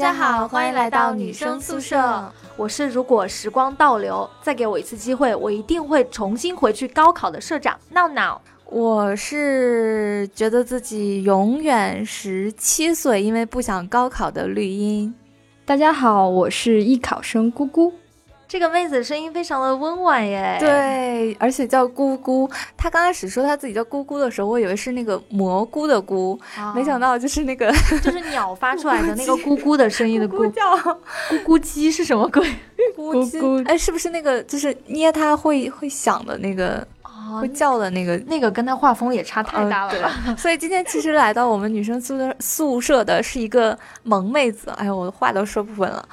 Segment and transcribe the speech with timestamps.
[0.00, 2.32] 大家好，欢迎来到女生宿舍。
[2.56, 8.40] 我是如果时光倒流，再给我一次机会，我一定会重新回去高考的社长闹闹。
[8.64, 15.14] 我是觉得自己永远十七岁，因为不想高考的绿茵。
[15.66, 17.92] 大家好，我是艺考生姑姑。
[18.50, 22.50] 这个妹子声音非常的温婉耶，对，而且叫姑姑。
[22.76, 26.36] 她刚开始说她自己叫姑姑的时候，我以为是那个蘑菇的菇，
[26.74, 32.44] 没想到就是那个就是鸟发出来的那个 咕咕的声音的咕叫，咕咕鸡是什么鬼？
[32.98, 36.84] 咕咕，哎，是不是那个就是捏它会会响的那个，
[37.40, 38.16] 会叫的那个？
[38.26, 40.34] 那个跟它画风也差太大了吧？
[40.36, 46.04] 所以今天其实来到我们女生宿舍宿舍的是一个萌妹子，哎呦，我的话都说不稳了。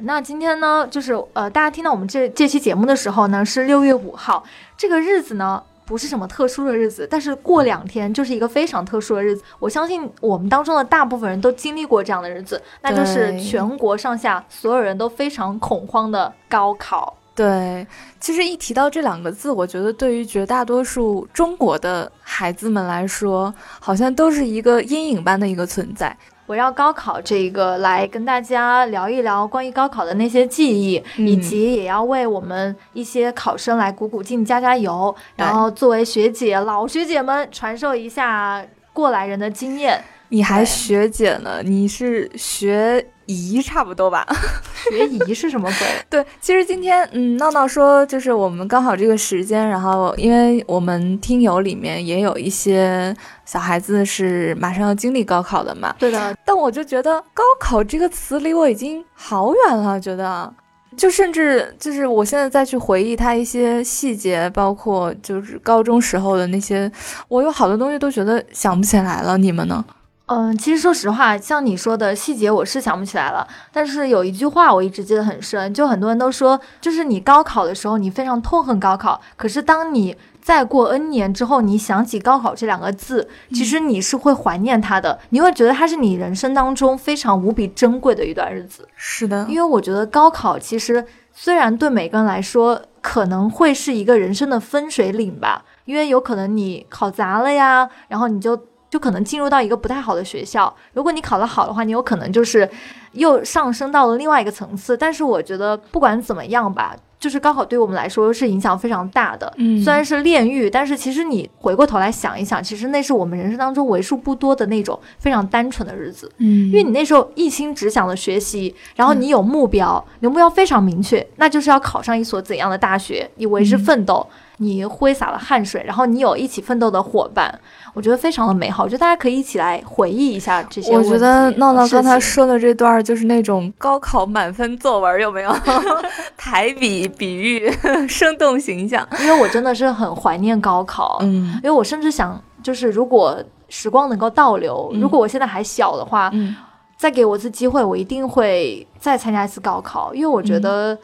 [0.00, 4.42] 那今天呢，就是呃，大家听到我们这这期节目的时候呢，是六月五号，
[4.76, 9.42] 这个日子呢不是什么特殊的日子，但是过两天就是一个非常特殊的日子。
[9.58, 17.16] 我相信我们当中的大部分人都经历过这样的日子，那就是全国上下所有人都非常恐慌的高考。
[17.34, 17.86] 对，
[18.20, 26.14] 其实一提到这两个字，我觉得对于绝大多数中国的孩子们来说，好像都是一个阴影般的一个存在。
[26.46, 40.02] 围绕高考这个来跟大家聊一聊关于高考的那些记忆，以及也要为我们一些考生来鼓鼓劲、加加油，然后作为学姐、老学姐们传授一下过来人的经验。
[40.32, 41.60] 你还学姐呢？
[41.62, 44.26] 你是学姨差不多吧？
[44.90, 45.86] 学姨是什么鬼？
[46.08, 55.94] 对，其实今天嗯，闹闹说就是我们刚好这个时间，然后因为我们听友里面也有一些小孩子是马上要经历高考的嘛。
[55.98, 60.50] 对的，但我就觉得高考这个词离我已经好远了，觉得
[60.96, 66.90] 就甚至就是我现在再去回忆它一些细节，包括就是高中时候的那些，
[67.28, 69.36] 我有好多东西都觉得想不起来了。
[69.36, 69.84] 你们呢？
[70.26, 73.46] 嗯，其实说实话，像你说的细节，我是想不起来了。
[73.70, 79.20] 但是有一句话我一直记得很深，就很多人都说，就是你高考的时候，你非常痛恨高考。
[79.36, 88.88] 可是当你再过 N 年之后，你想起高考这两个字，其实你是会怀念它的，你会觉得它是你人生当中非常无比珍贵的一段日子。
[88.96, 98.58] 是的，因为我觉得高考其实虽然对每个人来说可能会是一个人生的分水岭吧，因为有可能你考砸了呀，然后你就。
[98.92, 100.70] 就可能进入到一个不太好的学校。
[100.92, 102.68] 如果你考得好的话，你有可能就是
[103.12, 104.94] 又上升到了另外一个层次。
[104.94, 109.50] 但是我觉得不管怎么样吧，就是高考对我们来说是影响非常大的。
[109.56, 116.30] 嗯，虽然是炼狱，但是其实你回过头来想一想，其实那是我们人生当中为数不多的那种非常单纯的日子。
[116.36, 124.26] 嗯，因为你那时候一心只想着学习，然后你有目标，你的目标非常明确，那就是要考上一所怎样的大学，你为之奋斗。
[124.58, 127.58] 你挥洒了汗水，然后你有一起奋斗的伙伴，
[127.94, 128.84] 我觉得非常的美好。
[128.84, 130.92] 我觉得大家可以一起来回忆一下这些。
[130.92, 135.54] 我觉得闹闹刚才说的这段就是那种高考满分作文，有没有？
[136.36, 137.70] 排比比喻，
[138.08, 139.06] 生动形象。
[139.20, 146.56] 因为我真的是很怀念高考，嗯，因为我甚至想，就是如果时光能够倒流，如果我现在还小的话，嗯，
[146.96, 150.98] 再给我一次机会，我一定会再参加一次高考，因为我觉得。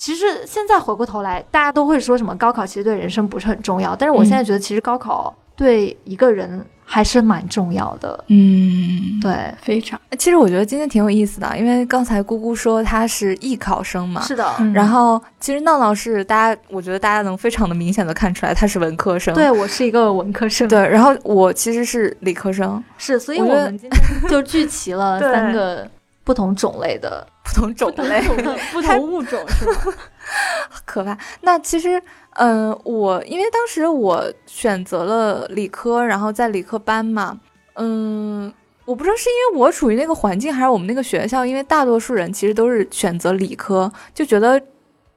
[0.00, 8.24] 其实现在回过头来，大家都会说什么高考其实对人生不是很重要，但是我现在觉得其实高考对一个人还是蛮重要的。
[8.28, 10.00] 嗯，对，非常。
[10.16, 14.48] 其实我觉得今天挺有意思的，因为刚才姑姑说她是艺考生嘛，是的。
[14.72, 19.34] 然后其实闹闹是大家，我觉得大家能非常的明显的看出来她是文科生。
[19.34, 20.68] 对我是一个文科生。
[20.68, 22.82] 对，然后我其实是理科生。
[22.96, 25.90] 是，所以我们今天就聚齐了 三个。
[26.24, 28.20] 不同种类的，不同种类，
[28.70, 29.94] 不同物种是吗？
[30.84, 31.16] 可怕。
[31.40, 31.98] 那其实，
[32.38, 37.38] 嗯，我因为当时我选择了理科，然后在理科班嘛，
[37.74, 38.52] 嗯，
[38.84, 44.60] 我不知道是因为我处于那个环境，还是我们那个学校，因为大多数人其实都是选择理科，就觉得。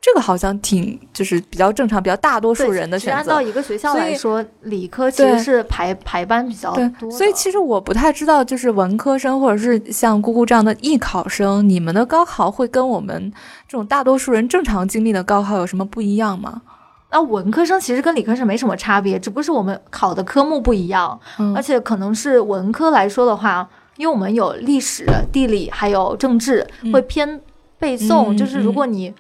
[0.04, 3.18] 这个好像挺就是比较正常，比较大多数人的选择。
[3.18, 7.12] 按照一个学校来说，理科其实是排排班比较多。
[7.12, 13.32] 所以其实我不太知道，就是文科生或者是像姑姑这样的艺考生，你们的高考会跟我们
[13.68, 16.64] 这种大多数人正常经历的高考有什么不一样吗？
[17.12, 21.20] 那文科生其实跟理科生没什么差别，只不过是我们考的科目不一样，
[21.56, 27.40] 而且可能是文科来说的话，因为我们有历史、地理还有政治，会偏
[27.78, 29.14] 背诵，就是如果你。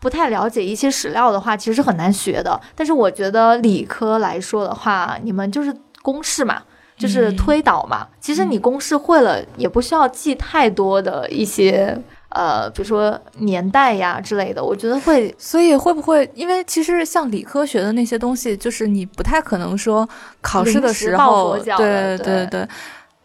[0.00, 2.60] 不太了解一些史料的话，其实是很难学的。
[2.76, 6.62] 但是我觉得理科来说的话，你们就是公式嘛，
[6.96, 8.06] 就是推导嘛。
[8.20, 12.00] 其实你公式会了，也不需要记太多的一些
[12.30, 14.62] 呃，比如说年代呀之类的。
[14.62, 16.30] 我觉得会， 所以会不会？
[16.34, 20.08] 因为其实像理科学的那些东西，就是你不太可能说
[20.40, 22.68] 考试的时候，对对对。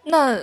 [0.05, 0.37] 那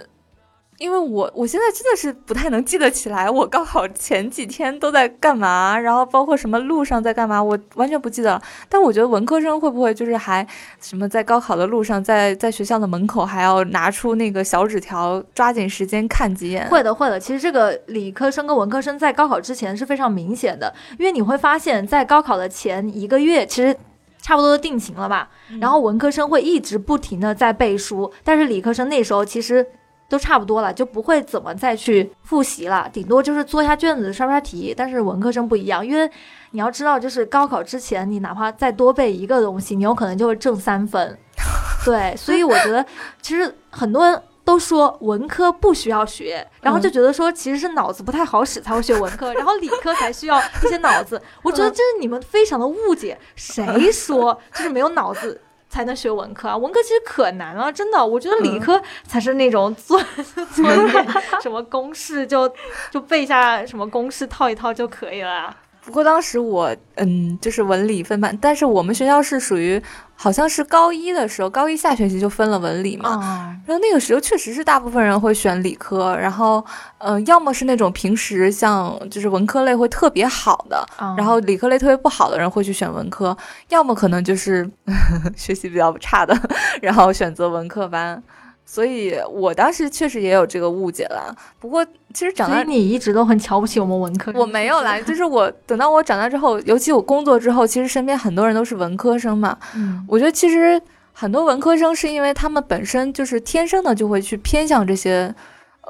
[0.80, 8.42] 因为我我现在真的是不太能记得起来，我高考前几天都在干嘛，然后包括什么路上在干嘛，我完全不记得了。
[8.66, 10.44] 但我觉得文科生会不会就是还
[10.80, 16.66] 什么在高考的路上，在在学校的门口还要拿出那个小纸条，抓紧时间看几眼？
[16.70, 17.20] 会的，会的。
[17.20, 23.76] 其实这个理科生跟文科生在高考之前是非常明显的，因为你会发现在高考的前一个月，其实
[24.22, 25.28] 差不多定型了吧。
[25.60, 29.66] 然后文科生会一直不停的在背书，但是理科生那时候其实。
[30.10, 34.74] 都差不多了，就不会怎么再去复习了，顶多就是做一下卷子、刷刷题。
[34.76, 36.10] 但是文科生不一样，因为
[36.50, 41.16] 你要知道，就是高考之前，你哪怕再多背一个东西，你有可能就会挣三分。
[41.86, 42.84] 对，所以我觉得，
[43.22, 51.22] 其实很多人都说文科不需要学，然后就觉得说其实是脑子不太好使才会学文科，然后理科才需要一些脑子。
[51.42, 55.40] 我觉得这是你们非常的误解，谁说就是没有脑子？
[55.70, 58.04] 才能学文科啊，文科其实可难了，真的。
[58.04, 59.98] 我觉得理科才是那种做
[60.52, 61.06] 做一点
[61.40, 62.52] 什么公式就
[62.90, 65.56] 就背下什么公式套一套就可以了。
[65.84, 69.82] 不过当时我嗯，就是文理分班，但是我们学校是属于
[70.14, 73.18] 好像是高一的时候，高一下学期就分了文理嘛。
[73.66, 76.64] 然后那个时候确实是大部分人会选理科，然后
[76.98, 80.86] 呃，要么是那种平时像就是文科类会特别好的，
[81.16, 83.36] 然后理科类特别不好的人会去选文科，
[83.70, 84.68] 要么可能就是
[85.34, 86.38] 学习比较差的，
[86.82, 88.22] 然后选择文科班。
[88.72, 91.84] 所以我当时确实也有这个误解了，不过
[92.14, 94.30] 其实长大，你一直都很瞧不起我们文科。
[94.36, 99.58] 我没有啦，就是我等到我长大之后，尤其我工作之后，其实身边很多人都是文科生嘛。
[99.74, 100.80] 嗯，我觉得其实
[101.12, 105.34] 很多文科生是因为他们本身就是天生的就会去偏向这些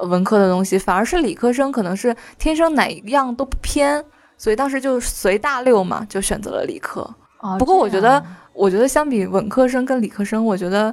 [0.09, 4.03] 文科的东西，反而是理科生可能是天生哪一样都不偏，
[4.39, 7.07] 所以当时就随大流嘛，就选择了理科。
[7.59, 8.23] 不过我觉得，
[8.53, 10.91] 我觉得相比文科生跟理科生，我觉得。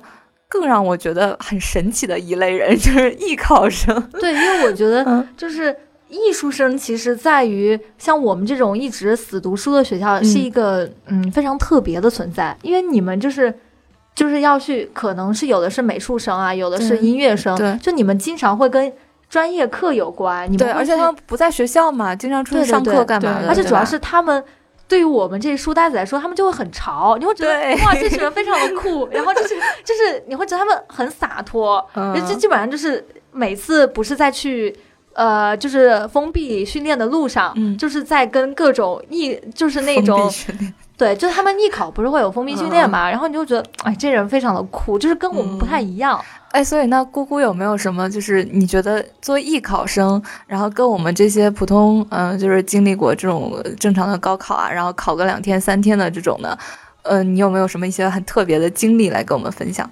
[0.49, 4.00] 更让我觉得很神奇的一类人 就是艺考生。
[4.12, 5.75] 对，因为我觉得就是
[6.09, 12.56] 艺术生，其实在于像我们这种一直死读书的学校，是一个嗯非常特别的存在。
[12.62, 13.53] 因为你们就是
[14.15, 18.91] 就是要去，可能是有的是美术生啊，有的是音乐生，对，就你们经常会跟
[19.29, 20.47] 专业课有关。
[20.47, 23.49] 你们对，而且他们不在学校嘛，经常出去上课干嘛的？
[23.49, 24.43] 而且主要是他们。
[24.88, 27.52] 对于我们这些书呆子来说，他们就会很潮，你会觉得
[27.85, 29.55] 哇，这群人非常的酷， 然后就是
[29.85, 31.87] 就是你会觉得他们很洒脱，
[32.26, 34.75] 这基本上就是每次不是在去
[35.12, 40.31] 呃就是封闭训练的路上，就是在跟各种艺就是那种
[40.96, 46.20] 对，就是他们艺考不是会有封闭训练嘛，然后你就觉得哎，这人非常的酷，就是跟我们不太一样。
[46.50, 56.59] 哎，所以那姑姑有没有什么，就是你觉得作为艺考生，然后跟我们这些普通，嗯，就是经历过这种正常的高考啊，然后考个两天三天的这种的，
[57.03, 59.88] 嗯，你有没有什么一些很特别的经历来跟我们分享？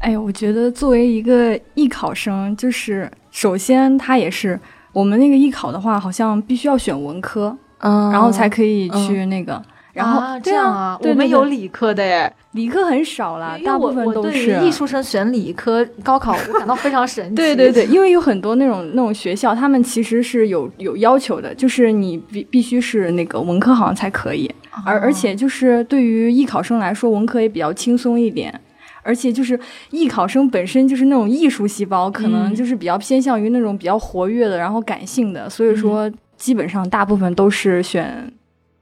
[0.00, 4.58] 哎我觉得作为一个艺考生，就是首先他也是
[4.92, 9.62] 我们那个艺考的话，好像必须要选文科，嗯，然后才可以去那个。
[9.92, 17.34] 然后这样啊，我们有理科的耶，理科很少啦，大部分都是艺术生选理科高考，我感到非常神奇。
[17.34, 24.48] 对对对，因为有很多那种那种学校，他们其实是有有要求的，就是你必必须是那个文科好像才可以，
[24.84, 28.60] 而而且就是对于艺考生来说，文科也比较轻松一点，
[29.02, 29.58] 而且就是
[29.90, 38.32] 艺考生本身就是那种艺术细胞，可能就是比较偏向于那种比较活跃的，然后感性的，所以说基本上大部分都是选。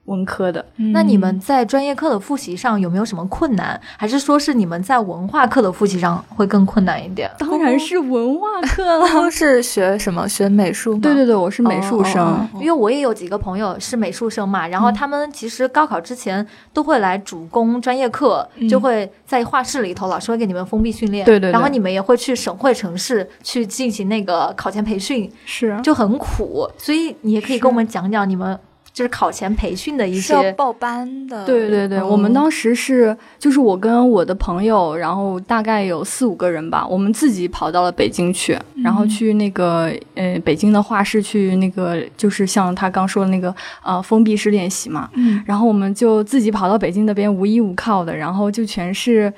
[0.08, 3.80] 文科的，那你们在专业课的复习上有没有什么困难？
[3.96, 7.30] 还是说是你们在文化课的复习上会更困难一点？
[7.38, 9.30] 当然是文化课了。
[9.30, 10.26] 是学什么？
[10.28, 11.00] 学美术吗？
[11.02, 12.48] 对对对，我是美术生。
[12.54, 21.26] 因为我也有几个朋友是美术生嘛，然后他们其实高考之前都会来主攻专业课，就会在画室里头，老师会给你们封闭训练。
[21.26, 21.52] 对对。
[21.52, 26.66] 然后你们也会去省会城市去进行那个考前培训，是就很苦。
[26.78, 28.58] 所以你也可以跟我们讲讲你们。
[28.98, 49.32] 就是考前培训的一些报班的，对对对，我们当时是就是我跟我的朋友，然后大概有四五个人吧，我们自己跑到了北京去，然后去那个呃北京的画室去那个就是像他刚说的那个呃封闭式练习嘛，嗯，然后我们就自己跑到北京那边无依无靠的，然后就全是。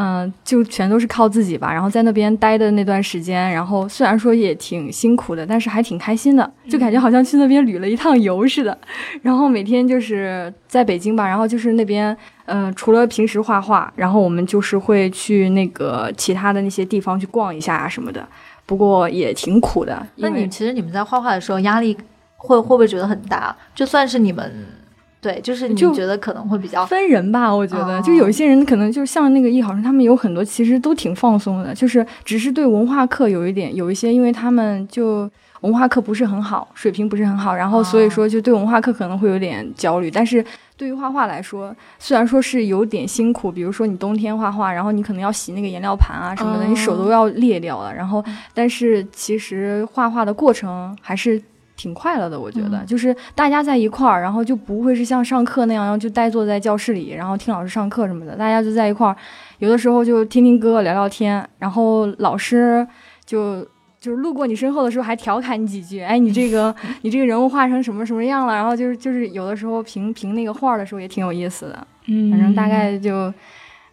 [0.00, 1.72] 嗯，就全都是靠自己吧。
[1.72, 8.78] 然后在那边待的那段时间，然后虽然说也挺辛苦的，但是还挺开心的，就感觉好像去那边旅了一趟游似的。
[9.22, 18.24] 然后每天就是在北京吧，然后就是那边，嗯，除了平时画画，然后我们就是会去那个其他的那些地方去逛一下啊什么的。
[18.66, 20.06] 不过也挺苦的。
[20.16, 21.96] 那你其实你们在画画的时候压力
[22.36, 23.56] 会会不会觉得很大？
[23.74, 24.77] 就算是你们。
[25.20, 35.28] 对，就是你就觉得可能会比较分人吧，我觉得，哦就有一些人可能就像那个艺考生，他们有很多其实都挺放松的，就是只是对文化课有一点有一些，因为他们就
[35.62, 40.08] 文化课不是很好，水平不是很好，然后所以说就对文化课可能会有点焦虑。
[40.08, 40.44] 但是
[40.76, 51.42] 对于画画来说，虽然说是有点辛苦，比如说你冬天画画，然后你可能要洗那个颜料盘啊什么的，哦你手都要裂掉了，然后但是其实画画的过程还是。
[51.78, 58.36] 挺快乐的，我觉得，嗯就是大家在一块儿，然后就不会是像上课那样，然后就呆坐在教室里，然后听老师上课什么的。
[58.36, 59.16] 大家就在一块儿，
[59.60, 62.86] 有的时候就听听歌、聊聊天，然后老师
[63.24, 63.62] 就
[64.00, 68.54] 就是路过你身后的时候还调侃你几句，哎，你这个 你这个人物画成什么什么样了？
[68.54, 73.32] 然后就是就是有的时候评评那个画的时候也挺有意思的，嗯反正大概就，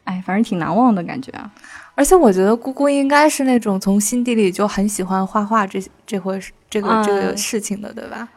[0.06, 1.52] 哎，反正挺难忘的感觉啊。
[1.94, 8.28] 而且我觉得姑姑应该是那种从心底里就很喜欢画画这这回事这个、这个啊事情的，对吧？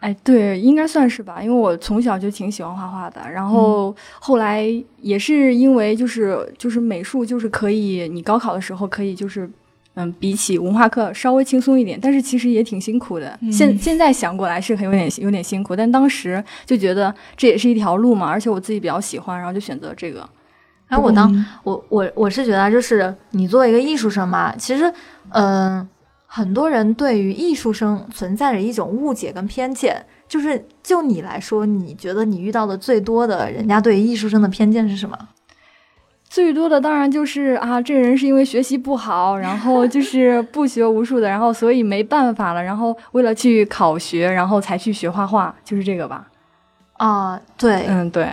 [0.00, 4.64] 哎，对，应该算是吧，因为我从小就挺喜欢画画的，然后后来
[5.00, 9.48] 也是因为就是就是美术就是可以，你高考的时候可以就是。
[10.00, 13.36] 嗯，比起文化课稍微轻松一点，但是其实也挺辛苦的。
[13.42, 20.24] 嗯现现在想过来是很有点有点辛苦，但当时就觉得这也是一条路嘛，而且我自己比较喜欢，然后就选择这个。
[20.88, 24.92] 哎，我当嗯我我我是觉得，就是你作为一个艺术生嘛，其实，
[25.30, 25.86] 嗯、
[26.26, 30.04] 很多人对于艺术生存在着一种误解跟偏见。
[30.28, 35.16] 就是就你来说，你觉得你遇到的最多的人家对于艺术生的偏见是什么？
[36.28, 46.28] 最多的当然就是啊，这人是因为学习不好，然后就是不学无术的，然后所以没办法了，然后为了去考学，然后才去学画画，就是这个吧。
[46.98, 48.28] 啊，对，嗯，对。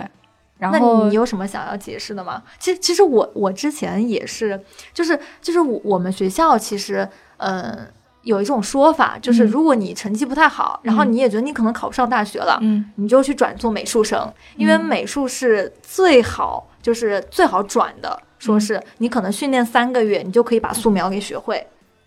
[0.58, 2.42] 然那后你有什么想要解释的吗？
[2.58, 4.60] 其实，其实我我之前也是，
[4.94, 7.86] 就是就是我我们学校其实，嗯、
[8.22, 18.18] 有一种说法，就是嗯如果你成绩不太好，然后嗯你也觉得你可能考不上大学了，嗯你就去转做美术生，因为嗯美术是最好，就是最好转的。
[18.38, 21.66] 说嗯是你可能训练三个月，你就可以把素描给学会。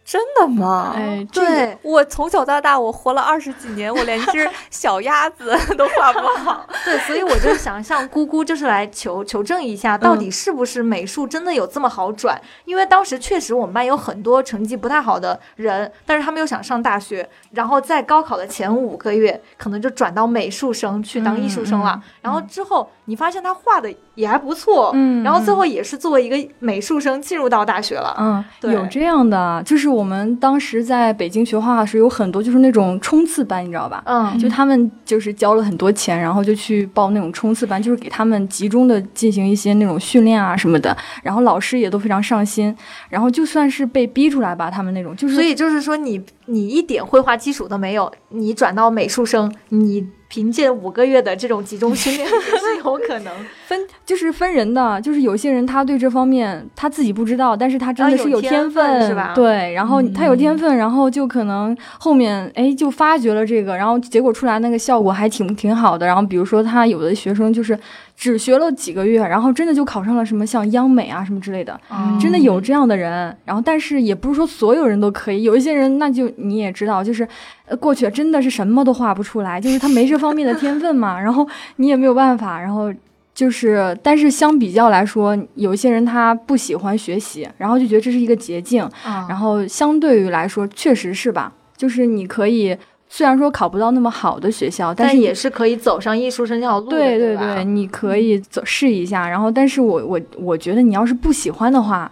[0.10, 0.94] 真的吗？
[0.96, 6.66] 哎，这个对，我从小到大，我活了二十几年，我连只 小鸭子 都画不好。
[6.84, 12.42] 对，所以我就想向姑姑就是来求求证一下，到底是不是美术真的有这么好转？
[12.66, 21.92] 因为当时确实我们班有很多成绩不太好的人，但是他们又想上大学，然后在高考的前五个月，可能就转到美术生去当艺术生了。
[21.92, 28.14] 嗯嗯然后之后你发现他画的也还不错，嗯然后最后也是作为一个美术生进入到大学了。
[28.20, 34.04] 嗯，对有这样的，就是我们当时在北京学画画时，有很多就是那种冲刺班，你知道吧？
[34.06, 42.76] 嗯，就他们就是交了很多钱，然后就去报那种冲刺班，就是给他们集中的进行一些那种训练啊什么的，然后老师也都非常上心，
[43.08, 53.34] 然后就算是被逼出来吧，他们那种就是所以就是说你你一点绘画基础都没有，你转到美术生，你凭借五个月的这种集中训练也 是有可能。
[53.68, 66.06] 分就是分人的，就是有些人他对这方面他自己不知道，但是他真的是啊有天天分是吧对，然后他有天嗯分，然后就可能后面哎就发掘了这个，然后结果出来那个效果还挺挺好的。
[66.06, 67.78] 然后比如说他有的学生就是
[68.20, 71.80] 只学了几个月，然后真的就考上了什么像央美啊什么之类的，
[72.20, 73.34] 真的有这样的人。
[73.46, 77.26] 然后但是也不是说所有人都可以，有一些人那就你也知道，就是
[77.66, 81.48] 呃过去真的是什么都画不出来，就是他没这方面的天分嘛，然后
[81.78, 82.94] 你也没有办法，然后。
[83.32, 91.54] 就是，但是相比较来说，有一些人他不喜欢学习，然后就觉得这是一个捷径，啊然后相对于来说，确实是吧？
[91.78, 92.76] 就是你可以，
[93.12, 99.28] 虽然说考不到那么好的学校，但也是可以走上艺术生这条路的，对对对对，你可以走试一下。
[99.28, 102.10] 然后，但是我我我觉得你要是不喜欢的话，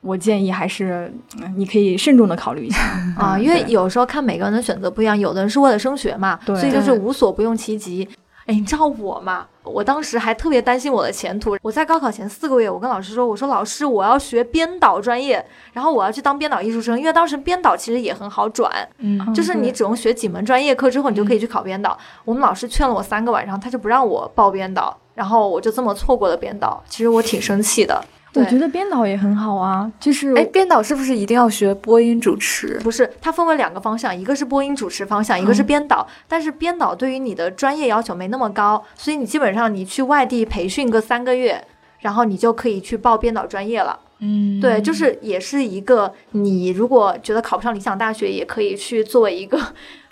[0.00, 1.12] 我建议还是
[1.42, 2.80] 嗯你可以慎重的考虑一下
[3.18, 8.08] 啊，嗯因为有时候看每个人的选择不一样，有的人是为了升学嘛，所以就是无所不用其极。
[8.46, 9.46] 哎，你知道我吗？
[9.68, 11.56] 我当时还特别担心我的前途。
[11.62, 21.96] 我在高考前四个月，我跟老师说：“我说老师，我要学编导专业，然后我要去当编导艺术生，因为当时编导其实也很好转，嗯就是你只用学几门专业课之后，你就可以去考编导。
[22.24, 26.82] 我们老师劝了我三个晚上，他就不让我报编导，然后我就这么错过了编导。
[26.88, 28.02] 其实我挺生气的。
[28.38, 32.78] 我觉得编导也很好啊，就是哎，编导是不是一定要学播音主持？
[32.82, 36.06] 不是，它分为两个方向，一个是播音主持方向，一个是编导。
[36.26, 41.62] 但是编导对于你的专业要求没那么高，所以你基本上你去外地培训个三个月，
[42.00, 43.98] 然后你就可以去报编导专业了。
[44.20, 49.56] 嗯对，就是也是一个你如果觉得考不上理想大学，也可以去作为一个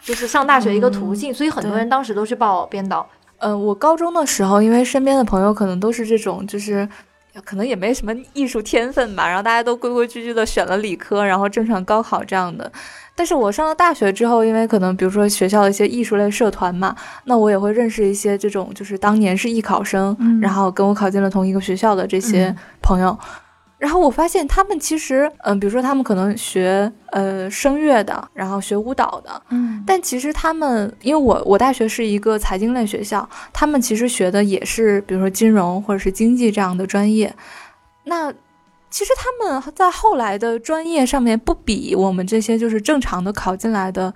[0.00, 1.34] 就是上大学一个途径。
[1.34, 3.04] 所以很多人当时都去报编导。
[3.38, 6.88] 嗯，我高中的时候，因为身边的朋友可能都是这种，就是
[7.44, 12.70] 可能也没什么艺术天分吧，然后大家都规规矩矩的选了理科，然后正常高考这样的。
[13.14, 23.18] 但是我上了大学之后，因为可能比如说学校的一些艺术类社团嘛，那我也会认识一些这种就是当年是艺考生，然后跟我考进了同一个学校的这些朋友。
[23.78, 37.34] 然后我发现他们其实，嗯，比如说他们可能学呃声乐的，然后学舞蹈的，嗯，但其实他们，因为我我大学是一个财经类学校，他们其实学的也是比如说金融或者是经济这样的专业。
[38.04, 38.32] 那
[38.88, 44.14] 其实他们在后来的专业上面不比我们这些就是正常的考进来的，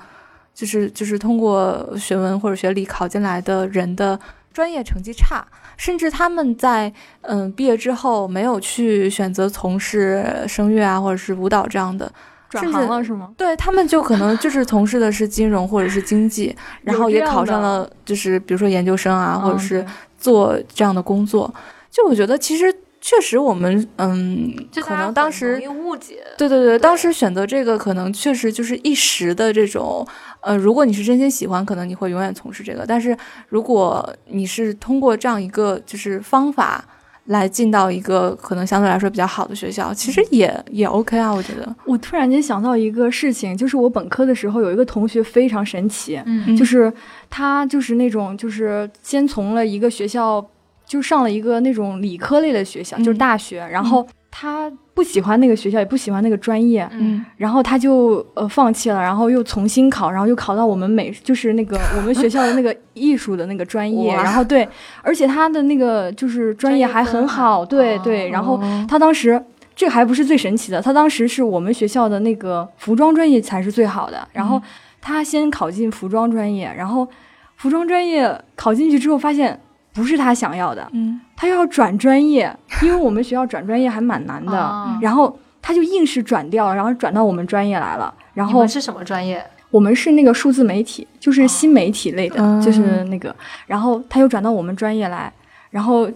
[0.55, 4.19] 就是就是通过学文或者学理考进来的人的
[4.53, 5.47] 专业成绩差。
[5.77, 6.93] 甚至他们在
[7.23, 12.13] 嗯毕业之后没有去选择从事声乐啊或者是舞蹈这样的，
[12.51, 13.33] 转行了是吗？
[13.37, 19.85] 对他们就可能就是从事的是金融或者是经济， 然后也考上了就是比如说研究生啊，或者是
[20.19, 21.53] 做这样的工作。
[21.91, 22.75] 就我觉得其实。
[23.01, 26.19] 确实，我们嗯，可能当时误解。
[26.37, 30.07] 对对对，当时选择这个可能确实就是一时的这种，
[30.43, 32.85] 呃，如果你是真心喜欢，可能你会永远从事这个。
[32.87, 33.17] 但是
[33.49, 36.85] 如果你是通过这样一个就是方法
[37.25, 41.75] 来进到一个可能相对来说比较好的学校，其实也也 OK 啊，我觉得。
[41.87, 46.93] 我突然间想到一个事情，就是我本科的时候有一个同学非常神奇，嗯，就是
[47.31, 50.47] 他就是那种就是先从了一个学校。
[50.91, 53.65] 就上了一个那种理科类的学校，就是大学。
[53.71, 56.85] 然后他不喜欢那个学校，也不喜欢那个专业。
[56.91, 64.13] 嗯，然后他就呃放弃了，然后又重新考，然后又考到我们美，就是那个 我们学校的那个艺术的那个专业。
[64.13, 64.69] 然后对，
[65.01, 67.65] 而且他的那个就是专业还很好。
[67.65, 68.29] 对对。
[68.31, 69.41] 然后他当时
[69.77, 74.27] 这还不是最神奇的，他当时是我们学校的那个服装专业才是最好的。
[74.33, 74.61] 然后
[75.01, 77.07] 他先考进服装专业，然后
[77.55, 79.61] 服装专业考进去之后发现。
[79.93, 88.15] 不是他想要的，嗯，他要转专业，因为我们学校转专业还蛮难的，然后他就硬是转掉，然后转到我们专业来了。
[88.33, 89.45] 然后是什么专业？
[89.71, 93.35] 我们是那个数字媒体，就是新媒体类的，就是那个。
[93.67, 95.33] 然后他又转到我们专业来，
[95.71, 96.09] 然后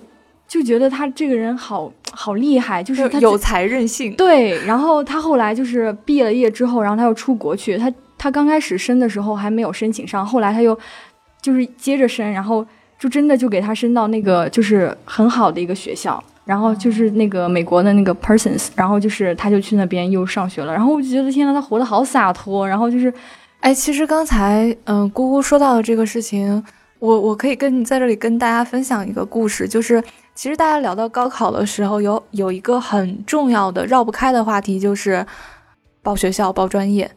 [0.47, 4.15] 就觉得他这个人好好厉害，就是他有才任性。
[4.15, 7.77] 对，然后他后来就是毕业了业之后，然后他又出国去。
[7.77, 10.79] 他他刚开始申的时候还没有申请上，后来他又
[11.43, 12.65] 就是接着申，然后。
[13.05, 23.13] 就真的就给他升到那个就是很好的一个学校，然后就是那个美国的那个 Persons，然后就是他就去那边又上学了，然后我就觉得天呐，他活得好洒脱，然后就是，
[23.61, 26.65] 哎，其实刚才嗯姑姑说到的这个事情，
[26.99, 30.03] 我我可以跟你在这里跟大家分享一个故事，就是
[30.35, 35.27] 其实大家聊到高考的时候，有有一个很重要的绕不开的话题，就是
[36.03, 37.11] 报学校报专业。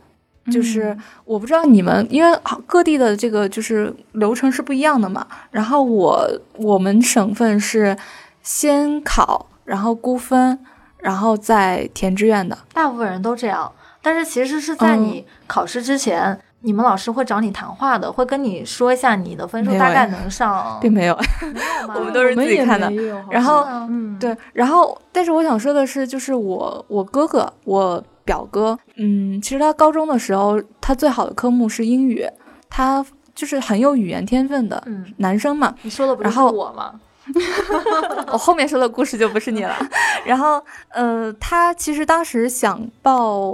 [0.52, 5.26] 就是我不知道你们，因为各地的这个就是流程是不一样的嘛。
[5.52, 7.96] 然后我我们省份是
[8.42, 10.58] 先考，然后估分，
[11.00, 12.58] 然后再填志愿的。
[12.74, 13.70] 大部分人都这样，
[14.02, 21.94] 但是其实是在你考试之前，你们老师会找你谈话的，会跟你说一下你的分数大概能上， 并没有，没有？
[22.00, 22.90] 我们都是自己看的。
[23.30, 28.02] 然后，嗯，对，然后，但是我想说的是，就是我我哥哥我。
[28.28, 32.24] 表哥，嗯，其实他高中的时候，他最好的科目是英语，
[32.70, 35.74] 他就是很有语言天分的，嗯，男生嘛。
[35.82, 37.00] 你说的不是我吗？
[38.32, 39.76] 我后面说的故事就不是你了。
[40.26, 43.52] 然后，呃，他其实当时想报，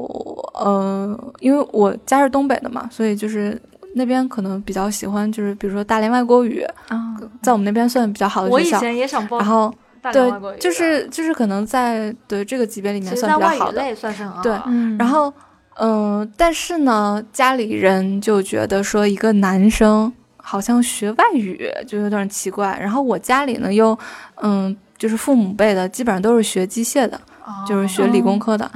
[0.53, 3.59] 呃，因为我家是东北的嘛，所以就是
[3.95, 8.77] 那边可能比较喜欢，就是比如说大连外国语啊，在我们那边算比较好的学校。
[8.77, 9.73] 我以前也想报，然后。
[10.11, 14.41] 对，就是就是可能在对这个级别里面算比较好的，算是很好。
[14.41, 14.51] 对，
[14.97, 15.31] 然后
[15.75, 22.77] 嗯，但是呢，家里人就觉得说一个男生好像学外语就有点奇怪。
[22.81, 23.97] 然后我家里呢又
[24.41, 27.19] 嗯，就是父母辈的基本上都是学机械的，
[27.67, 28.69] 就是学理工科的。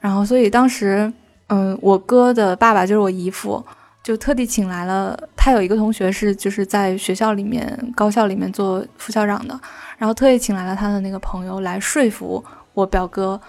[0.00, 1.10] 然后所以当时
[1.46, 3.64] 嗯，我哥的爸爸就是我姨父，
[4.02, 9.58] 就特地请来了他有一个同学是就是在学校里面高校里面做副校长的。
[9.98, 13.40] 然后特意请来了他的那个朋友来说服我表哥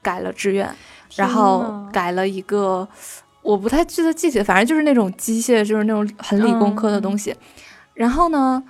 [0.00, 0.72] 改了志愿，
[1.16, 2.86] 然后改了一个
[3.42, 7.34] 我不太记得具体，反正就是那种机械，就是那种很理工科的东西。
[7.94, 8.62] 然后呢，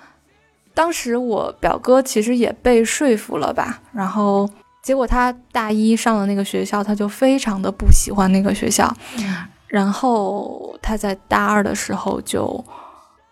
[0.72, 4.48] 当时我表哥其实也被说服了吧，然后
[4.82, 8.90] 结果他大一上了那个学校，他就非常的不喜欢那个学校，
[9.68, 12.64] 然后他在大二的时候就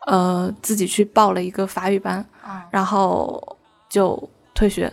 [0.07, 2.25] 呃自己去报了一个法语班，
[2.70, 3.42] 然后。
[3.88, 4.20] 就
[4.53, 4.92] 退学，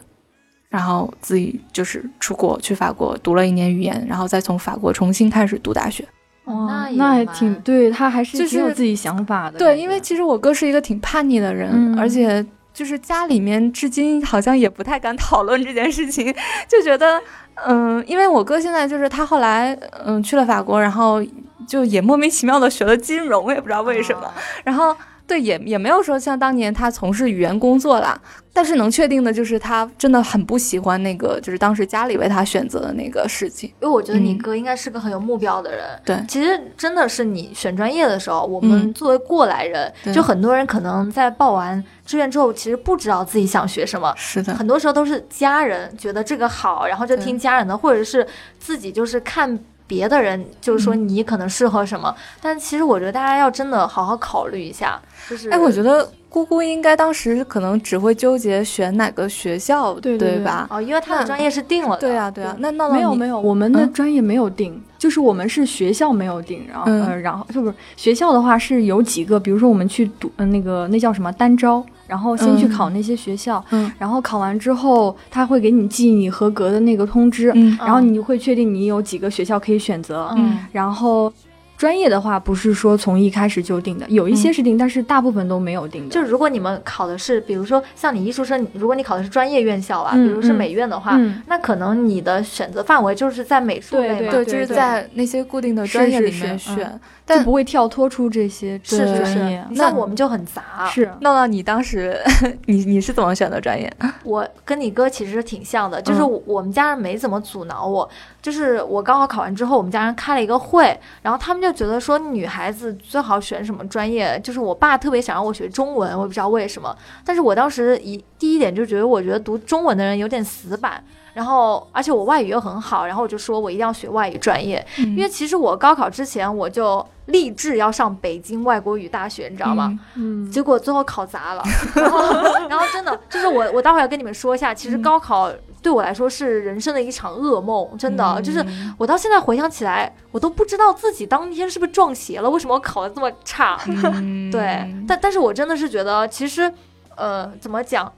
[0.70, 6.08] 然后自己就是出国去法国读了一年语言，然后再从法国重新开始读大学。
[6.46, 9.58] 哦，那也挺对他还是挺有自己想法的。
[9.58, 16.34] 对，因为其实我哥是一个挺叛逆的人，而且就是家里面至今好像也不太敢讨论这件事情，
[16.70, 17.20] 就觉得，
[17.56, 21.24] 嗯，因为我哥现在就是他后来嗯去了法国，然后
[21.68, 24.32] 就也莫名其妙的学了金融，我也不知道为什么，
[24.63, 24.96] 然后。
[25.26, 28.20] 对，也也没有说像当年他从事语言工作啦，
[28.52, 33.70] 但是能确定的就是他真的很不喜欢那个，就是当时家里为他选择的那个事情。
[33.82, 35.86] 因为我觉得你哥应该是个很有目标的人。
[36.04, 44.14] 对，其实真的是你选专业的时候，我们作为过来人，就很多人可能在报完志愿之后，其实不知道自己想学什么。
[44.18, 48.28] 是的，很多时候都是家人觉得这个好，然后就听家人的，或者是
[48.60, 49.58] 自己就是看。
[49.88, 55.00] 别的人就是说你可能适合什么，但其实我觉得大家要真的好好考虑一下。
[55.30, 60.67] 就是，哎，我觉得姑姑应该当时可能只会纠结选哪个学校，对对吧？
[60.69, 62.02] 哦，因为他的专业是定了的。
[62.02, 62.56] 对啊，对啊。
[62.60, 71.84] 那那没有没有，我们的专业没有定，就是我们是学校没有定，然后呃，然后就不是学校的话是有几个，比如说我们去读呃那个那叫什么单招。
[72.08, 81.32] 然后先去考那些学校，嗯，然后考完之后，他会给你寄你合格的那个通知，嗯，然后你会确定你有几个学校可以选择，嗯，然后。
[81.76, 86.10] 专业的话不是说从一开始就定的，有一些是定，但是大部分都没有定的。
[86.10, 99.66] 就如果你们考的是，比如说像你艺术生，如果你考的是专业院校啊，比如是美院的话，那可能你的选择范围就是在美术类嘛，对，就是在那些固定的专业里面选，但不会跳脱出这些专业。
[99.72, 100.88] 那我们就很杂。
[100.90, 102.20] 是，闹闹，你当时
[102.66, 103.92] 你你是怎么选的专业？
[104.24, 108.10] 我跟你哥其实挺像的，就是我们家人没怎么阻挠我。
[108.42, 114.40] 就是我高考考完之后，我们家人开了一个会，然后他们就觉得说女孩子最好选什么专业。
[114.44, 116.94] 就是我爸特别想让我学中文，我也不知道为什么。
[117.24, 121.02] 但是我当时一第一点就觉得，我觉得读中文的人有点死板。
[121.34, 129.98] 然后而且我外语又很好，然后我就说我一定要学外语专业，因为其实我高考之前我就立志要上北京外国语大学，你知道吗？
[130.15, 130.50] 嗯。
[130.52, 131.63] 结果最后考砸了，
[131.96, 132.19] 然 后
[132.69, 135.52] 然后真的就是我我待会儿要跟你们说一下，其实高考。
[135.82, 138.65] 对我来说是人生的一场噩梦，真的就是
[138.98, 143.78] 我到现在回想起来，我都不知道自己当天是不是撞邪了，为什么我考的这么差？
[144.50, 146.74] 对，但但是我真的是觉得，其实，
[147.17, 148.10] 呃，怎么讲，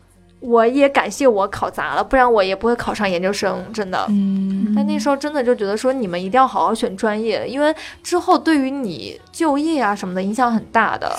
[0.45, 4.05] 我也感谢我考砸了，不然我也不会考上研究生，真的。
[4.09, 11.11] 嗯，但那时候真的就觉得说，你们一定要好好选专业，因为之后对于你就业啊什么的影响很大的。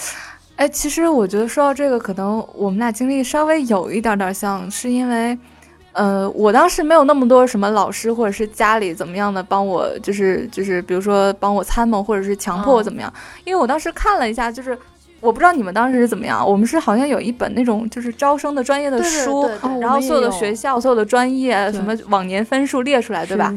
[0.57, 5.39] 哎，其实我觉得说到这个，可能我们俩经历稍微有一点点像，是因为。
[5.99, 13.11] 呃，我当时没有那么多什么老师或者是家里怎么样的帮我，就是就是，比如说帮我参谋或者是强迫我怎么样，
[13.47, 14.79] 因为我当时看了一下，就是
[15.21, 19.49] 我不知道你们当时是怎么样，我们是好像有一本那种就是招生的专业的书，
[19.81, 23.55] 然后所有的学校、所有的专业什么往年分数列出来，对吧？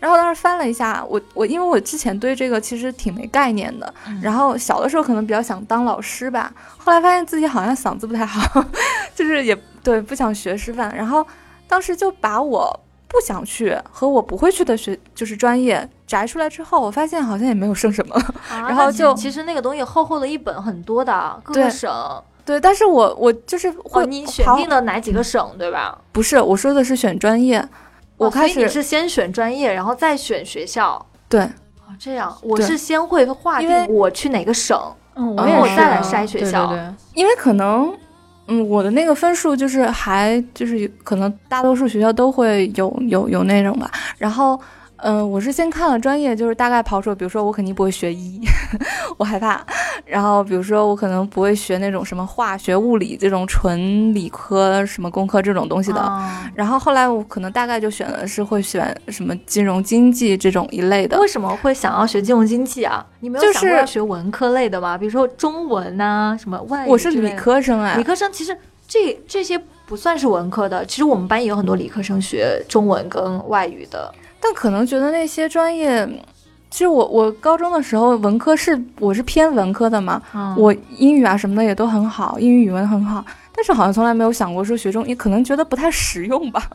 [0.00, 8.64] 然后当时翻了一下，我我因为我之前对这个其实挺没概念的，然后小的时候可能比较想当老师吧，后来发现自己好像嗓子不太好，
[9.14, 11.26] 就是也对不想学师范，然后。
[11.68, 12.80] 当时就把我
[13.12, 21.92] 不想去和我不会去的学就是专业摘出来之后，我发现好像也没有剩什么， 然后就其实那个东西厚厚的一本很多的各个省，
[22.44, 25.96] 对，但是我我就是会你选定了哪几个省对吧？
[26.10, 27.62] 不是，我说的是选专业，
[28.16, 34.80] 我开始是先选专业，然后再选学校，对，哦这样，我是先会划定我去哪个省，
[35.16, 36.72] 嗯，然后我再来筛学校，
[37.12, 37.94] 因为可能。
[38.48, 44.60] 嗯，我的那个分数就是还就是可能大多数学校都会有有有那种吧，然后。
[45.02, 48.40] 嗯，我是先看了专业，就是大概刨出，比如说我肯定不会学医，
[49.18, 49.60] 我害怕。
[50.04, 56.22] 然后比如说我可能不会学那种什么化学、物理这种纯理科、什么工科这种东西的。
[56.54, 61.18] 然后后来我可能大概就选的是会选什么金融经济这种一类的。
[61.18, 63.04] 为什么会想要学金融经济啊？
[63.20, 64.96] 你没有想过要学文科类的吗？
[64.96, 66.90] 比如说中文呐，什么外语？
[66.90, 67.96] 我是理科生啊。
[67.96, 70.84] 理科生其实这这些不算是文科的。
[70.86, 74.12] 其实我们班也有很多理科生学中文跟外语的。
[74.44, 76.04] 但可能觉得那些专业，
[76.68, 80.20] 其实我我高中的时候文科是我是偏文科的嘛，
[80.56, 83.24] 我英语啊什么的也都很好，英语语文很好，
[83.54, 86.68] 但是好像从来没有想过说学中医，可能觉得不太实用吧。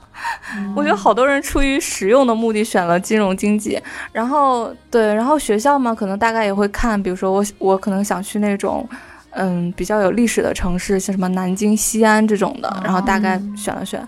[0.76, 3.78] 我觉得好多人出于实用的目的选了金融经济，
[4.14, 8.88] 然后对，然后学校嘛，可能大概也会看，比如说我我可能想去那种
[9.32, 14.08] 嗯比较有历史的城市，像什么南京、西安这种的，然后大概选了选，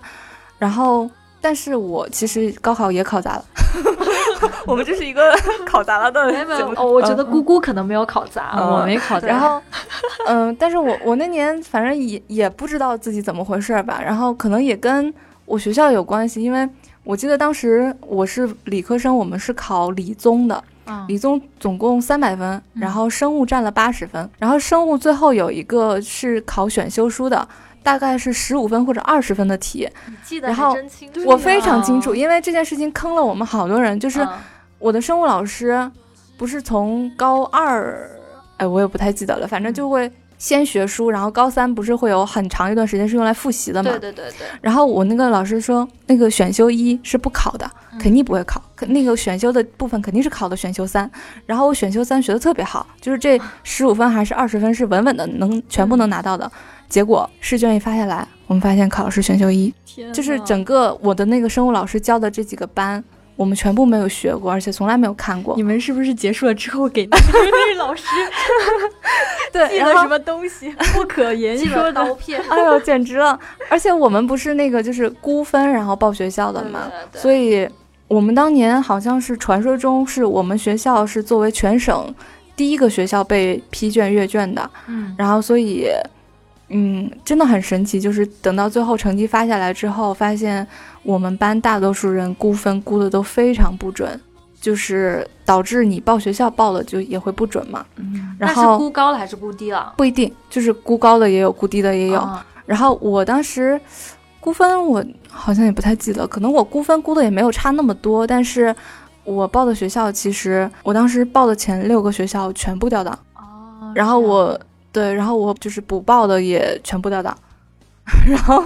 [0.56, 1.10] 然后。
[1.40, 3.44] 但是我其实高考也考砸了，
[4.66, 5.32] 我们这是一个
[5.66, 6.20] 考砸了的。
[6.76, 9.28] 哦，我觉得姑姑可能没有考砸，我没考砸。
[9.28, 9.60] 然后，
[10.26, 15.12] 嗯，但是我我那年反正也也不知道自己怎么回事吧，然后可能也跟
[15.46, 16.68] 我学校有关系，因为
[17.04, 20.62] 我记得当时我是理科生，我们是考理综的。
[21.06, 27.46] 理综总共三百分，然后生物占了八十分，然后生物最后有一个是考选修书的，
[27.82, 29.88] 大概是十五分或者二十分的题，
[30.24, 30.76] 记得然后
[31.24, 33.98] 我非常清啊楚，因为这件事情坑了我们好多人。
[33.98, 34.28] 就是嗯。
[34.78, 35.90] 我的生物老师，
[36.38, 38.10] 不是从高二，
[38.56, 43.90] 哎，我也不太记得了，反正就会先学书，然后高三不是会有很长一段时间是用来复习的嘛？
[43.90, 48.60] 对对对对，然后我那个老师说，那个选修一是不考的，嗯肯定不会考。
[48.74, 51.08] 可那个选修的部分肯定是考的选修三。
[51.44, 56.50] 然后我选修三学的特别好，就是这十五分还是二十分是稳稳的能全部能拿到的。
[56.88, 59.72] 结果试卷一发下来，我们发现考的是选修一，
[60.12, 63.04] 就是整个我的那个生物老师教的这几个班，
[63.40, 65.62] 我们全部没有学过，而且从来没有看过你。
[65.62, 68.04] 们是不是结束了之后给那个 那个老师
[69.50, 71.92] 对，记了然后什么东西 不可言说的？
[71.94, 73.40] 刀片，哎呦，简直了！
[73.70, 77.66] 而且我们不是那个就是估分然后报学校的嘛，所以
[78.08, 82.14] 我们当年好像是传说中是我们学校是作为全省
[82.54, 85.86] 第一个学校被批卷阅卷的，嗯，然后所以，
[86.70, 90.66] 嗯，真的很神奇，就是等到最后成绩发下来之后，发现
[91.02, 94.18] 我们班大多数人估分估的都非常不准，
[94.60, 97.84] 就是导致你报学校报了就也会不准嘛。
[97.96, 99.92] 嗯那是然后估高了还是估低了？
[99.96, 102.20] 不一定，就是估高的也有，估低的也有。
[102.20, 103.80] 啊然后我当时
[104.38, 108.72] 估分，我好像也不太记得，可能我估分估的也没有差那么多，但是
[109.24, 114.56] 我报的学校其实我当时报的前六个学校全部掉档，哦然后我
[114.92, 117.36] 对，然后我就是补报的也全部掉档，
[118.26, 118.64] 然后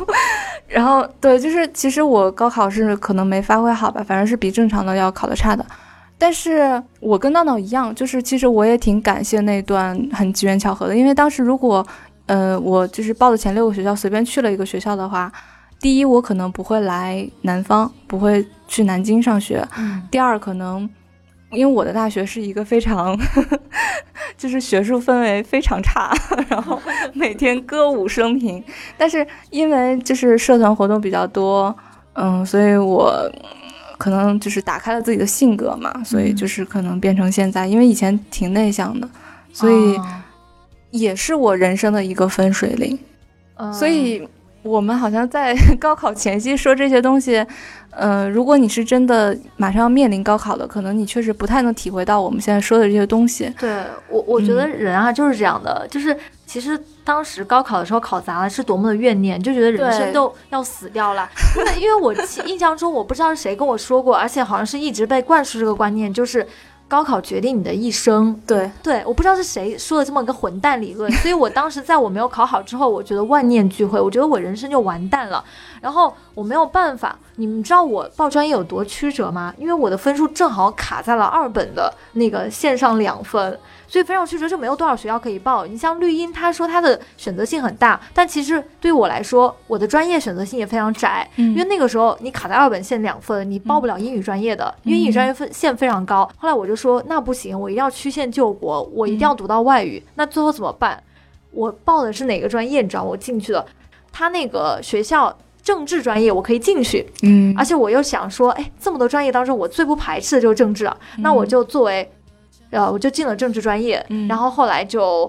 [0.66, 5.64] 然后对，就是其实我高考是可能没发挥好吧，反正是比正常的要考的差的。
[6.16, 11.84] 但是我跟闹闹一样，就是其实我也挺感谢那段很机缘巧合的，因为当时如果，
[12.26, 15.30] 呃，我就是报的前六个学校随便去了一个学校的话，
[15.80, 20.88] 第一我可能不会来南方，不会去南京上学；嗯第二可能，
[21.55, 23.19] 因为我的大学是一个非常，
[24.37, 26.12] 就是学术氛围非常差，
[26.49, 26.81] 然后
[27.12, 28.62] 每天歌舞升平，
[28.99, 31.75] 但是因为就是社团活动比较多，
[32.14, 33.31] 嗯，所以我。
[33.97, 39.09] 可能就是打开了自己的性格嘛，所以就是可能变成现在，因为以前挺内向的，
[39.53, 40.07] 所以哦
[40.90, 42.99] 也是我人生的一个分水岭。
[43.55, 44.29] 嗯所以
[44.62, 47.47] 我们好像在 高考前夕说这些东西，
[47.96, 53.52] 呃，如果你是真的马上要面临高考的，可能你确实不太能体会到我们现在说的这些东西。
[53.59, 61.28] 对我，我觉得嗯人啊就是这样的，就是其实当时高考的时候考砸了是多么的怨念，就觉得人生都要死掉了。
[61.57, 62.14] 因为因为我
[62.46, 66.46] 印象中，我不知道是谁跟我说过，而且好像是一直被灌输这个观念，就是
[66.87, 68.38] 高考决定你的一生。
[68.46, 75.42] 对，对，我不知道是谁说的这么个混蛋理论，所以我当时在我没有考好之后，我觉得万念俱灰，我觉得我人生就完蛋了。
[75.85, 79.53] 然后我没有办法，你们知道我报专业有多曲折吗？
[79.59, 85.66] 因为我的分数正好卡在了二本的那个线上两分，所以非常曲折，就没有多少学校可以报。
[85.66, 96.27] 你像绿茵，他说他的选择性很大，但其实对我来说，我的专业选择性也非常窄，嗯因为那个时候你卡在二本线两分，你报不了英语专业的，因为英语专业分线非常高。
[96.38, 100.03] 后来我就说那不行，我一定要曲线救国，我一定要读到外语。
[100.14, 101.03] 那最后怎么办？
[101.51, 102.81] 我报的是哪个专业？
[102.81, 103.64] 你知道我进去的，
[104.11, 105.33] 他那个学校
[105.64, 107.53] 政治专业我可以进去，嗯。
[107.59, 112.09] 而且我又想说，哎，这么多专业当中，我最不排斥的就是政治了，那我就作为，
[112.70, 114.29] 呃，我就进了政治专业，嗯。
[114.29, 115.29] 然后后来就。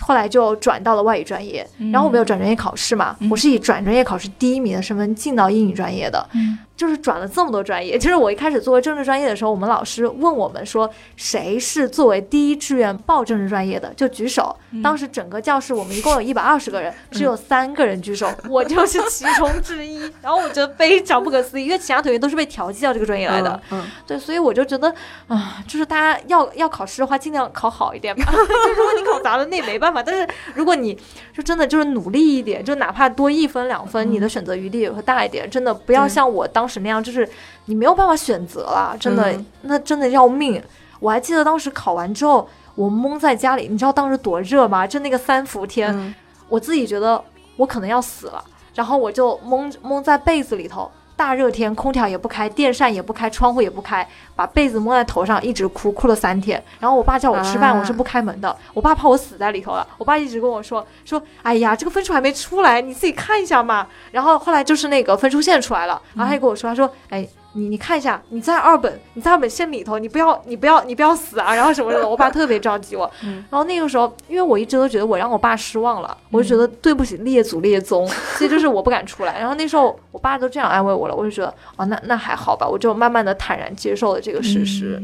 [0.00, 3.28] 后来就转到了外语专业，然后我没有转专业考试嘛，嗯。
[3.28, 7.98] 我是以转专业考试第一名的身份进到英语专业的，嗯就是转了这么多专业。
[7.98, 14.56] 就是我一开始作为政治专业的时候，我们老师问我们说谁是作为第一志愿报政治专业的，就举手。
[14.82, 19.98] 当时整个教室我们一共有一百二十个人，只有三个人举手， 我就是其中之一。
[20.22, 23.60] 然后我觉得非常不可思议，因为其他同学都是被调剂到这个专业来的。
[23.70, 24.94] 嗯，对，所以我就觉得
[25.26, 28.24] 啊，就是大家要要考试的话，尽量考好一点吧。
[28.30, 30.02] 就如果你考砸了，那也没办法。
[30.02, 30.94] 但是如果你
[31.34, 35.48] 就真的就是努力一点，就哪怕多一分两分，你的选择余地也会大一点。
[35.50, 37.28] 真的不要像我当时那样，就是
[37.64, 40.62] 你没有办法选择了，真的、嗯那真的要命。
[41.00, 44.86] 我还记得当时考完之后，我蒙在家里，你知道当时多热吗？
[44.86, 46.14] 就那个三伏天，嗯
[46.48, 47.22] 我自己觉得
[47.56, 50.90] 我可能要死了，然后我就蒙蒙在被子里头。
[51.18, 56.62] 大热天，空调也不开，电扇也不开，窗户也不开，把被子蒙在头上，一直哭，哭了三天。
[56.78, 59.84] 然后我爸叫我吃饭，我是不开门的，我爸怕我死在里头了。
[59.98, 63.88] 我爸一直跟我说说，哎呀，这个分数还没出来，你自己看一下嘛。
[64.12, 73.10] 然后后来就是那个分数线出来了，然后他就跟我说，他说，哎，你你看一下，你在二本，你在二本线里头，你不要你不要你不要死啊，然后什么什么，我爸特别着急我。
[73.24, 78.06] 嗯然后那个时候，因为我一直都觉得我让我爸失望了，我就觉得对不起列祖列宗，
[78.36, 79.38] 所以就是我不敢出来。
[79.38, 85.02] 然后那时候我爸都这样安慰我了，我就觉得哦，那那还好吧，我就慢慢的坦然接受了这个事实，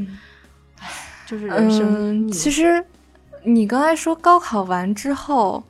[1.26, 2.85] 就是人生嗯，其实
[3.42, 5.62] 你刚才说高考完之后，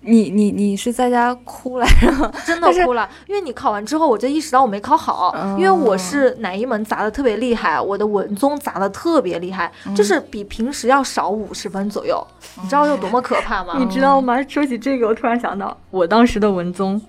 [0.00, 2.32] 你你你是在家哭来着？
[2.44, 12.24] 真的哭了，因为你考完之后，我就意识到我没考好，因为我是哪一门砸的特别厉害，我的文综砸的特别厉害，就是比平时要少五十分左右，
[12.62, 13.74] 你知道有多么可怕吗？
[13.78, 14.40] 你知道吗？
[14.48, 17.00] 说起这个，我突然想到，我当时的文综，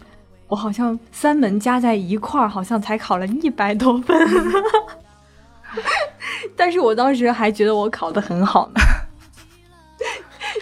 [0.47, 4.17] 我好像三门加在一块儿，好像才考了一百多分，
[6.55, 8.81] 但是我当时还觉得我考的很好呢。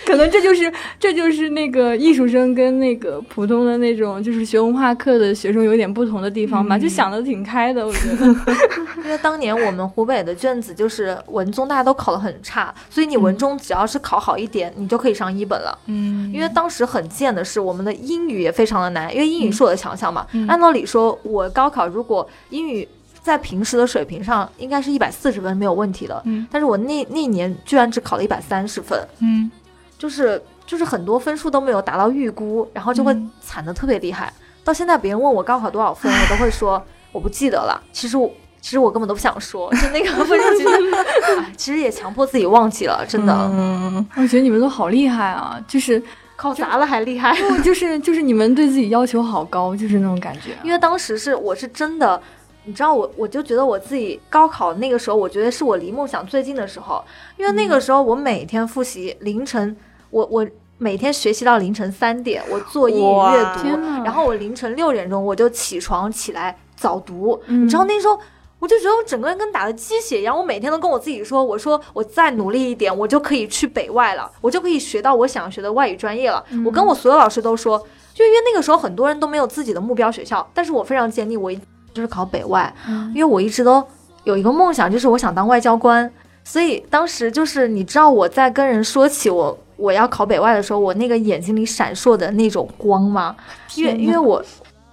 [0.05, 8.25] 可能这就是这就是那个艺术生跟那个普通的那种就是学文化课的学生有点不同的地方吧，就想的挺开的，我觉得。
[9.03, 15.77] 因为当年我们湖北的卷子就是文综，大家都考得很差，所以你文综只要是考好一点，你就可以上一本了。
[15.87, 16.31] 嗯。
[16.33, 20.25] 因为当时很贱的是，我们的英语也非常的难，因为英语是我的强项嘛。
[20.47, 22.87] 按道理说，我高考如果英语
[23.21, 26.21] 在平时的水平上，应该是一百四十分没有问题的。
[26.25, 26.45] 嗯。
[26.51, 28.99] 但是我那那年居然只考了一百三十分。
[29.19, 29.49] 嗯。
[29.97, 34.31] 就是就是很多分数都没有达到预估，然后就会惨的特别厉害。
[34.63, 37.81] 到现在别人问我高考多少分，我都会说 我不记得了。
[37.91, 38.29] 其实我
[38.59, 43.33] 其实我根本都不想说，就那个分数其实， 其实也强迫自己忘记了，真的。
[43.53, 46.01] 嗯，我觉得你们都好厉害啊，就是
[46.35, 47.31] 考砸了还厉害，
[47.63, 50.57] 就是就是你们对自己要求好高，就是那种感觉。
[50.63, 52.19] 因为当时是我是真的，
[52.65, 57.03] 你知道我我就觉得我自己高考那个时候，我觉得是我离梦想最近的时候，
[57.37, 59.75] 因为那个时候我每天复习凌晨。
[60.11, 60.47] 我我
[60.77, 63.67] 每天学习到凌晨三点，我做英语阅读，
[64.05, 67.37] 然后我凌晨六点钟我就起床起来早读。
[67.47, 68.17] 你知道那时候，
[68.59, 70.37] 我就觉得我整个人跟打了鸡血一样。
[70.37, 76.41] 我每天都跟我自己说，我说我再努力一点，我就可以去北外了，我就可以学到我想学的外语专业了。
[76.65, 77.77] 我跟我所有老师都说，
[78.13, 81.51] 就因为那个时候很多人都没有自己的目标学校，但是我非常坚定，我
[81.95, 82.71] 就是考北外，
[83.15, 83.83] 因为我一直都
[84.25, 86.11] 有一个梦想，就是我想当外交官。
[86.43, 89.57] 所以当时就是你知道我在跟人说起我。
[89.77, 93.35] 我要考北外的时候，我那个眼睛里闪烁的那种光吗？
[93.75, 94.41] 因为因为我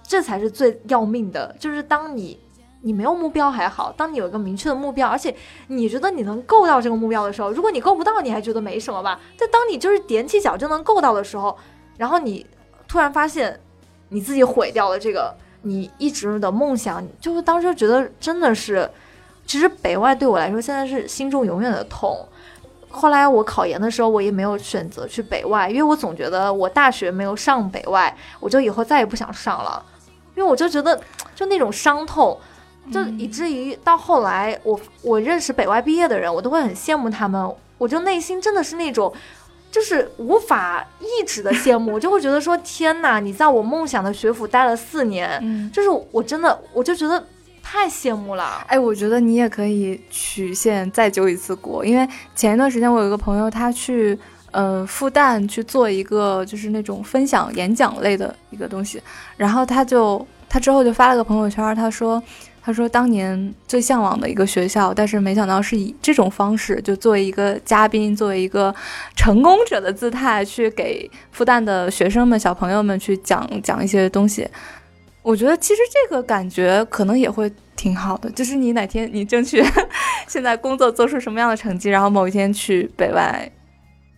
[0.05, 2.37] 这才是最要命的，就是当你
[2.81, 5.33] 你没有目标还好，当你有一个明确的目标，而且
[5.67, 9.17] 你觉得你能够到这个目标的时候，如果你够不到，你还觉得没什么吧？
[9.39, 11.57] 但当你就是踮起脚就能够到的时候，
[11.95, 12.45] 然后你
[12.85, 13.57] 突然发现
[14.09, 18.89] 你自己毁掉了这个你一直的梦想，就是当时觉得真的是，
[19.45, 22.17] 其实北外对我来说现在是心中永远的痛。
[22.89, 29.83] 后来我考研的时候，我也没有选择去北外，因为我总觉得我大学没有上北外，我就以后再也不想上了，
[30.35, 31.01] 因为我就觉得
[31.33, 32.37] 就那种伤痛，
[32.91, 39.11] 就以至于到后来，我我认识北外毕业的人，我都会很羡慕他们，我就内心真的是那种，
[39.73, 47.21] 就是无法抑制的羡慕，我就会觉得说天哪，你在我梦想的学府待了四年，就是我真的我就觉得。
[47.65, 52.05] 太羡慕了，哎，我觉得你也可以曲线再揪一次国，因为
[52.35, 54.19] 前一段时间我有一个朋友，他去
[54.51, 59.01] 呃复旦去做一个就是那种分享演讲类的一个东西，
[59.37, 62.21] 然后他就他之后就发了个朋友圈，他说
[62.65, 68.73] 他说当年最向往的一个学校，但是没想到是以这种方式，就作为一个嘉宾，作为一个
[69.17, 74.47] 成功者的姿态去给复旦的学生们、小朋友们去讲讲一些东西。
[75.21, 79.61] 我觉得其实这个感觉可能也会挺好的，就是你哪天你争取
[80.27, 83.51] 现在工作做出什么样的成绩，然后某一天去北外，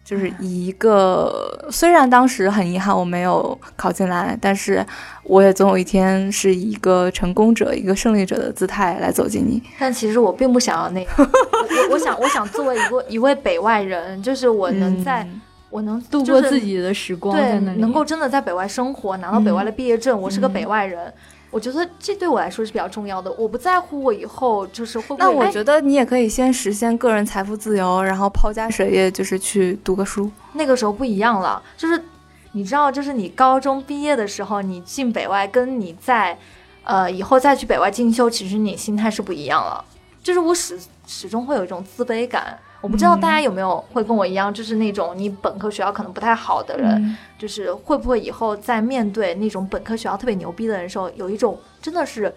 [0.06, 4.86] 就是以一个虽然当时很遗憾我没有考进来，但是
[5.24, 9.62] 我也总有一天是以一个成功者、一个胜利者的姿态来走进你。
[9.80, 15.28] 但其实我并不想要那样，我我想我想作为一个一位北外人，就是我能在。
[15.72, 21.14] 我能度过自己的时光，对，能够真的在北外生活，拿到北外的毕业证，我是个北外人，
[21.56, 23.32] 我觉得这对我来说是比较重要的。
[23.38, 25.20] 我不在乎我以后就是会不会。
[25.20, 30.30] 那我觉得你也可以先实现个人财富自由，然后抛家舍业，就是去读个书。
[30.52, 32.04] 那个时候不一样了，就是
[32.52, 36.38] 你知道，就是你高中毕业的时候，你进北外，跟你在
[36.84, 39.82] 呃以后再去北外进修，其实你心态是不一样了。
[40.22, 40.78] 就是我始
[41.08, 42.60] 始终会有一种自卑感。
[42.86, 52.32] 我不知道大家有没有会跟我一样，就是那种你本科学校可能不太好的人，就是会不会以后在面对那种本科学校特别牛逼的人时候，有一种真的是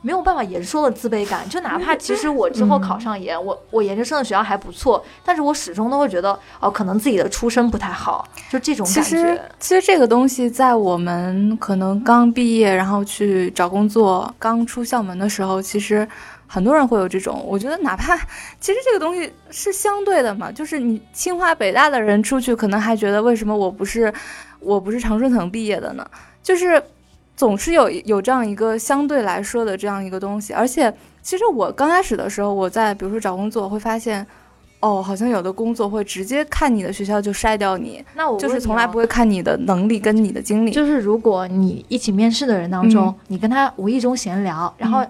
[0.00, 1.48] 没有办法言说的自卑感。
[1.48, 9.02] 就哪怕其实我之后考上研，我我研究生的学校还不错，但是我始终都会觉得哦，可能自己的出身不太好，就这种感觉。
[9.02, 16.08] 其实其实这个东西在我们可能刚毕业，然后去找工作，刚出校门的时候，其实。
[16.52, 18.14] 很多人会有这种，我觉得哪怕
[18.60, 24.12] 其实这个东西是相对的嘛，就是你清华北大的人出去，可能还觉得为什么我不是
[24.60, 26.06] 我不是常春藤毕业的呢？
[26.42, 26.82] 就是
[27.34, 30.52] 总是有有这样一个相对来说的这样一个东西。
[30.52, 30.92] 而且
[31.22, 34.26] 其实我刚开始的时候，我在比如说找工作，会发现
[34.80, 40.70] 哦，好像有的工作会直接看你的学校就筛掉你，那我就是从来不会看你的能力跟你的经历。
[40.70, 45.02] 就是如果你一起面试的人当中，嗯你跟他无意中闲聊，然后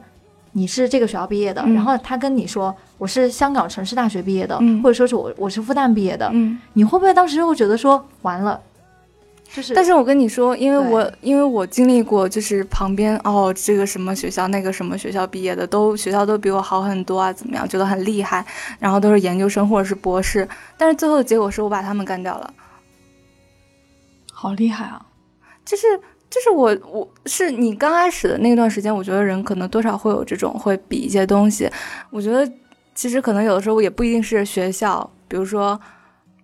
[0.53, 8.61] 你是这个学校毕业的，嗯然后他跟你说我是香港城市大学毕业的，嗯或者说是我我是复旦毕业的，嗯，你会不会当时就会觉得说完了？
[9.55, 18.45] 就是，但是我跟你说，因为我因为我经历过，就是旁边哦，这个什么学校，那个什么学校毕业的，都学校都比我好很多啊，怎么样，觉得很厉害，
[18.79, 20.49] 然后都是研究生或者是博士，
[20.79, 22.55] 但是最后的结果是我把他们干掉了。
[24.33, 25.05] 好厉害啊！
[25.65, 25.87] 就是
[26.33, 31.69] 就是我我是你刚开始的那段时间，我觉得人可能多少会有这种会比一些东西。
[32.09, 32.51] 我觉得
[32.95, 35.79] 其实可能有的时候也不一定是学校，比如说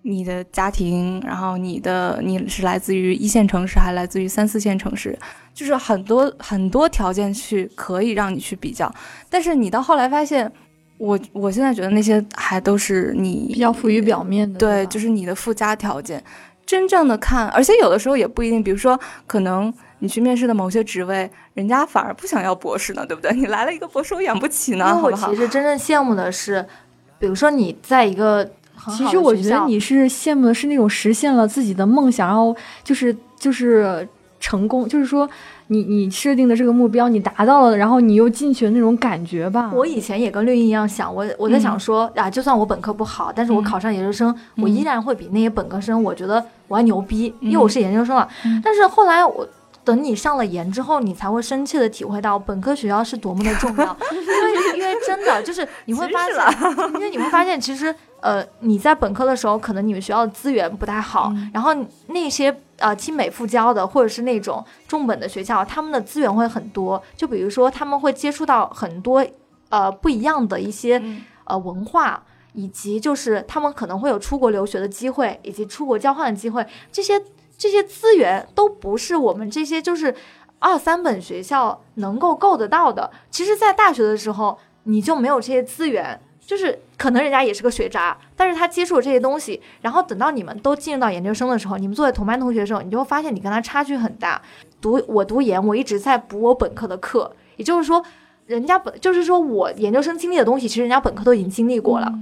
[0.03, 5.18] 你的家庭，然后你的你是来自于一线城市，还来自于三四线城市，
[5.55, 8.95] 就是很多很多条件去可以让你去比较。
[9.30, 10.53] 但是你到后来发现，
[10.99, 16.22] 我我现在觉得那些还都是你比较浮于表面的，对，就是你的附加条件。
[16.69, 23.33] 真正的看，而且有的时候也不一定，比如说，可能你去面试的某些职位，人家反而不想要博士呢，对不对？
[23.35, 25.41] 你来了一个博士，我养不起呢，因为我好不好其？
[25.41, 26.62] 实真正羡慕的是，
[27.19, 32.55] 比如说你在一个很好的其实我觉得你是羡慕的是那种实现了自己的梦想，然后
[32.85, 34.07] 就是就是
[34.39, 35.27] 成功，就是说
[35.69, 39.71] 你你设定的这个目标你达到了，然后你又进去的那种感觉吧。
[39.75, 48.29] 我以前也跟绿茵一样想，我我在想嗯说、啊，就算我本科不好，但是我嗯考上研究生，我依然会比那些本科生，我觉得我还牛逼，因为嗯我是研究生了。
[48.45, 48.61] 嗯。
[48.62, 49.49] 但是后来我
[49.85, 56.37] 等你上了研之后，你才会深切的体会到本科学校是多么的重要， 因为因为真的就是你会发现，
[56.95, 61.51] 因为你会发现其实呃你在本科的时候，可能你们学校的资源不太好，嗯。
[61.55, 61.75] 然后
[62.09, 69.27] 那些呃清美复交的或者是那种重本的学校，他们的资源会很多，就比如说他们会接触到很多
[69.71, 71.23] 呃不一样的一些嗯。
[71.45, 72.23] 呃文化。
[72.53, 77.22] 以及就是他们可能会有出国留学的机会，以及出国交换的机会，这些
[77.57, 80.14] 这些资源都不是我们这些就是
[80.59, 83.11] 二三本学校能够够得到的。
[83.30, 94.40] 其实，在大学的时候，你就没有这些资源，就是可能人家也是个学渣，但是他接触了这些东西，然后等到你们都进入到研究生的时候，你们作为同班同学的时候，你就会发现你跟他差距很大。
[94.80, 98.03] 读我读研，我一直在补我本科的课，也就是说，
[98.46, 102.12] 人家本就是说我研究生经历的东西，其实人家本科都已经经历过了。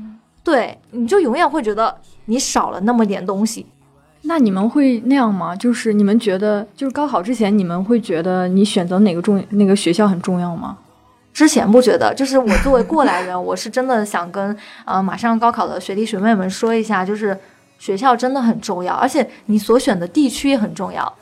[0.46, 3.66] 对，你就永远会觉得你少了那么点东西。
[4.22, 5.56] 那你们会那样吗？
[5.56, 10.78] 就是你们觉得，就是高考之前，你们会觉得你选择哪个重那个学校很重要吗？
[11.34, 17.36] 之前不觉得，就是我作为过来人，我是真的想跟 呃马上高考的学弟学妹们说一下，就是
[17.80, 21.12] 学校真的很重要，而且你所选的地区也很重要。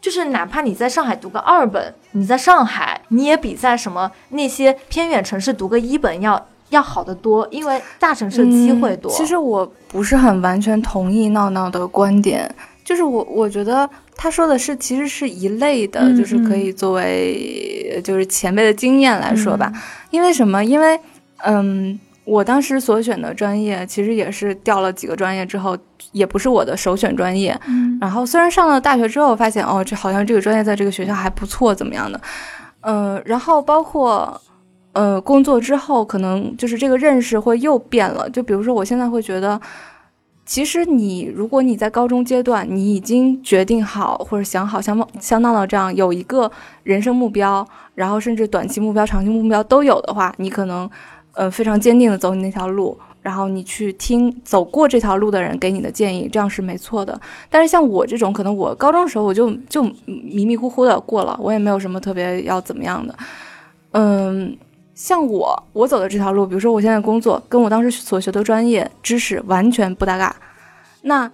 [0.00, 9.10] 就是哪怕你在上海读个二本，你在上海，你也比在什么那些偏远城市读个一本要要好得多，因为大城市的机会多。
[9.12, 12.52] 嗯其实我不是很完全同意闹闹的观点，
[12.84, 19.72] 就是我我觉得他说的是其实是一类的，嗯就是可以作为就是前辈的经验来说吧。
[20.10, 20.64] 因为什么？
[20.64, 20.98] 因为
[21.44, 25.76] 嗯，我当时所选的专业其实也是调了几个专业之后，
[26.12, 27.58] 也不是我的首选专业。
[27.68, 32.20] 嗯然后虽然上了大学之后，发现哦，这好像这个专业在这个学校还不错，怎么样的？
[32.80, 34.40] 嗯、然后包括
[34.94, 38.28] 呃工作之后，可能就是这个认识会又变了。
[38.30, 39.60] 就比如说，我现在会觉得，
[40.46, 46.50] 其实你如果你在高中阶段，你已经决定好或者想好像像闹闹这样有一个
[46.82, 50.90] 人生目标，然后甚至短期目标、长期目标都有的话，你可能
[51.34, 52.98] 呃非常坚定的走你那条路。
[53.24, 57.18] 然后你去听走过这条路的人给你的建议，这样是没错的。
[57.48, 63.16] 但是像我这种，可能我高中的时候我就就迷迷糊糊的过了，我也没有什么特别要怎么样的。
[63.92, 64.54] 嗯，
[64.94, 70.34] 像我我走的这条路，比如说我现在工作，跟我当时所学的专业知识完全不搭嘎。
[71.02, 71.30] 那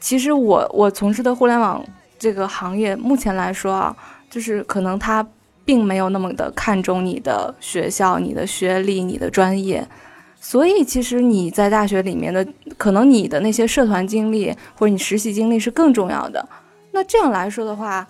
[0.00, 1.84] 其实我我从事的互联网
[2.18, 3.96] 这个行业，目前来说啊，
[4.30, 5.26] 就是可能它
[5.64, 9.86] 并没有那么的看重你的学校、你的学历、你的专业。
[10.40, 16.48] 所以，其实你在大学里面的，可能你的那些社团经历或者你实习经历是更重要的。
[16.92, 18.06] 那这样来说的话，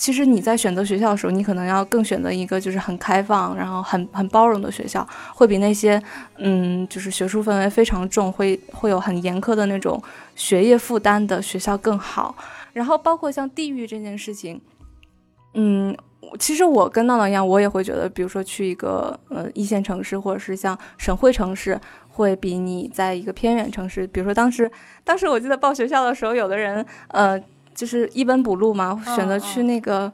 [0.00, 6.02] 其实你在选择学校的时候，你可能要更选择一个就是很开放，然后很很包容的学校，会比那些
[6.38, 10.02] 嗯，就是学术氛围非常重，会会有很严苛的那种
[10.34, 12.34] 学业负担的学校更好。
[12.72, 14.58] 然后包括像地域这件事情，
[15.52, 15.94] 嗯。
[16.38, 24.70] 其实我跟闹闹一样，我也会觉得，比如说去一个呃一线城市，或者是像省会城市，会比你在一个偏远城市，比如说当时，
[25.02, 27.40] 当时我记得报学校的时候，有的人呃
[27.80, 30.12] 就是一本补录嘛，选择去那个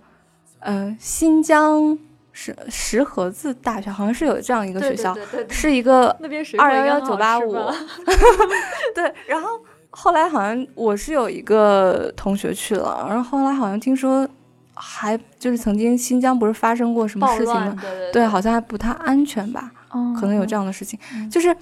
[0.61, 1.99] 呃新疆
[2.31, 6.17] 石石河子大学，好像是有这样一个学校，对对对对是一个
[6.59, 7.53] 二幺幺九八五，
[8.95, 9.49] 对，然后
[9.91, 14.29] 后来好像我是有一个同学去了，然后后来好像听说
[14.75, 17.65] 还就是曾经新疆不是发生过什么事情吗？
[17.65, 20.97] 乱对对对，好像还不太安全吧，哦可能有这样的事情，
[21.29, 21.57] 就是。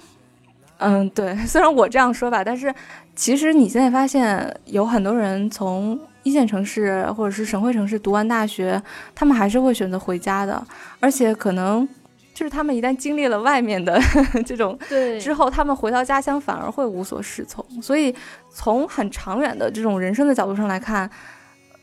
[0.77, 2.73] 嗯，对， 虽然我这样说吧，但是
[3.15, 8.81] 其实你现在发现有很多人从一线城市或者是省会城市读完大学，
[9.13, 10.61] 他们还是会选择回家的，
[10.99, 11.87] 而且可能
[12.33, 13.97] 就是他们一旦经历了外面的
[14.45, 17.63] 这种对之后，他们回到家乡反而会无所适从。
[17.81, 18.13] 所以
[18.49, 21.09] 从很长远的这种人生的角度上来看，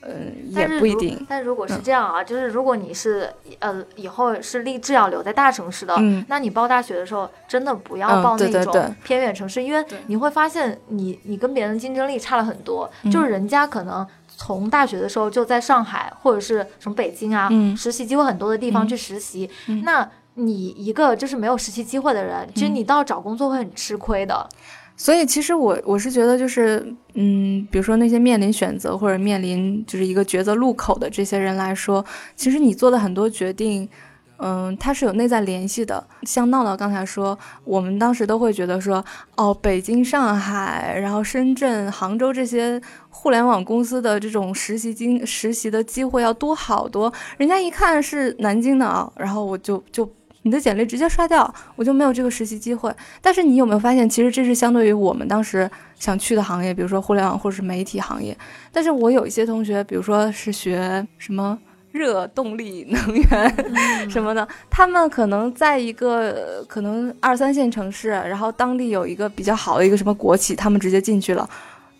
[0.03, 1.26] 嗯、也但是不一定。
[1.28, 14.07] 但如果是嗯这样啊，就是如果你是呃以后是立志要留在大城市的，嗯那你报大学的时候真的不要嗯报那种偏远城市，因为你会发现你你跟别人竞争力差了很多，嗯就是人家可能。
[14.34, 24.48] 从大学的时候就在上海或者是什么北京啊，嗯实习机会很多的地方嗯去实习，嗯那你一个就是没有实习机会的人，其实嗯你到找工作会很吃亏的。
[24.97, 32.05] 所以其实我我是觉得就是，嗯，比如说那些面临选择或者面临就是一个抉择路口的这些人来说，
[32.36, 33.88] 其实你做的很多决定，
[34.36, 36.07] 嗯，它是有内在联系的。
[36.22, 39.05] 像闹闹刚才说，我们当时都会觉得说，
[39.36, 50.09] 哦，北京、上海，然后深圳、杭州这些互联网公司的这种实习经实习的机会要多好多，人家一看是南京的啊，然后我就就。
[50.43, 52.95] 你的简历直接刷掉，我就没有这个实习机会。
[53.20, 58.36] 但是你有没有发现，其实这是相对于我们当时想去的行业，比如说互联网或者是媒体行业。
[58.70, 61.59] 但是我有一些同学，比如说是学什么
[61.90, 63.55] 热动力能源
[64.11, 71.49] 什么的，他们可能在一个呃可能二三线城市，然后当地有一个比较好的一个什么国企，他们直接进去了，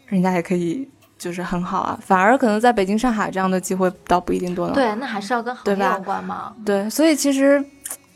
[0.07, 0.89] 人家也可以。
[1.19, 4.73] 就是很好啊，反而可能在北京、上海这样的机会倒不一定多呢。
[4.75, 6.53] 对，那还是要跟行业有关嘛。
[6.67, 7.65] 对，所以其实，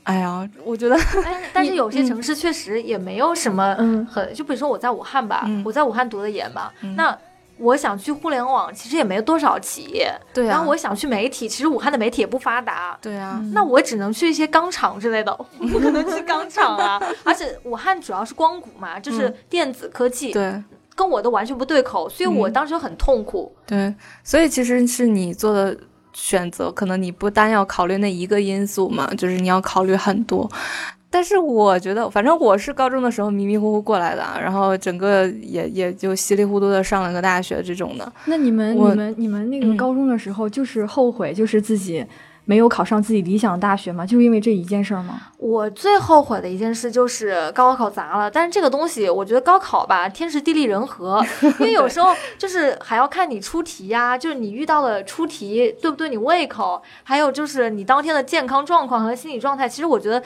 [0.07, 7.17] 哎呀，我觉得，但是 但是有些城市确实也没有什么嗯很，就比如说我在武汉吧，嗯我在武汉读的研嘛，嗯那
[7.59, 10.13] 我想去互联网，其实也没多少企业。
[10.35, 12.97] 对啊，然后我想去媒体，其实武汉的媒体也不发达。
[13.01, 17.03] 对啊，那我只能去一些钢厂之类的，我不可能去钢厂啊！
[17.25, 20.63] 而且武汉主要是光谷嘛，就是嗯电子科技，对
[20.95, 23.51] 跟我的完全不对口，所以我嗯当时就很痛苦。
[23.67, 23.93] 对，
[24.23, 25.75] 所以其实是你做的
[26.17, 30.51] 选择，可能你不单要考虑那一个因素嘛，就是你要考虑很多。
[31.11, 38.13] 但是我觉得，反正我是高中的时候迷迷糊糊过来的啊，然后整个也也就稀里糊涂的上了个大学这种的。
[38.25, 42.05] 那你们、你们、你们那个嗯高中的时候，就是后悔，就是自己
[42.49, 44.07] 没有考上自己理想的大学吗？
[44.07, 45.21] 就因为这一件事儿吗？
[45.37, 51.21] 我最后悔的一件事就是高考砸了，但是这个东西，我觉得高考吧，天时地利人和，
[51.59, 59.69] 因为有时候就是还要看你出题呀、就是你遇到的出题对不对你胃口，还有就是你当天的健康状况和心理状态。
[59.69, 60.23] 其实我觉得，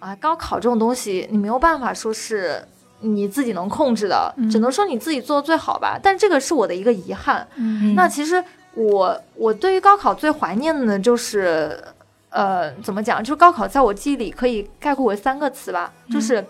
[0.00, 2.60] 啊，高考这种东西，你没有办法说是
[3.00, 5.98] 你自己能控制的，只能说你自己做的最好吧。
[6.02, 7.46] 但这个是我的一个遗憾。
[7.54, 8.42] 嗯那其实
[8.74, 11.82] 我我对于高考最怀念的呢，就是
[12.30, 13.22] 呃，怎么讲？
[13.22, 16.44] 就是高考在我记忆里可以概括为三个词吧，就是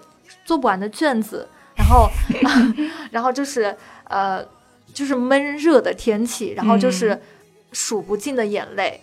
[0.44, 2.08] 做不完的卷子，然后
[3.10, 4.44] 然后就是呃，
[4.92, 7.18] 就是闷热的天气，然后就是
[7.72, 9.00] 数不尽的眼泪。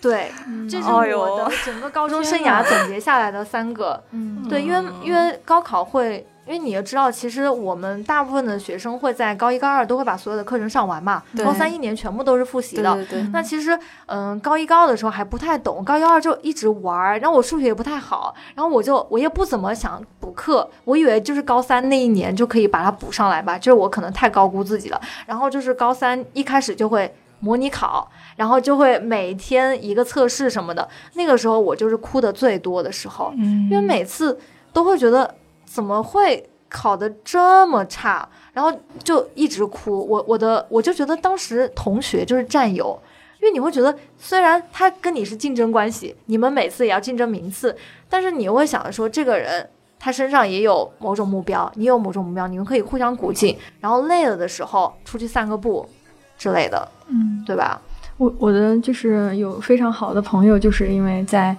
[0.00, 0.30] 对，
[0.70, 4.02] 这是我的整个高中生涯总结下来的三个。
[4.10, 12.94] 嗯对，因为因为高考会，因为你也知道，其实我们大部分的学生会在高一、高二都会把所有的课程上完嘛，高三一年全部都是复习的。
[12.94, 25.00] 对对对，那其实，嗯，高一高二的时候还不太懂，高一高二就一直玩儿，然后我数学也不太好，然后我就我也不怎么想补课，我以为就是高三那一年就可以把它补上来吧，就是我可能太高估自己了。
[25.26, 34.38] 然后就是高三一开始就会模拟考，然后就会每天一个测试什么的，那个时候我就是哭的最多的时候，嗯，因为每次
[34.72, 35.34] 都会觉得
[35.74, 38.72] 怎么会考得这么差，然后
[39.02, 40.06] 就一直哭。
[40.06, 42.96] 我我的我就觉得当时同学就是战友，
[43.40, 47.76] 因为你会觉得虽然他跟你是竞争关系，你们每次也要竞争名次，
[48.08, 49.68] 但是你又会想着说这个人。
[49.96, 55.88] 他身上也有某种目标，你有某种目标，你们可以互相鼓劲，然后累了的时候出去散个步
[56.36, 57.80] 之类的，嗯，对吧？
[58.18, 61.56] 我我的就是有非常好的朋友，就是因为在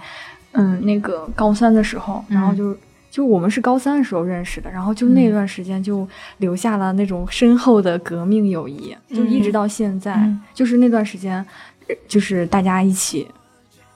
[0.52, 2.78] 嗯那个高三的时候，然后嗯就。
[3.16, 6.06] 就我们是高三的时候认识的，然后就那段时间就
[6.40, 10.14] 留下了那种深厚的革命友谊，就一直到现在。
[10.16, 11.38] 嗯就是那段时间，
[11.88, 13.26] 呃就是大家一起，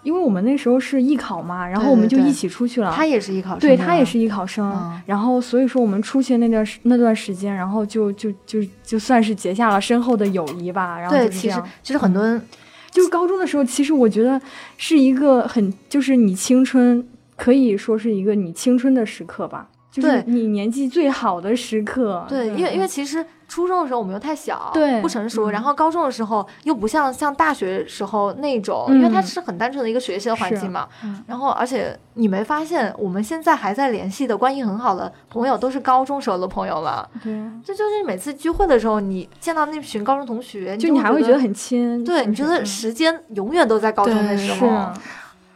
[0.04, 2.94] 因为我们那时候是艺考嘛，然后我们就一起出去了。
[2.96, 10.98] 他也是艺考生，对他也是艺考生，嗯然后所以说我们出去那段时那段时间，然后就就就就算是结下了深厚的友谊吧。
[10.98, 12.42] 然后其实其实很多人
[12.90, 14.40] 就是高中的时候，其实我觉得
[14.78, 17.06] 是一个很，就是你青春
[17.40, 22.26] 可以说是一个你青春的时刻吧，就是你年纪最好的时刻。
[22.28, 23.26] 对，因为因为其实。
[23.50, 25.50] 初中的时候我们又太小，对，不成熟。
[25.50, 30.88] 然后高中的时候又不像像大学时候那种，因为它是很单纯的一个学习的环境嘛。
[31.26, 37.10] 然后而且你没发现，我们现在还在联系的关系很好的朋友都是高中时候的朋友了。
[37.24, 37.34] 对，
[37.66, 42.04] 这就是每次聚会的时候，你见到那群高中同学，就你还会觉得很亲。
[42.06, 44.68] 对，你觉得时间永远都在高中的时候。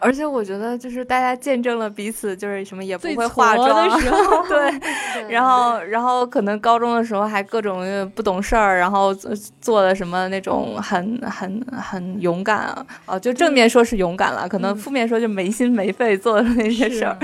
[0.03, 4.79] 而且我觉得，就是大家见证了彼此，就是什么也不会化妆的时候， 对，
[5.29, 7.83] 然后然后可能高中的时候还各种
[8.13, 9.13] 不懂事儿，然后
[9.61, 17.17] 做的什么那种很很很勇敢啊，哦，就正面说是勇敢了，可能负面说就没心没肺做的那些事儿。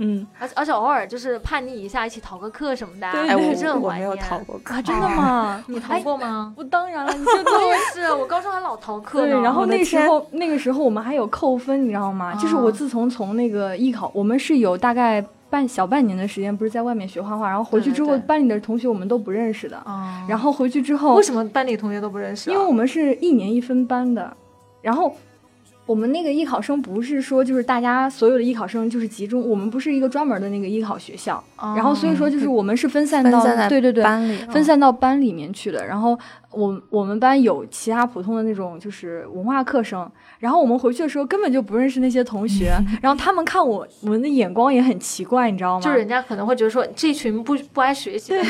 [0.00, 3.06] 嗯，而而且偶尔就是叛逆一下，一起逃个课什么的。
[3.08, 5.60] 哎，我我没有逃过课，真的吗？
[5.66, 6.54] 你逃过吗？
[6.56, 12.34] 我当然了，你我也是，我高中还老逃课对，然后那时候那个时候我们还有扣分，你知道吗？
[12.34, 19.82] 就是我自从从那个艺考，我们是有大概半小半年的时间，不是在外面学画画，然后回去之后班里的同学我们都不认识的。
[20.28, 22.50] 然后回去之后，为什么班里同学都不认识？
[22.50, 24.36] 因为我们是一年一分班的，
[24.82, 25.14] 然后。
[25.88, 36.18] 我们那个艺考生不是说就是大家所有的艺考生就是集中，我们不是一个专门的那个艺考学校，然后所以说就是我们是分散到对对对班里分散到班里面去的，然后
[36.50, 40.10] 我我们班有其他普通的那种就是文化课生。
[40.38, 42.72] 然后我们回去的时候根本就不认识那些同学，
[43.02, 45.80] 然后他们看我我们的眼光也很奇怪，你知道吗？
[45.84, 48.46] 就人家可能会觉得说这群不不爱学习的人，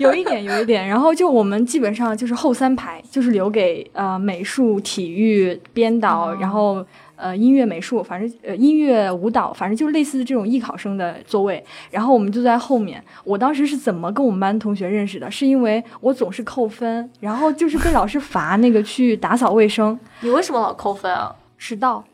[0.00, 0.86] 有一点有一点。
[0.86, 6.84] 然后就我们基本上就是后三排，就是留给呃美术、体育、编导，然后
[7.18, 11.62] 呃音乐、美术，反正呃音乐、舞蹈，反正就类似这种艺考生的座位。
[11.90, 13.02] 然后我们就在后面。
[13.24, 15.30] 我当时是怎么跟我们班同学认识的？
[15.30, 19.98] 是因为我总是扣分，然后就是被老师罚那个去打扫卫生。
[20.22, 21.34] 你为什么老扣分啊？
[21.58, 22.04] 迟到，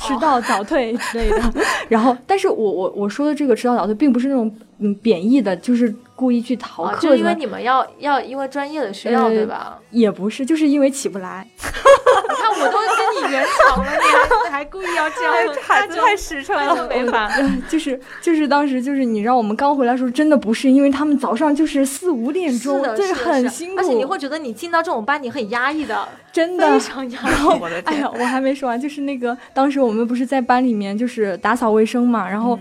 [0.00, 1.54] 迟到早退之类的。
[1.88, 4.52] 然后，但是我我我说的这个迟到早退，并不是那种
[4.82, 6.98] 嗯贬义的，就是故意去逃课。
[7.00, 9.78] 就因为你们要要因为专业的需要，对吧？
[9.90, 11.46] 也不是，就是因为起不来。
[11.54, 17.30] 你看，我都跟你圆场了，你还还故意要这样，孩子太实诚了，没法。
[17.68, 26.08] 就是就是当时就是你让我们刚回来的时候，真的不是，因为他们早上就是四五点钟，这很辛苦，而且你会觉得你进到这种班，你很压抑的。
[26.32, 27.94] 真的非常压抑， 我的天！
[27.94, 32.58] 哎呀，我还没说完，就是那个当时我们不是在班里面就是打扫卫生嘛，然后，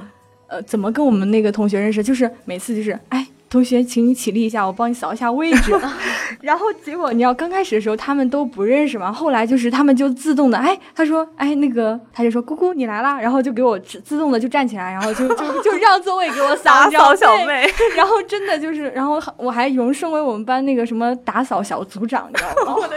[0.51, 2.03] 呃，怎么跟我们那个同学认识？
[2.03, 3.25] 就是每次就是哎。
[3.51, 5.77] 同学，请你起立一下，我帮你扫一下位置。
[6.39, 17.69] 然后结果，你知道刚开始的时候他们都不认识嘛，后来就是他们就自动的，哎，他说，哎，那个他就说，姑姑你来啦，然后就给我自动的就站起来，然后就就 就让座位给我打扫小妹。
[17.97, 22.87] 然后真的就是，然后我还荣升为我们班那个什么打扫小组长，你知道吗？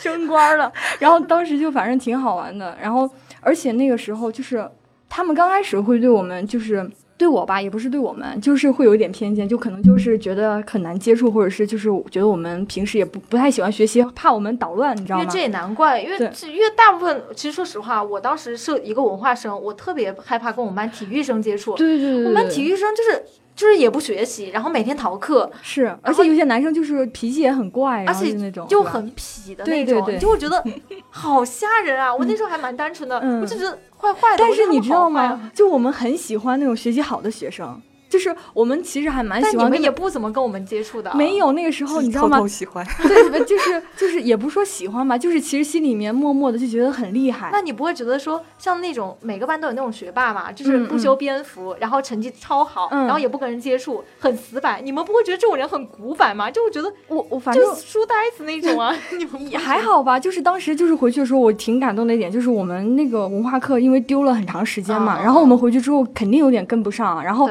[0.00, 0.72] 升官了。
[0.98, 2.74] 然后当时就反正挺好玩的。
[2.80, 3.06] 然后
[3.42, 4.66] 而且那个时候就是
[5.10, 6.90] 他们刚开始会对我们就是。
[7.20, 15.22] 对我吧，也不是对我们，就是会有一点偏见，就可能就是觉得很难接触，或者是就是觉得我们平时也不不太喜欢学习，怕我们捣乱，你知道吗？
[15.22, 21.74] 因为这也难怪，因为因为大部分其实说实话，我当时是一个文化生，我特别害怕跟我们班体育生接触。
[21.74, 23.22] 对对对，我们班体育生就是。
[23.60, 30.64] 就是也不学习，然后每天逃课，是，而且有些男生就是脾气也很怪，而且那种就很痞的那种，就会觉得
[31.10, 32.14] 好吓人啊！
[32.14, 34.38] 我那时候还蛮单纯的，我就觉得坏坏的。
[34.38, 35.50] 但是你知道吗？
[35.54, 37.78] 就我们很喜欢那种学习好的学生。
[38.10, 41.14] 就是我们其实还蛮喜欢，你们也不怎么跟我们接触的。
[41.14, 42.36] 没有那个时候，你知道吗？
[42.36, 42.84] 偷偷喜欢。
[43.30, 47.50] 对，就是就是，也不是说喜欢吧，就是其实心里面默默的就觉得很厉害。
[47.52, 54.84] 那你不会觉得说，像那种每个班都有那种学霸嘛，就是不修边幅，然后成绩超好，然后也不跟人接触，很死板。
[54.84, 56.50] 你们不会觉得这种人很古板吗？
[56.50, 58.92] 就我觉得我我反正书呆子那种啊。
[59.16, 60.18] 你们也还好吧？
[60.18, 67.48] 就是当时就是回去的时候，我挺感动的一点，就是我们那个文化课因为丢了很长时间嘛，然后我们回去之后肯定有点跟不上，然后。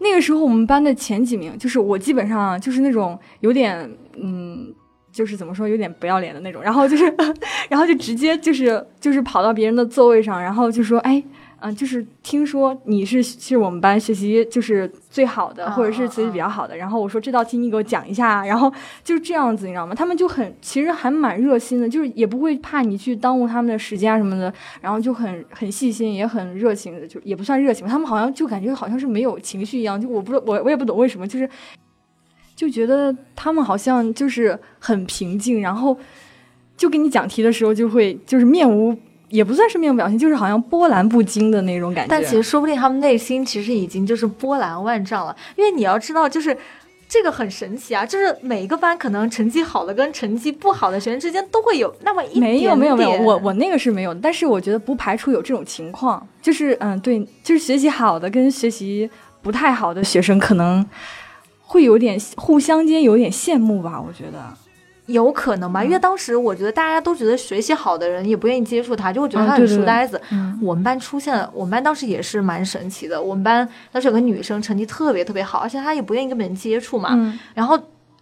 [0.00, 4.74] 那个时候我们班的前几名，就是我基本上就是那种有点，嗯，
[5.10, 7.04] 就是怎么说，有点不要脸的那种，然后就是，
[7.68, 11.22] 然后就直接就是就是跑到别人的座位上，然后就说，哎。
[11.60, 16.76] 嗯，就是听说你是是我们班学习就是最好的，或者是学习比较好的。
[16.76, 19.92] 然后我说这道题你给我讲一下，然后就是这样子，你知道吗？
[19.92, 24.54] 他们就很其实还蛮热心的，就是也不会怕你去耽误他们的时间啊什么的。
[24.80, 30.00] 然后就很很细心，也很热情的，就也不算热情，他们好像就感觉好像是没有情绪一样。
[30.00, 31.50] 就我不知道，我我也不懂为什么，就是
[32.54, 35.98] 就觉得他们好像就是很平静，然后
[36.76, 38.96] 就给你讲题的时候就会就是面无。
[39.30, 42.10] 也不算是面部表情，就是好像波澜不惊的那种感觉。
[42.10, 46.56] 但其实说不定他们内心其实已经就是波澜万丈了，因为你要知道，就是
[47.08, 48.04] 这个很神奇啊！
[48.04, 59.08] 就是每一个班可能成绩好的跟成绩不好的学生之间都会有那么一没有没有没有，我我那个是没有，但是我觉得不排除有这种情况，就是嗯对，就是学习好的跟学习
[59.40, 60.84] 不太好的学生可能
[61.62, 64.38] 会有点互相间有点羡慕吧，我觉得。
[65.08, 70.20] 有可能吧，因为当时我觉得大家都觉得学习好的人也不愿意接触他，就会觉得他很书呆子。
[70.30, 73.20] 嗯我们班出现了，我们班当时也是蛮神奇的。
[73.20, 77.10] 我们班当时有个女生成绩特别特别好，而且她也不愿意跟别人接触嘛。
[77.12, 77.78] 嗯然后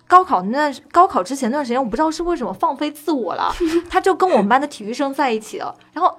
[0.06, 3.52] 高考那段高考之前那段时间，我不知道是为什么放飞自我了，
[3.90, 6.16] 她就跟我们班的体育生在一起了，然后。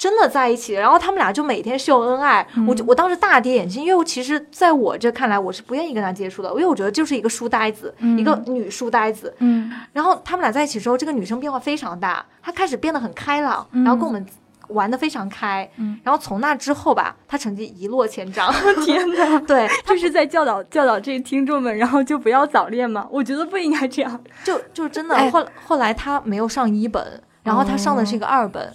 [0.00, 14.24] 真的在一起，然后他们俩就每天秀恩爱，我就我当时大跌眼镜，因为我其实在我这看来，我是不愿意跟他接触的，因为我觉得就是一个书呆子，一个女书呆子，嗯然后他们俩在一起之后，这个女生变化非常大，她开始变得很开朗，然后跟我们
[14.68, 15.70] 玩的非常开。
[15.76, 18.50] 嗯然后从那之后吧，她成绩一落千丈。
[18.82, 23.06] 天哪， 对， 就是在教导教导这些听众们，然后就不要早恋嘛。
[23.10, 24.18] 我觉得不应该这样。
[24.42, 28.72] 就就真的哎后后来她没有上一本，然后她上的是一个二本。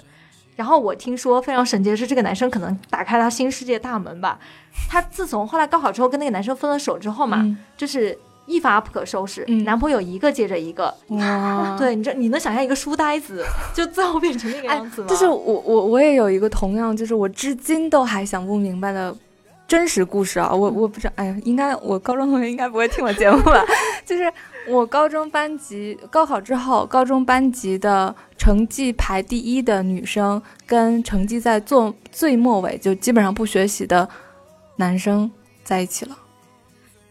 [0.56, 4.39] 然后我听说非常神奇的是，这个男生可能打开了新世界大门吧。
[4.89, 10.93] 他自从后来高考之后跟那个男生分了手之后嘛，嗯就是一发不可收拾，嗯男朋友一个接着一个。
[11.10, 13.43] 哇， 对，你这你能想象一个书呆子
[13.74, 15.08] 就最后变成那个哎样子吗？
[15.10, 19.16] 就是我我我也有一个同样，就是我至今都还想不明白的
[19.68, 23.63] 真实故事啊，我我不知道，哎呀，应该我高中同学应该不会听我节目吧？
[24.05, 24.32] 就是
[24.68, 34.07] 我高中班级高考之后，高中班级的成绩排第一的女生跟成绩在做最末尾就基本上不学习的
[34.78, 35.32] 男生
[35.63, 36.16] 在一起了。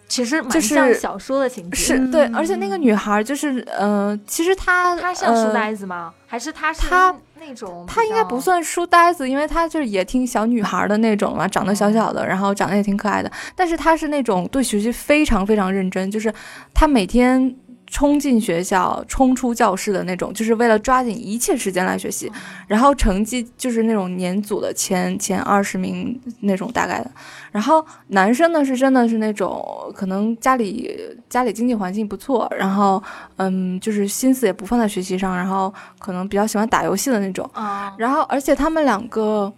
[0.07, 1.77] 其实蛮就是像小说的情节。
[1.77, 6.13] 是对，而且那个女孩就是，呃，其实她她像书呃呆子吗？
[6.27, 7.13] 还是她是他
[7.45, 7.85] 那种？
[7.89, 8.45] 她应该不。
[8.45, 13.33] 算书呆子，因为他就是也挺小女孩的那种嘛，长得小小的，然后长得也挺可爱的。
[13.57, 16.31] 但是他是那种对学习非常非常认真，就是
[16.75, 17.57] 他每天
[17.95, 22.29] 冲进学校、冲出教室的那种，就是为了抓紧一切时间来学习。
[22.67, 27.09] 然后成绩就是那种年组的前前二十名那种大概的。
[27.53, 29.65] 然后男生呢是真的是那种
[29.95, 30.91] 可能家里
[31.29, 33.01] 家里经济环境不错，然后
[33.37, 37.49] 嗯就是心思也不放在学习上，然后可能比较喜欢打游戏的那种。
[37.53, 39.53] 啊，然后而且他们两个，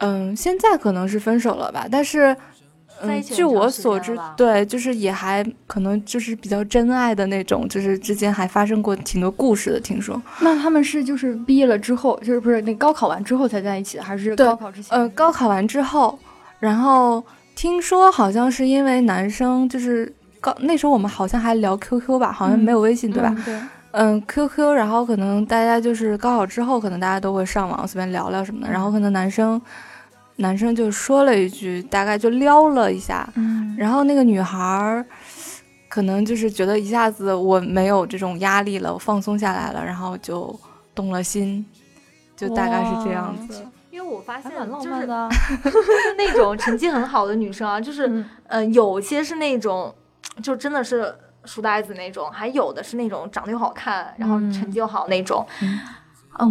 [0.00, 2.36] 嗯，现在可能是分手了吧，但是。
[3.00, 10.20] 嗯，在一起据我所知对，就是也还可能就是比较真爱的那种，就是之间还发生过挺多故事的，听说。
[10.40, 14.96] 那他们是就是毕业了之后，就是不是那高考完之后才在一起的，还是高考之前？
[14.98, 16.18] 呃，高考完之后，
[16.60, 17.22] 然后
[17.54, 23.34] 听说好像是因为男生就是高那时候我们好像还聊 QQ 吧，好像没有微信、对吧？
[23.38, 23.42] 嗯？
[23.44, 23.60] 对。
[23.96, 29.60] 嗯，QQ，然后可能大家就是高考之后，可能大家都会上网随便聊聊什么的，然后可能男生
[30.36, 35.04] 男生就说了一句，大概就撩了一下，嗯，然后那个女孩
[35.88, 40.58] 可能就是觉得一下子我没有这种压力了，我放松下来了，然后就
[40.94, 41.64] 动了心，
[42.36, 43.64] 就大概是这样子。
[43.90, 45.28] 因为我发现还蛮浪就是漫的啊。
[45.62, 49.94] 就是那种成绩很好的女生啊， 就是嗯呃，有些是那种
[50.42, 51.14] 就真的是
[51.44, 55.46] 书呆子那种，还有的是那种长得又好看，然后嗯成绩又好那种。
[55.62, 55.80] 嗯嗯，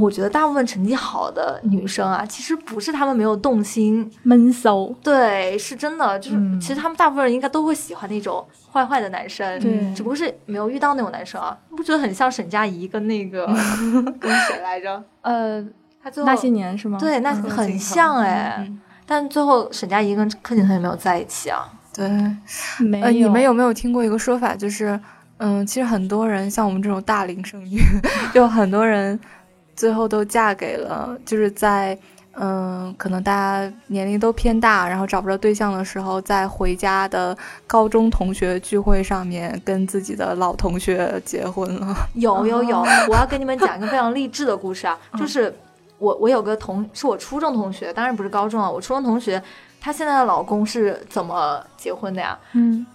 [0.02, 4.86] 我觉得大部分成绩好的女生啊，其实不是她们没有动心，闷骚。
[5.04, 11.58] 对，是真的，就是、嗯其实她们大部分人应该都会喜欢那种坏坏的男生，对只不过是没有遇到那种男生啊。
[11.76, 13.46] 不觉得很像沈佳宜跟那个
[14.20, 15.04] 跟谁来着？
[15.22, 15.62] 呃，
[16.02, 16.98] 他最后那些年是吗？
[17.00, 21.68] 对，那嗯很像哎、嗯但最后沈佳宜跟柯景腾也没有在一起啊。
[21.94, 22.08] 对，
[22.80, 23.06] 没有。
[23.06, 24.98] 呃，你们有没有听过一个说法，就是，
[25.38, 27.78] 嗯，其实很多人像我们这种大龄剩女，
[28.34, 29.20] 就很多人
[29.76, 31.97] 最后都嫁给了，就是在，
[32.34, 41.95] 嗯，可能大家年龄都偏大，然后找不着对象的时候，在回家的高中同学聚会上面跟自己的老同学结婚了。
[42.15, 45.53] 有有有，哦 我要跟你们讲一个非常励志的故事啊， 就是
[45.97, 49.41] 我我有个同是我初中同学，当然不是高中啊，我初中同学，
[49.80, 52.38] 她现在的老公是怎么结婚的呀？
[52.53, 52.86] 嗯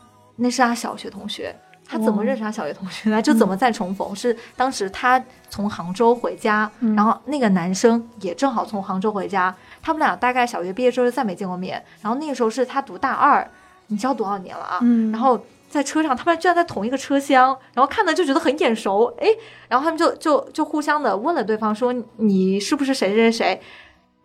[0.40, 1.54] 那是她小学同学。
[1.88, 3.20] 她怎么哦认识他小学同学呢？
[3.22, 4.14] 就怎么再重逢？
[4.14, 11.82] 是当时他从杭州回家，嗯然后那个男生也正好从杭州回家，他们俩大概小学毕业之后就再没见过面。
[12.02, 13.50] 然后那个时候是他读大二，
[13.86, 14.78] 你知道多少年了啊？
[14.82, 19.26] 嗯，然后在车上，他们居然在同一个车厢，然后看的就觉得很眼熟，哎，
[19.68, 23.60] 然后他们就就就互相的问了对方说你是不是谁谁谁，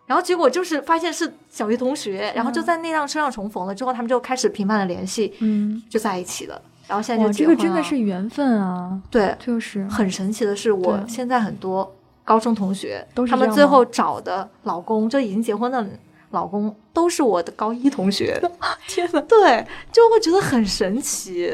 [0.04, 7.32] 然后结果就是发现是小学同学，然后就在那辆车上重逢了之后，他们就开始频繁的联系，嗯，就在一起了，然后现在，就。
[7.32, 15.86] 这个真的是缘分啊，对，就是很神奇的是，我现在很多高中同学，都是他们最后找的老公，就已经结婚的
[16.30, 18.40] 老公，都是我的高一同学。
[18.88, 21.52] 天呐，对，就会觉得很神奇。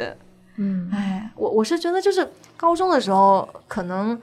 [0.57, 4.21] 嗯，哎，我我是觉得就是高中的时候可能。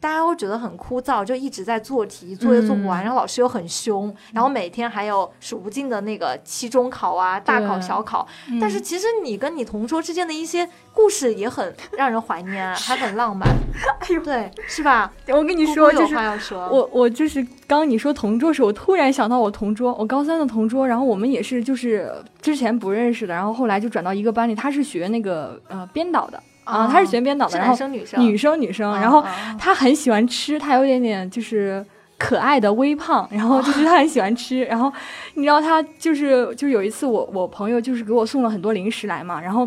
[0.00, 8.26] 大家都觉得很枯燥，就一直在做题，作业做不完，然后老师又很凶，然后每天还有数不尽的那个期中考啊、大考、小考。
[8.60, 13.48] 但是其实你跟你同桌之间的一些故事也很让人怀念，还很浪漫。
[14.00, 15.12] 哎呦，对，是吧？
[15.28, 16.16] 我跟你说，就是
[16.54, 26.42] 我我就是刚你说同桌时，我突然想到我同桌，我高三的同桌，然后我们也是就是之前不认识的，然后后来就转到一个班里，他是学那个呃编导的。
[26.68, 29.24] 啊，他是学编导的，然后女生女生女生，然后
[29.58, 31.82] 他很喜欢吃，他有点点就是
[32.18, 34.92] 可爱的微胖，然后就是他很喜欢吃，然后
[35.34, 39.66] 你知道他就是就有一次我我朋友就是给我送了很多零食来嘛，然后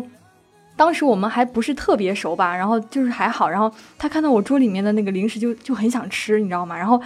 [0.76, 6.76] 当时我们还不是特别熟吧，然后就是还好，然后他看到我桌里面的那个零食就就很想吃，你知道吗？
[6.76, 7.00] 然后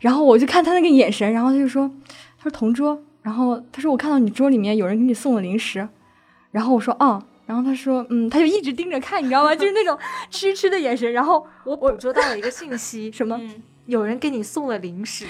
[0.00, 1.90] 然后我就看他那个眼神，然后他就说
[2.38, 5.86] 他说同桌，然后他说我看到你桌里面有人给你送了零食，
[6.52, 7.22] 然后我说哦。
[7.52, 9.54] 然后他说，嗯，他就一直盯着看，你知道吗？
[9.54, 9.94] 就是那种
[10.30, 11.12] 痴痴的眼神。
[11.12, 13.38] 然后 我捕捉到了一个信息， 什么？
[13.84, 15.26] 有人给你送了零食。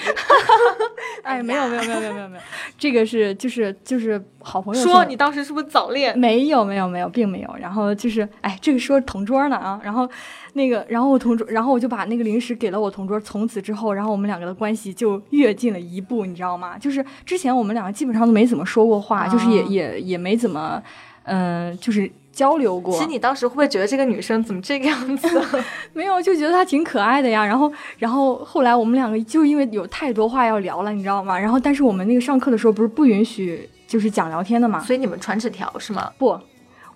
[1.24, 2.42] 哎，没有没有没有没有没有没有，
[2.78, 6.16] 这个是就是就是好朋友说你当时是不是早恋？
[6.16, 7.56] 没有没有没有，并没有。
[7.58, 9.80] 然后就是哎，这个说同桌呢啊。
[9.82, 10.08] 然后
[10.52, 13.18] 那个，然后我同桌，然后我就把那个零食给了我同桌。
[13.18, 16.78] 从此之后，然后我们两个的关系就越近了一步，你知道吗？
[16.78, 20.80] 就是之前我们两个基本上都没怎么说过话，就是也也也没怎么。
[21.24, 22.94] 嗯，就是交流过。
[22.94, 25.28] 其实你当时会不会觉得这个女生怎么这个样子？
[25.92, 27.44] 没有，就觉得她挺可爱的呀。
[27.44, 31.38] 然后，然后后来我们两个就因为有太多话要聊了，你知道吗？
[31.38, 34.80] 然后，但是我们那个上课的时候不是不允许就是讲聊天的嘛？
[34.80, 36.10] 所以你们传纸条是吗？
[36.18, 36.38] 不，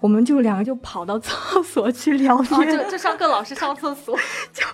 [0.00, 2.72] 我们就两个就跑到厕所去聊天。
[2.72, 4.16] 就就上课老师上厕所，
[4.52, 4.64] 就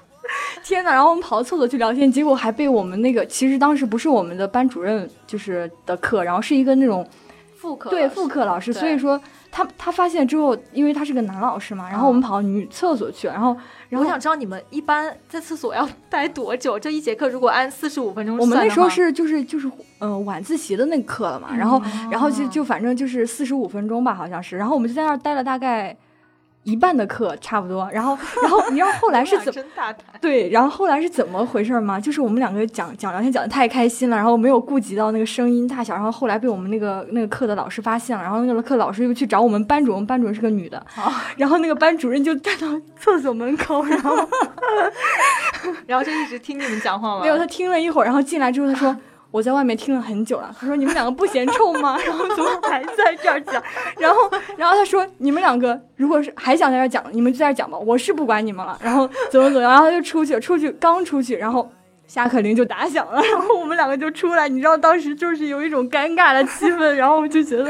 [0.62, 0.92] 天哪！
[0.92, 7.06] 然后我们跑到厕所去聊天，结果还被我们那个其实当时不是我们的班主任就是的课，然后是一个那种
[7.62, 9.20] 副课对副课老师，所以说。
[9.54, 13.54] 他他发现之后，因为他是个男老师嘛，然后我们跑到女厕所去，然后，
[13.90, 16.78] 然后我想知道你们一般在厕所要待多久？
[16.78, 21.78] 这一节课如果按四十五分钟我们那时候是就是就是呃晚自习的那个课了嘛，然后
[22.10, 25.94] 然后就就反正就是四十五分钟吧，好像是，然后我们就在那儿待了大概。
[26.64, 29.62] 一半的课差不多，然后，然后你知道后来是怎 么？
[30.20, 31.98] 对，然后后来是怎么回事吗？
[31.98, 40.80] 就是我们两个讲讲聊天讲的太开心了，然后没有顾及到那个声音大小，然后后来被我们那个那个课的老师发现了，然后那个课老师又去找我们班主任，班主任是个女的，
[41.36, 44.14] 然后那个班主任就站到厕所门口，然后，
[45.86, 47.22] 然后就一直听你们讲话吗？
[47.22, 48.96] 没有，他听了一会儿，然后进来之后他说。
[49.32, 51.98] 我在外面听了很久了，他说你们两个不嫌臭吗？
[52.06, 53.60] 然后怎么还在这儿讲？
[53.98, 58.78] 然后，然后他说你们两个如果是还想在这儿讲，你们就在这儿讲吧，我是不管你们了。
[58.80, 61.68] 然后怎么怎么样，然后他就出去，出去刚出去，然后。
[62.12, 67.66] 下课铃就打响了，然后我们两个就出来，你知道当时就是有一种尴尬的气氛，然后我就觉得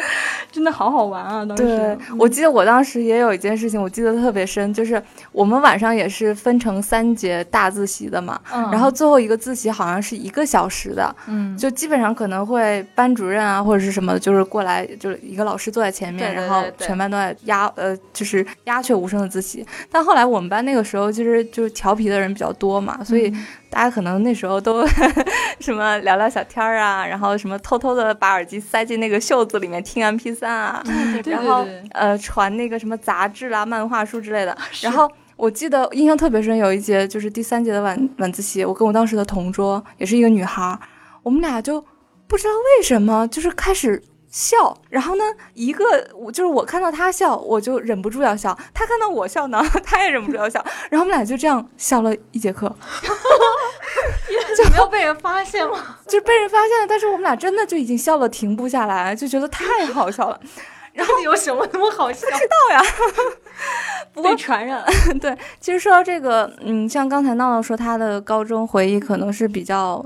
[0.50, 1.46] 真的好好玩啊！
[1.46, 8.40] 当时，对我记得我当时也有一件事情，我记得特别深，就是我们晚上也是分成三节大自习的嘛，
[8.72, 19.64] 然后最后一个自习好像是一个小时的，嗯，就基本上可能会班主任啊或者是什么，就是过来就是一个老师坐在前面，然后全班都在鸦呃就是鸦雀无声的自习。
[19.88, 23.32] 但后来我们班那个时候其实就是调皮的人比较多嘛，所以。
[23.72, 24.86] 大家可能那时候都
[25.58, 30.82] 什么聊聊小天儿啊，然后什么偷偷的把耳机塞进那个袖子里面听 M P 三啊，
[31.24, 34.54] 然后呃传那个什么杂志啦、漫画书之类的。
[34.82, 40.78] 然后我记得印象特别深，有一节就是第三节的晚晚自习，我跟我当时的同桌也是一个女孩，
[41.22, 41.82] 我们俩就
[42.26, 44.02] 不知道为什么就是开始。
[44.32, 50.64] 笑，然后呢，一个我就是我看到他笑，我就忍不住要笑；他看到我笑呢， 他也忍不住要笑。
[50.88, 52.74] 然后我们俩就这样笑了一节课，
[54.56, 55.98] 就没有被人发现吗？
[56.08, 60.40] 就被人发现了，但是我们俩真的就已经笑了，停不下来，就觉得太好笑了。
[60.94, 62.26] 然后有什么那么好笑？
[62.26, 62.82] 不知道呀，
[64.22, 64.82] 被传染。
[65.20, 70.02] 对，其实说到这个，嗯，像刚才闹闹说他的高中回忆可能是比较。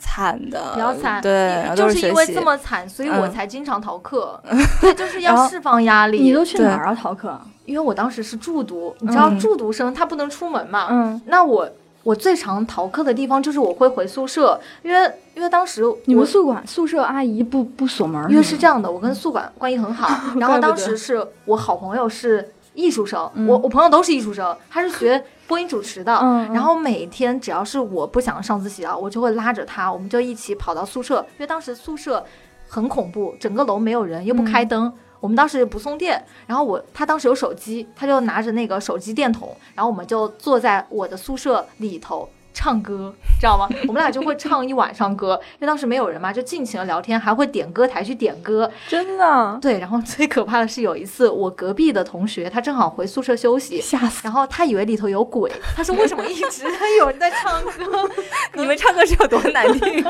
[0.00, 4.40] 惨的，比较惨，对，就是因为这么惨，所以我才经常逃课，
[4.80, 6.18] 对，就是要释放压力。
[6.18, 6.94] 你都去哪儿啊？
[6.94, 7.40] 逃课？
[7.66, 11.68] 因为我当时是住读，你知道住读生他不能出门嘛，嗯，那我
[12.02, 20.08] 我最常逃课的地方就是我会回宿舍，因为因为当时你们宿管宿舍阿姨不不锁门，因为是这样的，我跟宿管关系很好，
[20.40, 25.22] 然后当时是我好朋友是艺术生，我我朋友都是艺术生，他是学。
[25.50, 26.12] 播音主持的，
[26.54, 32.24] 然后每天只要是我不想上自习啊，我就会拉着他，我们就一起跑到宿舍，因为当时宿舍
[32.68, 43.68] 很恐怖，整个楼没有人，又不开灯，我们当时不送电，然后我他当时有手机，他就拿着那个手机电筒，然后我们就坐在我的宿舍里头唱歌，知道吗？
[43.88, 48.70] 我们俩就会唱一晚上歌，因为当时没有人嘛，就尽情的聊天，还会点歌台去点歌。
[48.88, 49.58] 真的？
[49.60, 49.78] 对。
[49.78, 54.20] 然后最可怕的是有一次，我隔壁的同学他正好回宿舍休息，吓死。
[54.24, 56.64] 然后他以为里头有鬼，他说为什么一直
[56.98, 58.10] 有人在唱歌？
[58.54, 60.04] 你们唱歌是有多难听？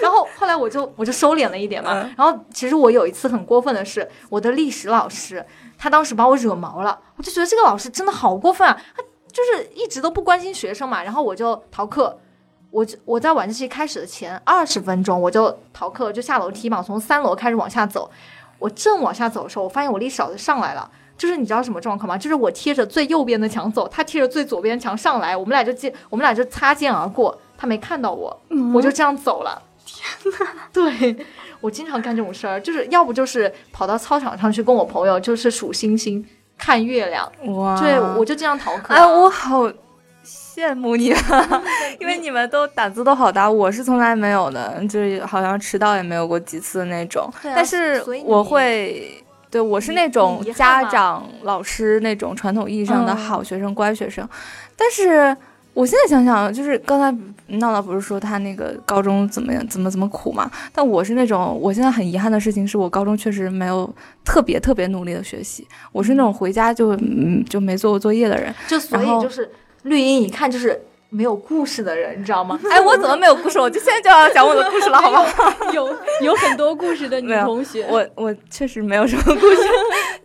[0.00, 1.92] 然后后来我就我就收敛了一点嘛。
[2.16, 5.44] 然后其实我有一次很过分的是，我的历史老师
[5.76, 8.80] 他当时把我惹毛了，我就觉得这个老师真的好过分啊！
[8.96, 9.02] 他。
[9.36, 12.18] 就是一直都不关心学生嘛，然后我就逃课，
[12.70, 18.10] 我就我在晚自习开始的前二十分钟我就逃课，就下楼梯嘛，从三楼开始往下走。
[18.58, 20.90] 我正往下走的时候，我发现我历史老师上来了。
[21.18, 22.16] 就是你知道什么状况吗？
[22.16, 27.38] 就是我贴着最右边的墙走，他贴着最左边墙上来，我们俩就接，我们俩就擦肩而过。
[27.58, 28.40] 他没看到我，
[28.74, 29.62] 我就这样走了。
[29.84, 31.26] 天呐， 对
[31.60, 36.22] 我经常干这种事儿，就是要不就是跑到操场上去跟我朋友就是数星星。
[36.58, 37.78] 看月亮哇！
[37.80, 38.94] 对，我就这样逃课。
[38.94, 39.70] 哎，我好
[40.24, 41.14] 羡慕你，
[42.00, 47.30] 因为你们都胆子都好大，我是从来没有的，就是好像迟到也没有过几次那种。
[47.42, 54.28] 但是我会，对我是那种家长、老师那种传统意义上的好学生、乖学生，
[54.76, 55.36] 但是。
[55.76, 57.12] 我现在想想，就是刚才
[57.58, 60.50] 闹闹不是说他那个高中怎么样，怎么怎么苦嘛？
[60.72, 63.88] 但我是那种，我现在很遗憾的事情是我高中确实没有
[64.24, 65.68] 特别特别努力的学习。
[65.92, 69.50] 我是那种回家就嗯就没做过作业的人，就所以就是
[69.82, 72.58] 绿茵一看就是没有故事的人，你知道吗？
[72.72, 73.58] 哎，我怎么没有故事？
[73.60, 75.26] 我就现在就要讲我的故事了，好吗？
[75.74, 79.40] 有有很多故事的女同学，我我确实没有什么故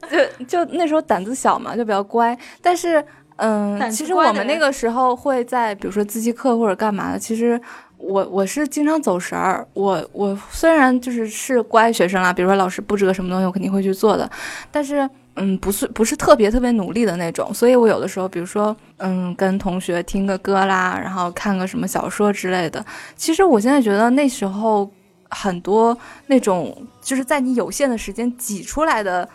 [0.08, 3.04] 事， 就就那时候胆子小嘛，就比较乖，但是。
[3.44, 7.18] 嗯，其实我们那个时候会在，比如说自习课或者干嘛的。
[7.18, 7.60] 其实
[7.98, 9.68] 我我是经常走神儿。
[9.74, 14.30] 我我虽然就是是乖学生啦，比如说老师布置个什么东西，我肯定会去做的。
[14.70, 17.52] 但是嗯，不是不是特别特别努力的那种。
[17.52, 22.86] 所以我有的时候，比如说嗯，跟同学听个歌啦，然后看个什么小说之类的。
[23.16, 24.88] 其实我现在觉得那时候
[25.30, 29.28] 很多那种就是在你有限的时间挤出来的。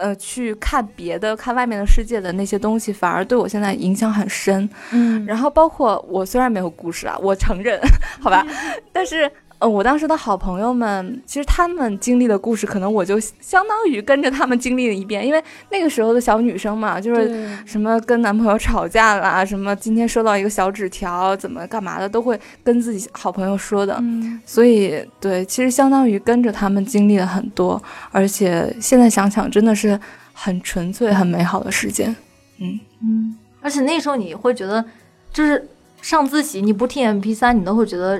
[0.00, 4.68] 呃，去看别的，看外面的世界的那些东西，反而对我现在影响很深。
[4.92, 7.78] 嗯，然后包括我虽然没有故事啊，我承认，
[8.20, 8.46] 好吧，
[8.92, 9.30] 但是。
[9.60, 15.24] 呃，我当时的好朋友们，其实他们经历的故事，可能我就相当于跟着他们经历了一遍。
[15.24, 23.94] 因为那个时候的小女生嘛，就是什么跟男朋友吵架啦，什么今天收到一个小纸条，怎么干嘛的，都会跟自己好朋友说的。
[24.00, 27.80] 嗯，所以对，其实相当于跟着他们经历了很多，
[28.10, 30.00] 而且现在想想，真的是
[30.32, 32.16] 很纯粹、很美好的时间。
[32.60, 34.82] 嗯嗯，而且那时候你会觉得，
[35.30, 35.68] 就是
[36.00, 38.18] 上自习你不听 M P 三，你都会觉得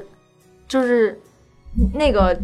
[0.68, 1.18] 就是。
[1.94, 2.36] 那个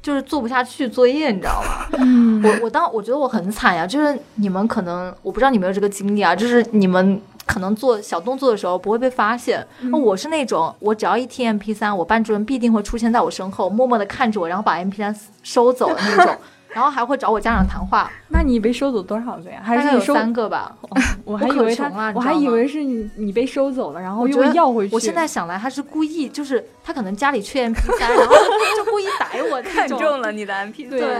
[0.00, 1.86] 就是做不下去作业，你知道吗？
[1.98, 16.36] 嗯，我我当我觉得我很惨呀，就是你们可能我不知道你们有这个经历啊，就是你们可能做小动作的时候不会被发现，我是那种我只要一听 M P 三，我班主任必定会出现在我身后，默默的看着我，然后把 M P 三收走的那种。
[16.74, 18.10] 然后还会找我家长谈话。
[18.28, 19.60] 那你被收走多少个呀？
[19.62, 20.74] 还是有三个吧？
[21.24, 24.94] 我还以为他，我还以为是你你被收走了，然后又要回去。
[24.94, 29.62] 我现在想来，他是故意，就是他可能家里缺 M P 三，然后就故意逮我。
[29.62, 31.16] 看中了你的 M P 三，对，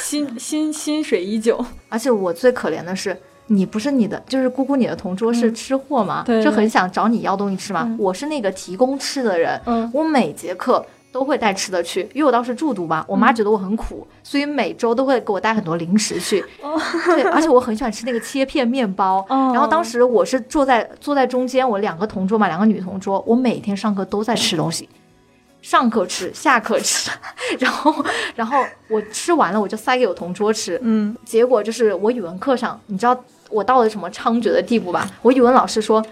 [0.00, 1.64] 心心心水已久。
[1.88, 7.96] 而且我最可怜的是，你不是你的，就是姑姑，你的同桌是吃货嘛，就很想找你要东西吃嘛。
[7.98, 9.60] 我是那个提供吃的人，
[9.92, 10.84] 我每节课。
[11.12, 16.44] 都会带吃的去，因为我当时住读嘛，我妈觉得我很苦，所以每周都会给我带很多零食去。
[17.16, 19.24] 对，而且我很喜欢吃那个切片面包。
[19.28, 24.88] 然后当时我是坐在坐在中间，我两个同桌嘛，两个女同桌，我每天上课都在吃东西，
[25.60, 27.10] 上课吃，下课吃，
[27.58, 27.92] 然后
[28.36, 30.78] 然后我吃完了我就塞给我同桌吃。
[30.82, 35.10] 嗯，结果就是我语文课上，你知道我到了什么猖獗的地步吧？
[35.22, 36.04] 我语文老师说，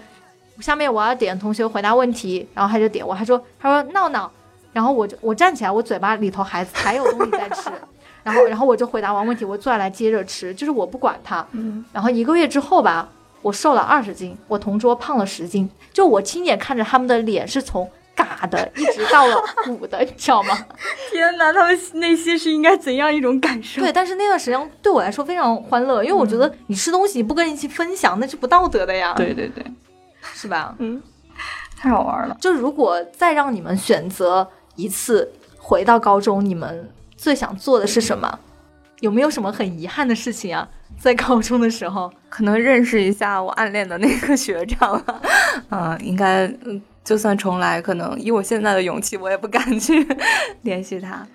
[0.59, 4.29] 下面我要点同学回答问题，然后他就点我，他说他说闹闹。
[4.71, 7.69] 然后我就我站起来，我嘴巴里头还还有东西在吃，
[8.23, 11.45] 然后然后我就回答完问题，我坐下来接着吃，就是我不管他。
[11.51, 11.83] 嗯。
[11.91, 13.09] 然后一个月之后吧，
[13.41, 20.55] 我瘦了二十斤，我同桌胖了十斤，就我亲眼看着他们的脸是从嘎的一直到了鼓的，你知道吗？
[21.09, 23.81] 天哪，他们内心是应该怎样一种感受？
[23.81, 29.13] 对，但是那段时间对我来说非常欢乐，因为我觉得你吃东西不跟人一起分享，那是不道德的呀。
[29.15, 29.65] 对对对，
[30.33, 30.75] 是吧？
[30.77, 31.01] 嗯，
[31.77, 32.37] 太好玩了。
[32.39, 34.47] 就如果再让你们选择。
[34.79, 38.39] 一次回到高中，你们最想做的是什么？
[39.01, 40.67] 有没有什么很遗憾的事情啊？
[40.97, 45.01] 在高中的时候，可能认识一下我暗恋的那个学长，
[45.69, 46.51] 嗯，应该，
[47.03, 50.05] 就算重来，可能以我现在的勇气，我也不敢去
[50.63, 51.25] 联系他。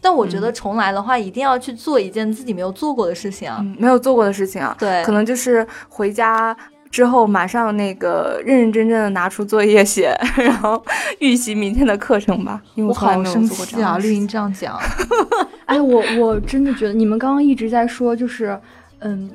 [0.00, 6.56] 但我觉得重来的话，一定要去做一件自己没有做过的事情啊，没有做过的事情啊，对，可能就是回家。
[6.90, 10.82] 之后马上那个认认真真的拿出作业写， 然后
[11.18, 12.62] 预习明天的课程吧。
[12.74, 13.98] 因为我好生气啊！
[13.98, 14.78] 绿茵这样讲，
[15.66, 18.58] 哎，我我真的觉得你们刚刚一直在说，就是
[19.00, 19.30] 嗯，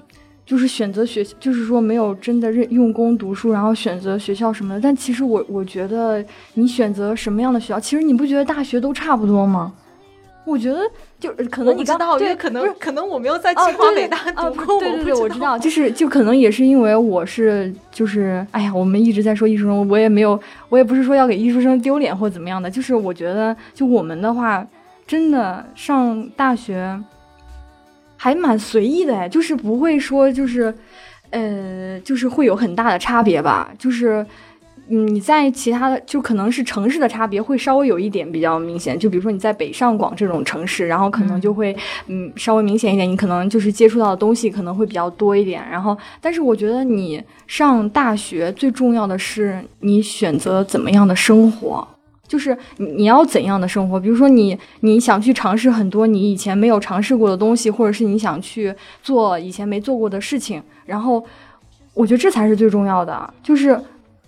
[0.46, 4.82] 就是选择学，就是说没有真的认用功读书，然后选择学校什么的。
[4.82, 6.24] 但其实我我觉得
[6.56, 9.74] 你选择什么样的学校，其实你不觉得大学都差不多吗？
[10.46, 10.80] 我觉得
[11.20, 20.38] 就可能你刚对可不是可能我没有在清华北大啊读过，对对对，我我知道，就是就可能也是因为我是就是，哎呀，我们一直在说艺术生，我也没有，
[20.68, 24.66] 我也不是说要给艺术生丢脸或怎么样的，就是我觉得就我们的话，
[25.08, 27.02] 真的上大学
[28.18, 30.74] 还蛮随意的哎，就是不会说就是，
[31.30, 34.26] 呃，就是会有很大的差别吧，就是。
[34.90, 41.74] 嗯，你在其他的就可能是城市的差别会稍微有一点比较明显，就比如说你在北上广这种城市，然后可能就会
[42.08, 45.66] 嗯稍微明显一点，你可能就是接触到的东西可能会比较多一点。
[45.72, 51.88] 然后，但是我觉得你上大学最重要的是你选择怎么样的生活，
[52.28, 53.98] 就是你你要怎样的生活。
[53.98, 61.24] 比如说你你想去尝试很多你以前没有尝试过的东西，或者是你想去做以前没做过的事情，然后
[61.94, 63.80] 我觉得这才是最重要的，就是。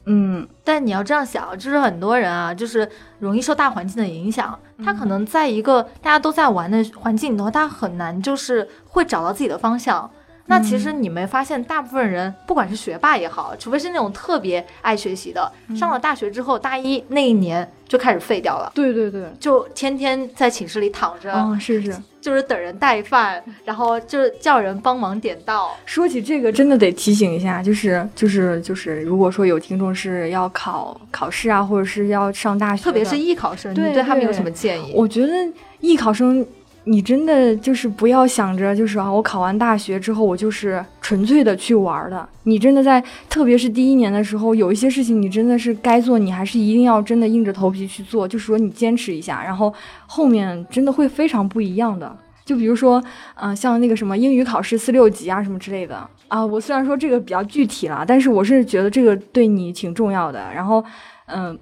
[0.05, 2.87] 嗯，但你要这样想，就是很多人啊，就是
[3.19, 4.57] 容易受大环境的影响。
[4.83, 10.09] 他可能在一个大家都在玩的环境里头，他很难就是会找到自己的方向。
[10.47, 21.95] 那其实你没发现，大部分人不管是学霸也好，除非是那种特别爱学习的，上了大学之后，大一那一年就开始废掉了，对对对，就天天在寝室里躺着，嗯，是是。
[22.25, 25.77] 就是等人带饭，然后就是叫人帮忙点到。
[25.85, 34.91] 说起这个，真的得提醒一下，就是就是就是，如果说有听众是要考考试啊，或者是要上大学，特别是艺考生，对你对他们有什么建议？
[34.95, 35.33] 我觉得
[35.81, 36.43] 艺考生，
[36.87, 42.29] 你真的就是不要想着就是啊，我考完大学之后我就是纯粹的去玩的。
[42.43, 48.27] 你真的在，特别是第一年的时候，有一些事情你真的是该做，你还是一定要真的硬着头皮去做。
[48.27, 49.73] 就是说你坚持一下，然后
[50.05, 52.15] 后面真的会非常不一样的。
[52.45, 53.03] 就比如说，
[53.41, 60.53] 嗯、像那个什么英语考试四六级啊什么之类的啊，我虽然说这个比较具体了，但是我是觉得这个对你挺重要的。
[60.53, 60.85] 然后，
[61.25, 61.57] 嗯、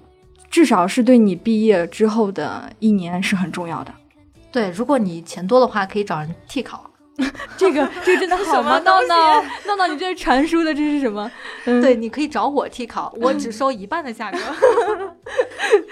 [0.50, 3.90] 至少是对你毕业之后的一年是很重要的。
[4.54, 6.88] 对，如果你钱多的话，可以找人替考。
[7.56, 8.78] 这个这个真的 好吗？
[8.84, 11.28] 闹闹闹闹，你这是传输的这是什么？
[11.66, 14.38] 嗯，对，你可以找我替考，我只收一半的价格。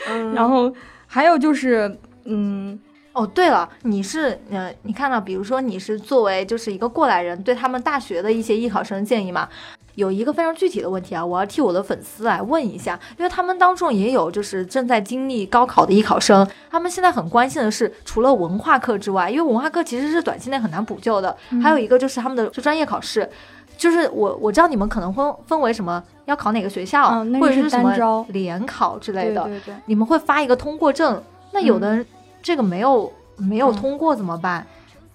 [0.09, 0.73] 嗯然后
[1.09, 2.79] 还有就是，嗯，
[3.13, 9.49] 哦，对了，你是呃，你看到，比如说你是作为就是一个过来人，对他们大学的一些艺考生建议嘛？
[9.95, 23.29] 有一个非常具体的问题啊，我要替我的粉丝来问一下，因为他们当中也有就是正在经历高考的艺考生，他们现在很关心的是，除了文化课之外，因为文化课其实是短期内很难补救的，还有一个就是他们的就专业考试。
[23.77, 27.11] 就是我我知道你们可能分分为什么要考哪个学校，
[27.41, 31.21] 或者什么单招联考之类的，对对对，你们会发一个通过证。
[31.53, 32.07] 那有的人
[32.43, 34.67] 这个没有、没有嗯通过怎么办？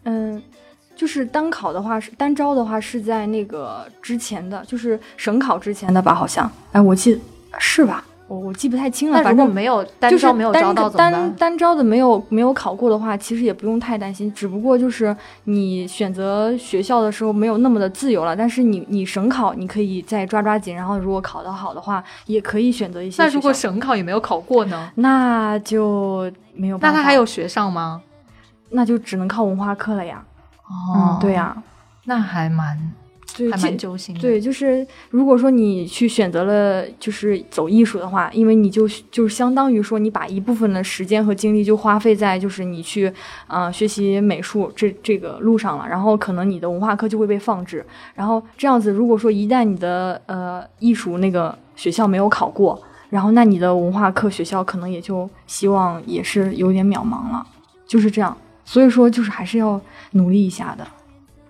[0.04, 0.42] 嗯，
[0.96, 6.16] 就是单考的话是单招的话是在那个之前的，就是省考之前的吧？
[6.16, 7.22] 好像，哎，我记
[7.60, 8.04] 是吧？
[8.28, 15.16] 我我记不太清了，反正没有单就是招没有招单单招的没有没有考过的话，其实也不用太担心，只不过就是
[15.46, 18.36] 你选择学校的时候没有那么的自由了。
[18.36, 23.24] 但是你你省考你可以再抓抓紧，然后如果考得好的话，也可以选择一些。
[23.24, 24.92] 那如果省考也没有考过呢？
[24.96, 28.02] 那就没有办法，那他还有学上吗？
[28.72, 30.22] 那就只能靠文化课了呀。
[30.66, 31.56] 哦嗯，对呀、
[32.04, 32.78] 那还蛮
[33.38, 34.22] 对，蛮揪心的。
[34.22, 43.14] 对，就是如果说你去选择了就是走艺术的话，因为你就就是相当于说你把一部分的时间和精力就花费在就是你去
[43.46, 47.86] 呃学习美术这这个路上了，然后可能你的文化课就会被放置，
[48.16, 57.46] 然后这样子如果说一旦你的呃艺术那个学校没有考过，然后那你的文化课学校可能也就希望也是有点渺茫了，
[57.86, 58.36] 就是这样，
[58.66, 59.80] 所以说就是还是要
[60.12, 60.88] 努力一下的。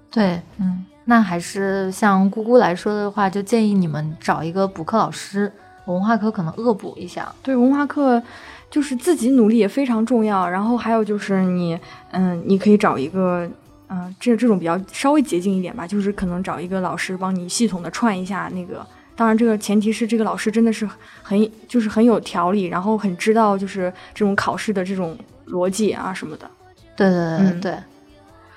[0.09, 5.49] 对，嗯，那还是像姑姑来说的话，就建议你们找一个补课老师，
[5.85, 7.33] 文化课可能恶补一下。
[7.41, 8.21] 对文化课，
[8.69, 10.47] 就是自己努力也非常重要。
[10.49, 11.79] 然后还有就是你，
[12.11, 13.49] 嗯，你可以找一个，
[13.87, 18.85] 嗯、这这种比较稍微捷径一点吧，就是可能找一个老师帮你系统的串一下那个。
[19.15, 20.87] 当然，这个前提是这个老师真的是
[21.23, 25.17] 很就是很有条理，然后很知道就是这种考试的这种
[25.47, 26.51] 逻辑啊什么的。
[26.97, 27.77] 对对对对嗯对。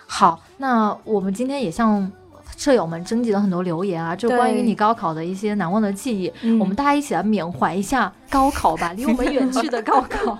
[0.06, 2.10] 好，那我们今天也向
[2.56, 10.38] 舍友们征集了很多留言啊，就关于你高考的一些难忘的记忆，嗯我们大家一起来缅怀一下高考吧， 离我们远去的高考。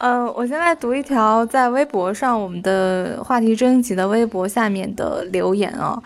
[0.00, 6.02] 嗯、 我先来读一条在微博上我们的话题征集的微博下面的留言啊。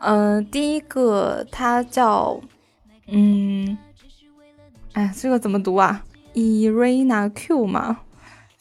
[0.00, 2.40] 嗯、第一个他叫
[3.08, 3.76] 嗯，
[4.94, 6.02] 哎，这个怎么读啊
[6.34, 7.98] ？Irina Q 吗？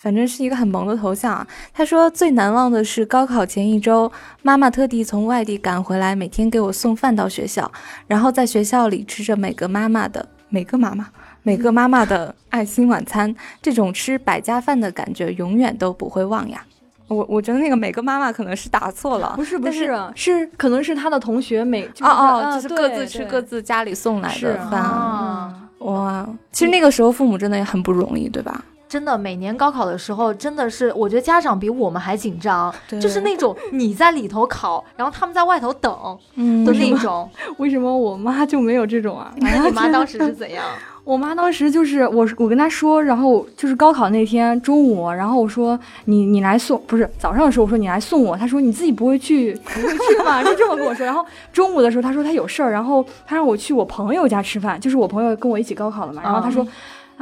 [0.04, 1.48] 反正是一个很萌的头像啊。
[1.74, 4.12] 他说最难忘的是高考前一周，
[4.42, 7.72] 妈妈特地从外地赶回来，每天给我送饭到学校，
[8.06, 11.08] 然后在学校里吃着每个妈妈的每个妈妈
[11.42, 16.66] 每个妈妈的 爱心晚餐，这种吃百家饭的感觉永远都不会忘呀。
[17.08, 24.82] 我我觉得那个每个妈妈可能是打错了，不是不但是是可能是他的同学每就是哦哦，啊就是各自吃各自家里送来的饭。
[24.82, 28.64] 啊，哇，其实那个时候父母真的也很不容易，对吧？
[28.94, 32.72] 真的，每年高考的时候，真的是我觉得家长比我们还紧张，
[33.02, 35.92] 就是那种你在里头考，然后他们在外头等
[36.36, 37.28] 嗯的那种。
[37.58, 39.34] 为什么我妈就没有这种啊？
[39.42, 40.64] 那你妈当时是怎样？
[41.04, 50.44] 我妈当时就是我，我跟她说，然后就是高考那天中午，然后我说你你来送，不是早上的时候我说你来送我，她说你自己不会去不会去吗？
[50.46, 51.04] 就这么跟我说。
[51.04, 56.22] 然后中午的时候她说她有事儿，然后她让我去我朋友家吃饭，就是我朋友跟我一起高考的嘛。
[56.24, 56.66] 然后她说。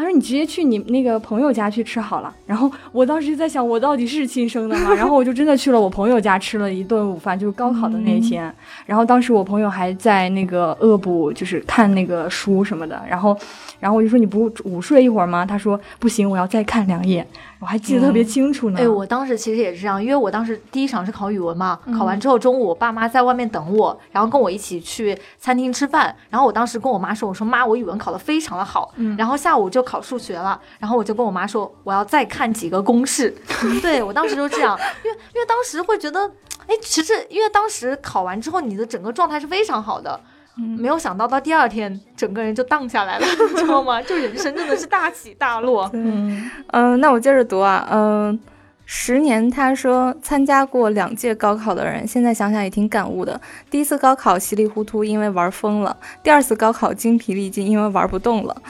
[0.02, 4.92] 她说：“你直接去你那个朋友家去吃好了。”然后我当时就在想，我到底是亲生的吗？
[4.96, 8.52] 然后我就真的去了我朋友家吃了一顿午饭，就是高考的那一天。
[8.88, 13.00] 然后当时我朋友还在那个恶补，就是看那个书什么的。
[13.08, 13.38] 然后，
[13.80, 15.46] 然后我就说你不午睡一会儿吗？
[15.46, 17.26] 他说不行，我要再看两页。
[17.62, 18.80] 我还记得特别清楚呢。
[18.80, 26.16] 哎，我当时其实也是这样，因为我当时第一场是考语文嘛，嗯考完之后中午我爸妈在外面等我，然后跟我一起去餐厅吃饭。
[26.32, 28.92] 然后我当时跟我妈说，我说妈，我语文考得非常的好。
[28.96, 33.34] 嗯然后下午就考数学了，然后我就跟我妈说，我要再看几个公式。
[33.80, 34.76] 对我当时就这样，
[35.06, 36.20] 因为因为当时会觉得，
[36.66, 40.20] 哎，其实因为当时考完之后你的整个状态是非常好的。
[40.56, 44.02] 没有想到到第二天，整个人就荡下来了， 你知道吗？
[44.02, 45.90] 就人生真的是大起大落。
[45.94, 48.40] 嗯，嗯、那我接着读啊，嗯、
[48.86, 53.40] 十年，他说参加过两届高考的人，现在想想也挺感悟的。
[53.70, 58.62] 第一次高考稀里糊涂，因为玩疯了；第二次高考精疲力尽，因为玩不动了。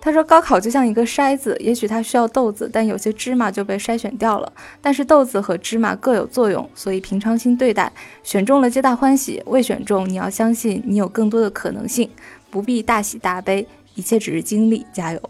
[0.00, 4.50] 他说，高考就像一个筛子，也许它需要豆子，但有些芝麻就被筛选掉了。
[4.80, 12.08] 但是豆子和芝麻各有作用，所以平常心对待，选中了皆大欢喜，未选中你要相信你有更多的可能性，
[12.50, 15.20] 不必大喜大悲，一切只是经历，加油！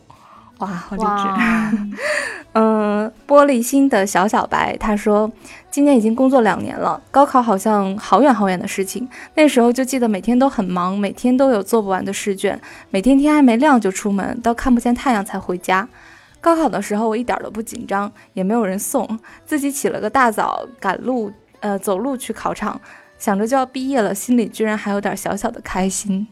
[0.60, 1.06] 哇，好励志。
[1.06, 1.72] 哇，
[2.52, 5.30] 嗯， 玻璃心的小小白他说，
[5.70, 9.08] 今年已经工作两年了，高考好像好远好远的事情。
[9.34, 12.60] 那时候就记得每天都很忙，每天都有做不完的试卷，
[12.90, 15.88] 每天天还没亮就出门，到看不见太阳才回家。
[16.40, 21.30] 高考的时候我一点都不紧张，也没有人送，自己起了个大早赶路，
[21.60, 22.80] 呃，走路去考场，
[23.18, 26.26] 想着就要毕业了，心里居然还有点小小的开心。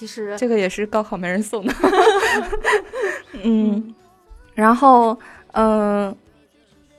[0.00, 1.74] 哎，其实这个也是高考没人送的。
[3.44, 3.94] 嗯，
[4.54, 5.18] 然后，
[5.52, 6.14] 嗯、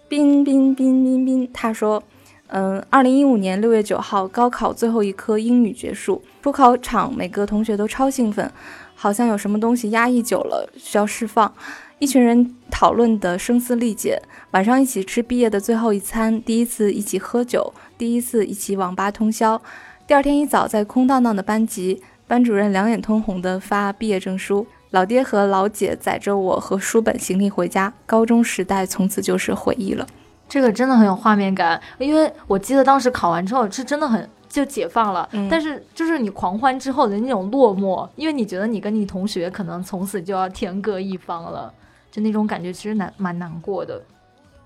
[0.08, 2.02] 冰冰冰冰冰，他说，
[2.48, 8.52] 嗯，二零一五年六月九号，高考最后一科英语结束，出考场每个同学都超兴奋，
[8.94, 11.52] 好像有什么东西压抑久了需要释放。
[11.98, 14.20] 一群人讨论的声嘶力竭，
[14.52, 19.60] 晚上一起吃毕业的最后一餐，第一次一起喝酒，第一次一起网吧通宵。
[20.08, 22.02] 第二天一早，在空荡荡的班级，
[22.32, 30.08] 班主任两眼通红地发毕业证书，老爹和老姐载着我和书本行李回家，高中时代从此就是回忆了。
[30.48, 41.74] 这个真的很有画面感，因为我记得当时考完之后是真的很就解放了，嗯但是就是你狂欢之后的那种落寞，因为你觉得你跟你同学可能从此就要天各一方了，
[42.10, 44.02] 就那种感觉其实难蛮难过的。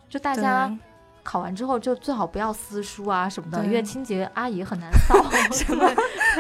[0.08, 0.78] 就大家对
[1.26, 5.16] 考完之后就最好不要撕书啊什么的，因为清洁阿姨很难扫。
[5.52, 5.90] 什么？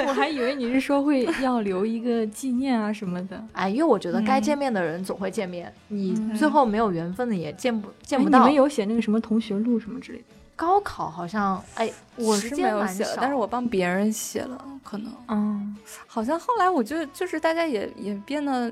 [0.07, 3.44] 我还以为你是说会要留一个纪念啊什么的。
[3.53, 8.40] 哎，因为我觉得该嗯见面的人总会见面，你嗯最后没有缘分的也见不见哎不到。
[8.40, 10.26] 你们有写那个什么同学录什么之类的？
[10.56, 15.76] 高考好像哎，我是没有写了，但是我帮别人写了，可能嗯，
[16.06, 18.72] 好像后来我就就是大家也也变得。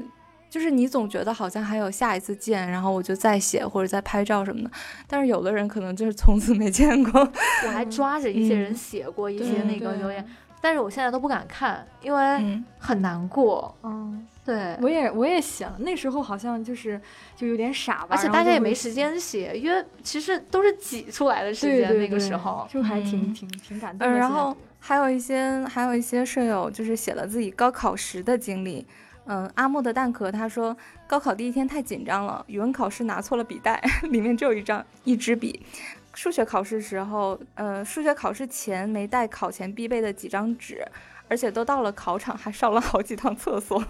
[0.54, 4.70] 就是你总觉得好像还有下一次见，然后我就再写或者再拍照什么的，
[5.08, 7.22] 但是有的人可能就是从此没见过。
[7.66, 10.24] 我还抓着一些人嗯写过一些那个留言，
[10.62, 13.76] 但是我现在都不敢看，因为嗯，很难过。
[13.82, 17.02] 嗯，对，我也我也写了，那时候好像就是
[17.36, 22.68] 就有点傻吧，而且大家也没时间写，因为其实都是挤出来的时间，对对那个时候。
[22.70, 24.20] 就还挺嗯挺挺感动呃，的。
[24.20, 28.86] 然后还有一些还有一些舍友就是写了自己高考时的经历。
[29.26, 30.76] 嗯，阿木的蛋壳他说，
[31.08, 35.66] 高考第一天太紧张了，语文考试拿错了笔袋， 里面只有一张一支笔。
[36.14, 40.86] 数学考试时候，呃，数学考试前没带考前必备的几张纸，
[41.28, 43.84] 而且都到了考场还上了好几趟厕所，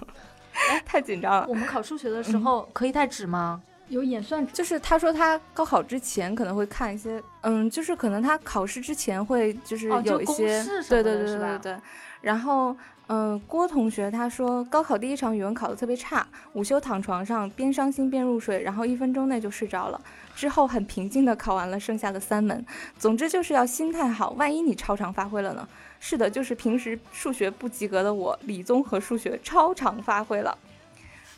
[0.85, 1.45] 太紧张了。
[1.49, 3.61] 我们考数学的时候可以带纸吗？
[3.89, 11.81] 有演算就是他说他高考之前可能会看一些，嗯，就是可能他考试之前会就是有一些，对对对是吧对对对，
[12.21, 12.75] 然后
[13.15, 20.01] 嗯，郭同学他说，高考第一场语文考得特别差，午休躺床上边伤心边入睡，然后一分钟内就睡着了。
[20.35, 22.65] 之后很平静的考完了剩下的三门。
[22.97, 25.67] 总之就是要心态好，万一你超常发挥了呢？
[25.99, 30.57] 是的，就是平时数学不及格的我，理综和数学超常发挥了。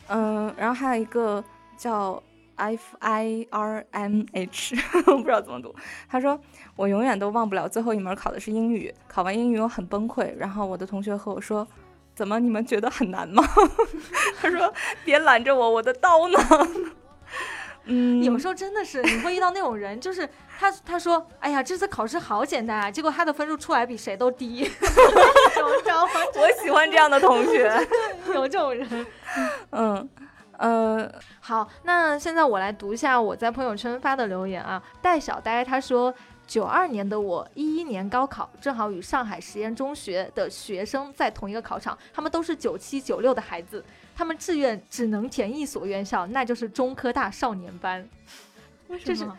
[0.08, 1.44] 嗯，然后还有一个
[1.76, 2.22] 叫
[2.56, 4.76] F I R M H，
[5.06, 5.74] 我不知道怎么读。
[6.08, 6.38] 他说
[6.74, 10.34] 我永远都忘不了最后一门考的是英语，考完英语我很崩溃。
[10.36, 11.66] 然后我的同学和我说，
[12.14, 13.42] 怎么你们觉得很难吗？
[14.40, 14.72] 他说
[15.04, 16.38] 别拦着我，我的刀呢？
[17.88, 20.28] 嗯，有时候真的是你会遇到那种人，就是
[20.58, 24.68] 他他说，哎呀，这次考试好简单啊，结果他的分数出来比谁都低。
[26.34, 27.72] 我喜欢这样的同学，
[28.34, 29.06] 有这种人。
[29.70, 30.08] 嗯，
[30.58, 31.10] 呃，
[31.40, 34.82] 好，那现在我来读一下我在朋友圈发的留言啊。
[35.02, 36.12] 戴小呆他说，
[36.46, 43.84] 九二年的我，一一年高考，正好与上海实验中学的学生在同一个考场，他们都是九七九六的孩子。
[44.14, 48.08] 他们志愿只能填一所院校，那就是中科大少年班。
[48.88, 49.36] 为什么？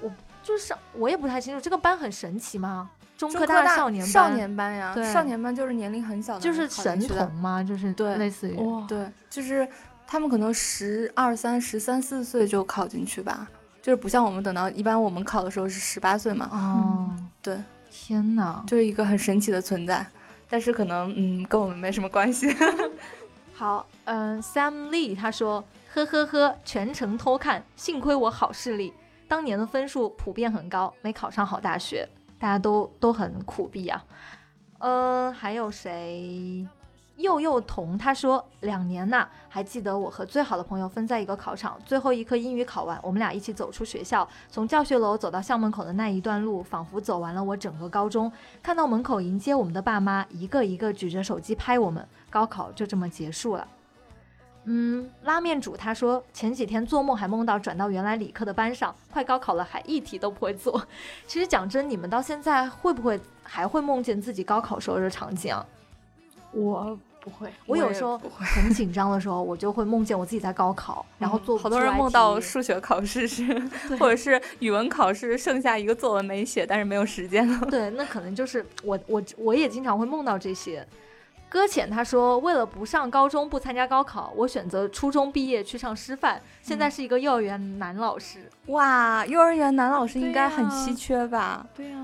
[0.00, 0.12] 我
[0.42, 2.90] 就是我也不太清楚，这个班很神奇吗？
[3.16, 7.64] 中科大少年少年班呀，少年班就是年龄很小的，就是神童吗？
[7.64, 8.56] 就是对，类似于
[8.86, 9.66] 对，就是
[10.06, 13.48] 他们可能十二三、十三四岁就考进去吧，
[13.82, 16.48] 就是不像我们等到一般我们考的时候是十八岁嘛。
[16.52, 17.10] 哦，
[17.42, 17.58] 对，
[17.90, 20.06] 天哪，就是一个很神奇的存在，
[20.48, 22.46] 但是可能嗯跟我们没什么关系。
[23.52, 28.92] 好，嗯，Sam Lee 他说，呵呵呵，全程偷看，幸亏我好视力，
[29.26, 32.08] 当年的分数普遍很高，没考上好大学，
[32.38, 34.04] 大家都都很苦逼啊。
[34.78, 36.66] 嗯，还有谁？
[37.16, 48.30] 幼幼童他说，两年呐，还记得我和最好的朋友分在一个考场，最后一科英语考完，我们俩一起走出学校，从教学楼走到校门口的那一段路，仿佛走完了我整个高中。
[48.62, 52.06] 看到门口迎接我们的爸妈，一个一个举着手机拍我们。
[52.28, 53.66] 高考就这么结束了。
[54.64, 60.86] 嗯，拉面主他说前几天做梦还梦到转到原来理科的班上，快高考了还一题都不会做。
[61.26, 65.64] 其实讲真，你们到现在会不会还会梦见自己高考时候的场景啊？
[66.56, 73.44] 我不会，我有时候很紧张的时候，我就会梦见我自己在高考，然后做好多人梦到数学考试是，
[73.98, 77.66] 或者是语文考试剩下一个作文没写，但是没有时间了。
[77.70, 80.86] 对，那可能就是我我我也经常会梦到这些。
[81.48, 88.50] 搁浅他说：“为了不上高中，不参加高考，我选择初中毕业去上师范，现在是一个幼儿园男老师。
[88.66, 91.64] 哇，幼儿园男老师应该很稀缺吧？
[91.74, 91.96] 对呀，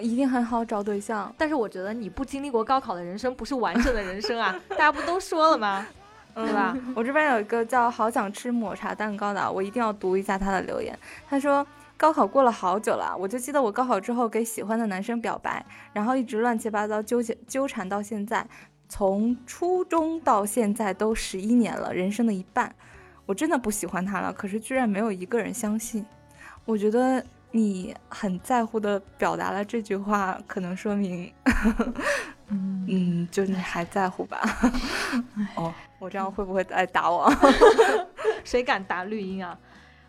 [0.00, 1.32] 一定很好找对象。
[1.36, 4.54] 但是我觉得你不经历过高考的人生不是完整的人生啊！
[4.70, 5.86] 大家不都说了吗？
[6.34, 6.76] 对吧？
[6.94, 10.98] 我这边有一个叫好想吃抹茶蛋糕的，我一定要读一下他的留言。
[11.28, 11.66] 他说：
[11.96, 18.46] 高考过了好久了，我就记得我高考之后给喜欢的男生表白，然后一直乱七八糟纠结纠缠到现在。”
[18.88, 22.72] 从初中到现在都十一年了，人生的一半，
[23.26, 24.32] 我真的不喜欢他了。
[24.32, 26.06] 可是居然没有一个人相信。
[26.64, 27.20] 我觉得
[27.56, 31.32] 你很在乎的表达了这句话，可能说明，
[32.48, 34.42] 嗯，就你还在乎吧。
[35.54, 37.32] 哦，我这样会不会来打我？
[38.44, 39.58] 谁敢打绿茵啊？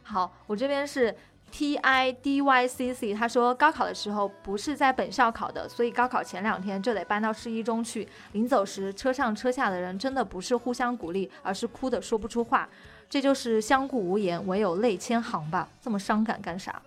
[0.04, 1.16] 好，我这边是。
[1.50, 8.06] T I D Y C C，他说高考的时候不是在本校考的，所以高考前两天就得搬到市一中去。
[8.34, 12.68] 临走时，车上车下的人真的不是互相鼓励，而是哭的说不出话。
[13.10, 15.70] 这就是相顾无言，唯有泪千行吧。
[15.82, 16.82] 这么伤感干啥？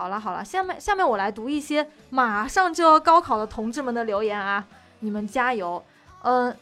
[0.00, 4.64] 好了好了，下面下面我来读一些马上就要高考的同志们的留言啊，
[5.00, 5.84] 你们加油。
[6.22, 6.56] 嗯，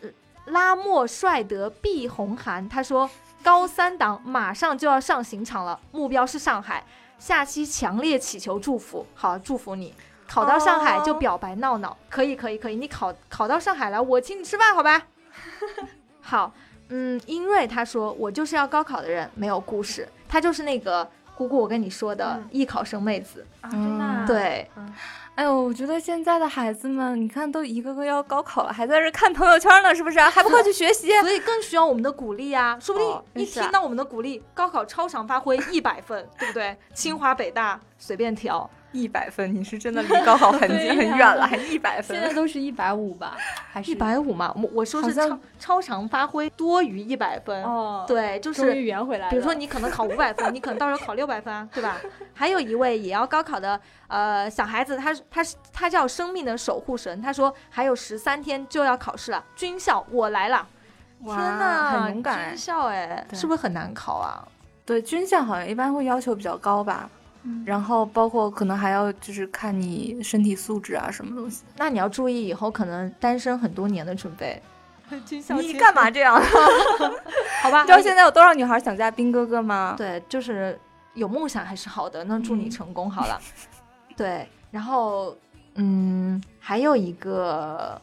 [0.46, 3.08] 拉莫帅德毕红寒他说
[3.40, 6.82] 高三党马上就要上刑场了，目标是上海。
[7.20, 9.94] 下期强烈祈求祝福，好祝福你
[10.26, 15.06] 考到上海就表白闹闹，可以可以可以，你考考到上海来，我请你吃饭，好吧？
[16.20, 16.52] 好，
[16.88, 21.08] 嗯，英瑞他说我就是要高考的人，没有故事，他就是那个
[21.38, 24.68] 姑姑我跟你说的艺考生妹子啊，真的对。
[25.36, 30.18] 哎呦，我觉得现在的孩子们，你看都一个个要高考了，还在这看朋友圈呢，是不是？
[30.18, 31.12] 还不快去学习？
[31.20, 32.76] 所以更需要我们的鼓励啊！
[32.80, 36.76] 说不定一听到我们的鼓励，高考超常发挥一百分，对不对？
[36.92, 38.68] 清华北大随便挑。
[38.92, 42.16] 一百分，你是真的离高考很近很远了，还一百分？
[42.16, 43.36] 现在都是一百五吧？
[43.70, 44.52] 还是一百五嘛？
[44.56, 48.04] 我我说是超超常发挥多于一百分哦。
[48.08, 49.28] 对，就是圆回来。
[49.28, 51.98] 比如说你可能考五百分，你可能到时候考六百分，对吧？
[52.32, 60.66] 还有一位也要高考的呃小孩子，他他是他叫生命的守护神，他说还有十三天就要考试了，军校我来了！
[61.24, 62.48] 天呐，很勇敢！
[62.48, 64.46] 军校哎，是不是很难考啊？
[64.86, 67.10] 对，军校好像一般会要求比较高吧？
[67.64, 71.64] 然后包括可能还要就是看你身体素质啊什么东西。
[71.76, 74.60] 那你要注意以后可能单身很多年的准备。
[75.62, 76.34] 你干嘛这样？
[77.62, 79.94] 好吧，你知道现在有多少女孩想嫁兵哥哥吗？
[79.96, 80.78] 对，就是
[81.14, 82.22] 有梦想还是好的。
[82.24, 83.40] 那祝你成功好了。
[84.16, 85.34] 对，然后
[85.76, 88.00] 嗯，还有一个。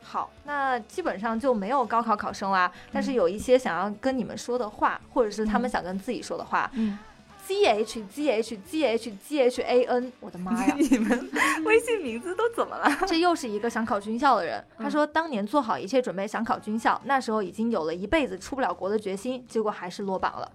[0.00, 2.72] 好，那基本上就没有高考考生啦。
[2.90, 6.70] 但是有一些想要跟你们说的话，或者是他们想跟自己说的话。
[6.72, 6.98] 嗯
[7.48, 10.74] ，Z H G H G H G H A N，我的妈呀！
[10.78, 11.30] 你们
[11.64, 12.90] 微信名字都怎么了？
[13.08, 14.62] 这又是一个想考军校的人。
[14.76, 20.52] 他说，当年做好一切准备想考军校，那时候已经有了一辈子出不了国的决心，结果还是落榜了。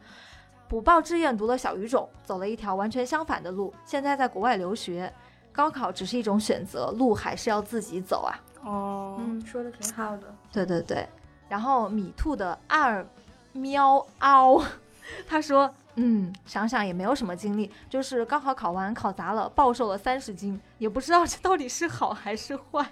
[0.70, 3.74] 补报志愿读了小语种，走了一条完全相反的路。
[3.86, 5.12] 现在在国外留学，
[5.52, 8.34] 高考只是一种选择，路还是要自己走啊。
[8.64, 10.36] 哦，嗯，说的挺好的。
[10.52, 11.08] 对对对，
[11.50, 13.06] 然后米兔的二
[13.52, 14.64] 喵嗷，
[15.28, 22.86] 他说，嗯，想想也没有什么经历，就是高考考完考砸了，暴瘦了三十斤，也不知道这到底是好还是坏。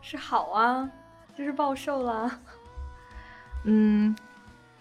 [0.00, 0.90] 是好啊，
[1.36, 2.40] 就是暴瘦了。
[3.64, 4.16] 嗯，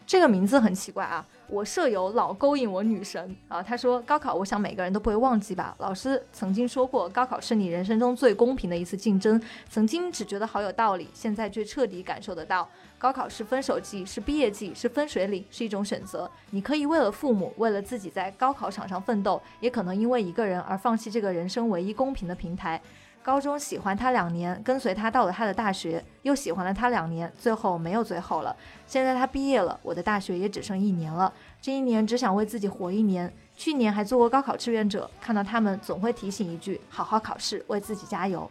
[0.06, 1.26] 这个名字很奇怪啊。
[1.50, 5.74] 我舍友老勾引我女神啊，他说高考，我想每个人都不会忘记吧。
[5.80, 9.42] 老师曾经说过，高考是你人生中最公平的一次竞争。
[9.70, 12.68] 曾经只觉得好有道理，现在却彻底感受得到，
[13.00, 16.30] 高考是分手季，是毕业季，是分水岭，是一种选择。
[16.50, 22.82] 你可以为了父母，为了自己在高考场上奋斗，也可能因为一个人而放弃这个人生唯一公平的平台。
[23.22, 28.56] 高中喜欢他两年，跟随他到了他的大学，又喜欢了他两年，最后没有最后了。
[28.88, 31.32] 现在他毕业了，我的大学也只剩一年了。
[31.62, 33.32] 这一年只想为自己活一年。
[33.56, 38.50] 去年还做过高考志愿者，看到他们总会提醒一句：好好考试，为自己加油。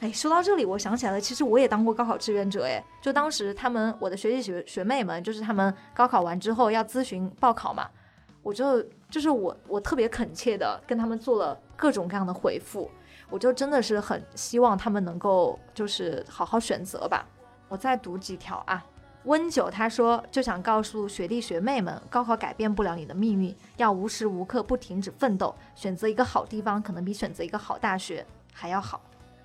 [0.00, 2.64] 哎，说到这里，我想起来了，其实我也当过高考志愿者。
[2.64, 7.86] 哎，就当时他们我的学弟学学妹们，就是他们高考完之后要咨询报考嘛，
[8.42, 12.90] 我就就是我我特别恳切的跟他们做了各种各样的回复。
[13.28, 17.24] 我就真的是很希望他们能够就是好好选择吧。
[17.68, 18.82] 我再读几条啊。
[19.24, 25.54] 温九他说就想告诉学弟学妹们，高考改变不了你的命运，要无时无刻不停止奋斗。
[25.74, 28.98] 选择一个好地方，可能比选择一个好大学还要好。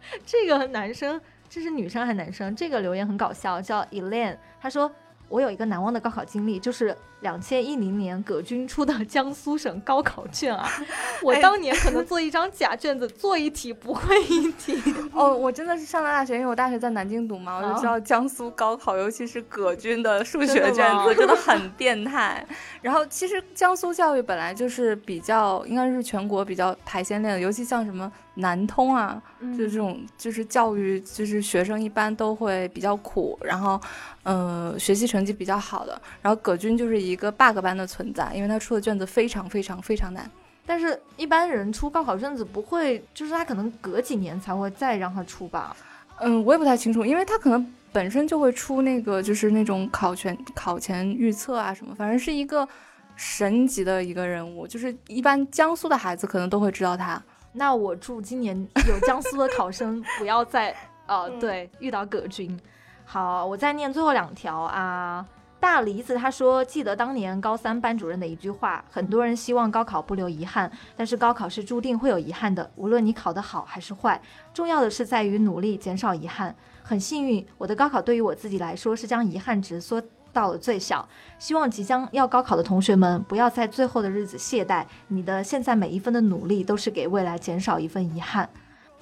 [0.25, 1.19] 这个男生，
[1.49, 2.55] 这是女生还是男生？
[2.55, 4.91] 这个留言很搞笑，叫 Elaine，他说。
[5.27, 6.95] 我有一个难忘的高考经历，就是
[7.25, 10.69] 两千一零年葛军出的江苏省高考卷啊！
[11.23, 14.79] 我当年可能做一张假卷子，做一题不会一题。
[15.11, 22.45] 哦，我真的是上了大学，因为我大学在南京读嘛，我就知道江苏高考，尤其是葛军的数学卷子 真的很变态。
[22.83, 29.19] 然后其实江苏教育本来就是比较，应该是全国比较排先列的，尤其像什么南通啊，
[29.57, 33.81] 就这种就是教育，就是学生一般都会比较苦，然后。
[34.27, 40.29] 嗯，学习成绩比较好的，然后葛军就是一个 bug 般的存在，因为他出的卷子非常非常非常难。
[40.65, 45.77] 但是，一般人出高考卷子不会，就是他可能隔几年才会再让他出吧？
[46.19, 52.67] 嗯，我也不太清楚，因为他可能本身就会出那个，就是那种考前考前预测啊什么，反正是一个
[53.15, 57.21] 神级的一个人物，就是一般江苏的孩子可能都会知道他。
[57.53, 60.75] 那我祝今年有江苏的考生 不要再
[61.05, 62.59] 呃对遇到葛军。
[63.05, 65.23] 好，我再念最后两条啊。
[65.65, 72.69] 大梨子他说，记得当年高三班主任的一句话，很多人希望高考不留遗憾，但是高考是注定会有遗憾的。
[72.75, 74.21] 无论你考得好还是坏，
[74.53, 76.55] 重要的是在于努力减少遗憾。
[76.83, 79.99] 很幸运，我的高考对于我自己来说是将遗憾值缩
[80.31, 81.09] 到了最小。
[81.39, 88.47] 希望即将要高考的同学们不要在最后的日子懈怠，你的现在每一分的努力都是给未来减少一份遗憾。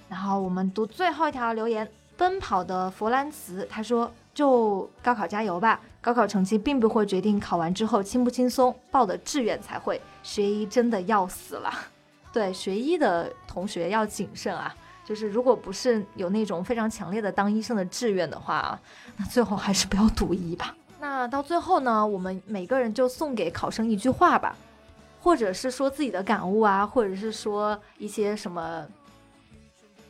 [0.08, 1.86] 然后我们读最后一条留言。
[2.16, 10.02] 奔跑的弗兰茨他说：“就高考加油吧，高考成绩并不会决定考完之后轻不轻松，报的志愿才会。
[10.22, 11.74] 学医真的要死了，
[12.34, 14.76] 对学医的同学要谨慎啊！
[15.06, 18.78] 就是如果不是有那种非常强烈的当医生的志愿的话，
[19.16, 20.76] 那最后还是不要读医吧。
[21.00, 24.54] 那到最后呢，我们每个人就送给考生一句话吧，
[25.22, 28.86] 或者是说自己的感悟啊，或者是说一些什么。”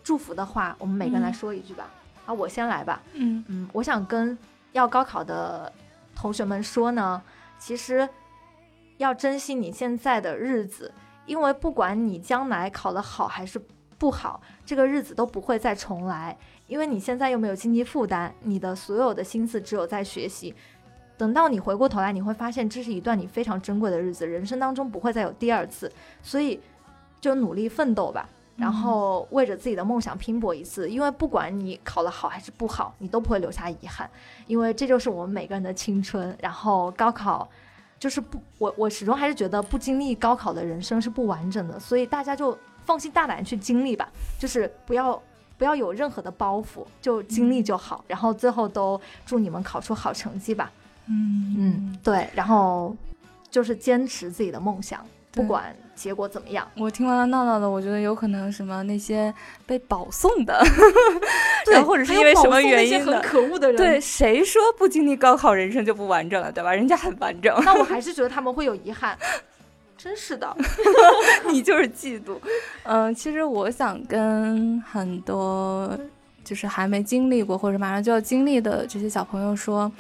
[0.04, 1.90] 祝福的话，我们每个人来说一句吧。
[2.26, 3.02] 啊，我先来吧。
[3.14, 4.38] 嗯嗯，我想跟
[4.74, 5.72] 要高考的
[6.16, 7.22] 同学们说呢，
[7.58, 8.08] 其实
[8.98, 10.94] 要珍惜你现在的日子，
[11.26, 13.60] 因为不管你将来考得好还是
[13.98, 16.38] 不好，这个日子都不会再重来。
[16.68, 20.56] 因为你现在又没有经济负担，你的所有的心思只有在学习。
[21.18, 25.92] 等到你回过头来，你会发现这是一段你非常珍贵的日子，人生当中不会再有第二次。
[26.22, 26.60] 所以，
[27.22, 28.28] 就努力奋斗吧。
[28.56, 34.10] 然后为着自己的梦想拼搏一次，因为不管你考得好还是不好，你都不会留下遗憾，
[34.46, 36.38] 因为这就是我们每个人的青春。
[36.40, 37.50] 然后高考
[38.00, 44.08] 就是不，我我始终还是觉得不经历高考的人生是不完整的，所以大家就放心大胆去经历吧，
[44.38, 45.20] 就是不要
[45.58, 50.72] 不要有任何的包袱，就经历就好，然后最后都祝你们考出好成绩吧。
[51.08, 52.96] 嗯嗯，对，然后
[53.50, 56.68] 就是坚持自己的梦想，不管结果怎么样。
[56.78, 59.34] 我听完了闹闹的，我觉得有可能什么那些
[59.66, 60.64] 被保送的，
[61.66, 66.74] 对，或者是因为什么原因很可恶的人，对，谁说不经历高考人生就不完整了，对吧？
[66.74, 67.56] 人家很完整。
[67.64, 69.18] 那我还是觉得他们会有遗憾，
[69.98, 70.56] 真是的，
[71.50, 72.38] 你就是嫉妒。
[72.84, 75.98] 嗯，其实我想跟很多
[76.44, 79.92] 就是还没经历过或者马上就要经历的这些小朋友说。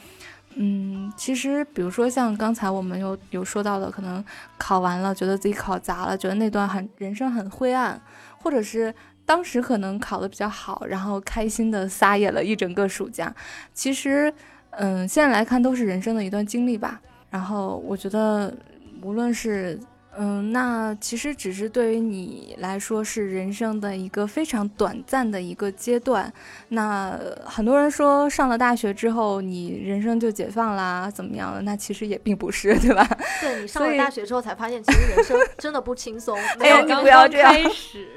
[0.55, 4.23] 嗯，其实比如说像刚才我们有有说到的，可能
[4.57, 7.99] 考完了觉得自己考砸了，觉得那段很人生很灰暗，
[8.37, 8.93] 或者是
[9.25, 13.33] 当时可能考的比较好，然后开心的撒野了一整个暑假。
[13.73, 14.33] 其实，
[14.71, 17.01] 嗯，现在来看都是人生的一段经历吧。
[17.29, 18.53] 然后我觉得，
[19.01, 19.79] 无论是。
[20.17, 26.31] 嗯，那其实只是对于你来说是人生的一个非常短暂的一个阶段。
[26.69, 31.61] 那很多人说上了大学之后你人生就解放啦，怎么样的？
[31.63, 33.07] 那其实也并不是，对吧？
[33.41, 36.37] 对你上了大学之后才发现，其实人生 真的不轻松。
[36.59, 37.51] 没有，你不要这样。
[37.51, 38.07] 开始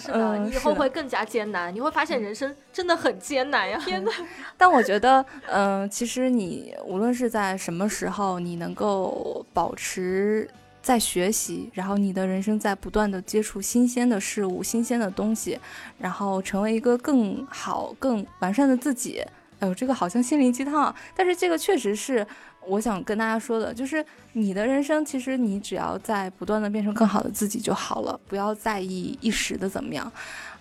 [0.00, 3.78] 是的，你以后会更加艰难，你会发现人生真的很艰难呀！
[3.84, 4.10] 天呐。
[4.56, 10.48] 但我觉得，嗯，其实你无论是在什么时候，你能够保持。
[10.86, 15.58] 在学习，然后你的人生在不断的接触新鲜的事物、新鲜的东西，
[15.98, 19.20] 然后成为一个更好、更完善的自己。
[19.58, 22.24] 哎呦，这个好像心灵鸡汤，但是这个确实是
[22.68, 24.04] 我想跟大家说的，就是
[24.34, 30.12] 你的人生，其实你只要在不断的变成更好的自己就好了，不要在意一时的怎么样。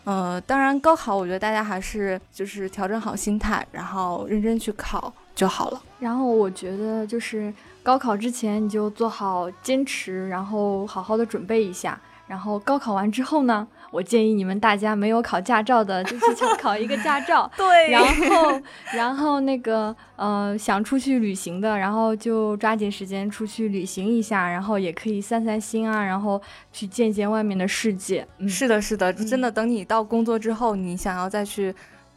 [0.05, 5.83] 呃，当然高考，我觉得大家还是就是调整好心态，然后认真去考就好了。
[5.99, 7.53] 然后我觉得就是。
[7.85, 12.01] 高考之前你就做好坚持，然后好好的准备一下。
[12.25, 17.47] 然后高考完之后呢，我建议你们大家没有考驾照的，就去考一个驾照。
[17.55, 17.91] 对。
[17.91, 26.41] 然后，然后那个呃，想出去旅行的，然后就抓紧时间出去旅行一下，然后也可以散散心啊，然后
[26.73, 28.27] 去见见外面的世界。
[28.49, 29.51] 是的，是的，真的。
[29.51, 31.71] 等你到工作之后，你想要再去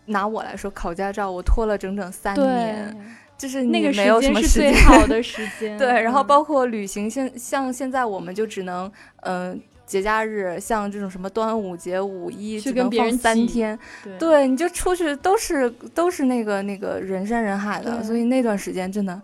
[0.07, 2.97] 拿我来说考驾照，我拖了整整三年。
[3.39, 5.87] 就是那个没有什么是最好的 时间，对。
[6.03, 8.91] 然后包括旅行，现像现在我们就只能，
[9.21, 13.79] 嗯，节假日，像这种什么端午节、五一，只能放三天。
[14.19, 19.23] 对，你就出去都是都是那个那个人山人海的，所以那段时间真的。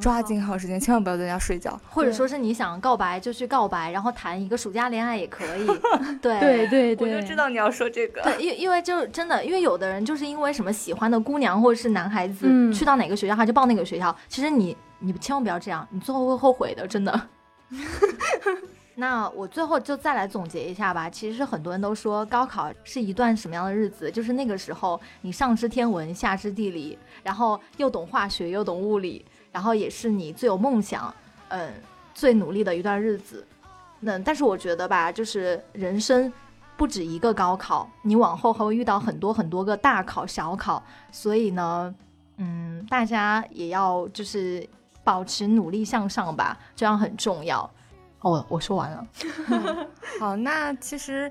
[0.00, 1.78] 抓紧好时间，千万不要在家睡觉。
[1.88, 5.66] 或者说是你想告白就去告白，然后谈一个暑假恋爱也可以。
[6.22, 8.22] 对对对对，我就知道你要说这个。
[8.22, 14.14] 对，因因为就真的，因为有的人就是因为什么喜欢的姑娘或者是男孩子去到哪个学校他就报那个学校。
[14.28, 17.28] 其实你你千万不要这样，你最后会后悔的，真的。
[18.96, 21.10] 那我最后就再来总结一下吧。
[21.10, 24.08] 其实很多人都说高考是一段什么样的日子？
[24.08, 29.24] 就是那个时候你上知天文下知地理，然后又懂化学又懂物理。
[29.54, 31.14] 然后也是你最有梦想，
[31.50, 31.72] 嗯，
[32.12, 33.46] 最努力的一段日子。
[34.00, 36.30] 那但是我觉得吧，就是人生
[36.76, 40.82] 不止一个高考，你往后还会遇到很多很多个大考、小考。
[41.12, 41.94] 所以呢，
[42.38, 44.68] 嗯，大家也要就是
[45.04, 47.70] 保持努力向上吧，这样很重要。
[48.22, 49.06] 哦，我说完了。
[50.18, 51.30] 好，那其实，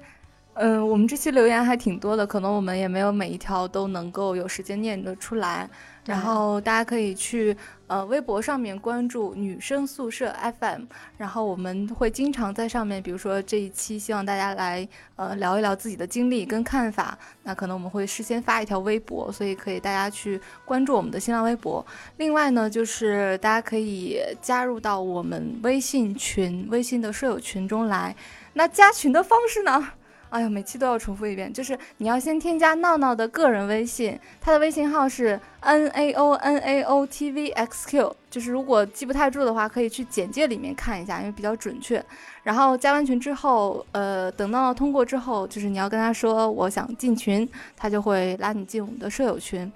[0.54, 5.70] 嗯，我们这期留言还挺多的，可能我们也没有每一条都能够有时间念得出来。
[6.06, 7.56] 然后大家可以去
[7.88, 10.82] 呃微博上面关注女生宿舍 FM，
[11.18, 21.86] 然后我们会经常在上面，比如说这一期希望大家来呃聊一聊自己的经历跟看法，那可能我们会事先发一条微博，所以可以大家去关注我们的新浪微博。
[22.18, 28.14] 另外呢，就是大家可以加入到我们微信群、微信的舍友群中来。
[28.54, 29.90] 那加群的方式呢？
[30.34, 42.04] 哎呀，每期都要重复一遍，就是你要先添加闹闹的个人微信，他的微信号是 n a o n a o t v x q，就是如果记不太住的话，可以去简介里面看一下，因为比较准确。
[42.42, 47.48] 然后加完群之后，呃，等闹闹通过之后，就是你要跟他说我想进群，
[47.78, 49.72] 他就会拉你进我们的舍友群。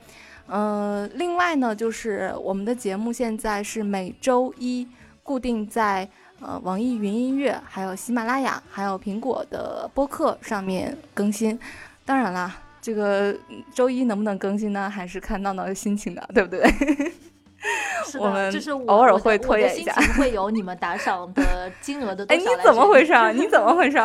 [0.48, 4.88] 呃，另外呢，就是我们的节目现在是每周一
[5.22, 6.10] 固定在。
[6.40, 11.60] 呃，网易云音乐，还有喜马拉雅，还有苹果的播客上面更新。
[12.06, 13.36] 当然啦，这个
[13.74, 14.90] 周一能不能更新呢？
[14.90, 16.62] 还是看闹闹的心情的，对不对？
[18.20, 22.24] 我们就是偶尔会拖延一下，会有你们打赏的金额的。
[22.30, 23.14] 哎， 你怎么回事？
[23.34, 23.98] 你怎么回事？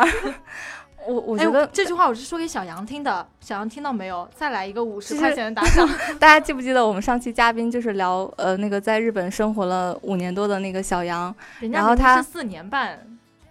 [1.07, 4.27] 我我觉得这句话我是说给小杨听的，小杨听到没有？
[4.35, 5.87] 再来一个五十块钱的打赏。
[6.19, 11.33] 大家记不记得我们上期嘉宾就是聊呃那个在日本生活了五年多的那个小杨，
[11.71, 12.99] 然后他是四年半。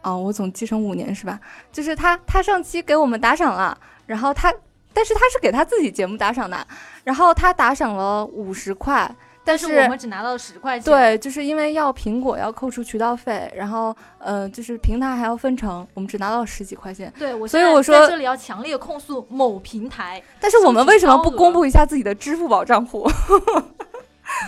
[0.02, 1.38] 哦，我总记成五年是吧？
[1.70, 4.52] 就是他，他上期给我们打赏了，然后他，
[4.92, 6.66] 但是他是给他自己节目打赏的，
[7.04, 9.08] 然后他打赏了五十块，
[9.44, 10.84] 但是我们只拿到了十块钱。
[10.92, 17.12] 对，就是因为要苹果要扣除渠道费，然后呃，就是平台还要分成，我们只拿到了十几块钱。
[17.18, 20.22] 对，所以我说这里要强烈控诉某平台。
[20.40, 23.08] 但是我们为什么不公布一下自己的支付宝账户？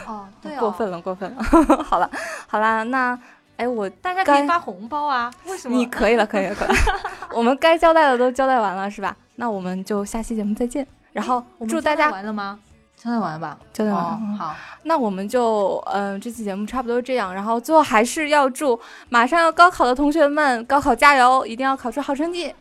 [0.07, 1.43] 哦， 对，过分了，过分了。
[1.85, 2.11] 好了，
[2.47, 3.19] 好啦，那。
[3.57, 5.33] 哎，我大家可以发红包啊？
[5.47, 5.77] 为什么？
[5.77, 6.75] 你可以了，可以了，可以了。
[7.33, 9.17] 我们该交代的都交代完了，是吧？
[9.37, 10.85] 那我们就下期节目再见。
[11.13, 12.59] 然后祝大家完了吗？
[13.05, 13.59] 交代完了吧？
[13.73, 14.19] 交代完了。
[14.39, 17.35] 好，那我们就嗯，这期节目差不多这样。
[17.35, 22.55] 然后最后还是要祝马上要高考的同学们高考加油，一定要考出好成绩。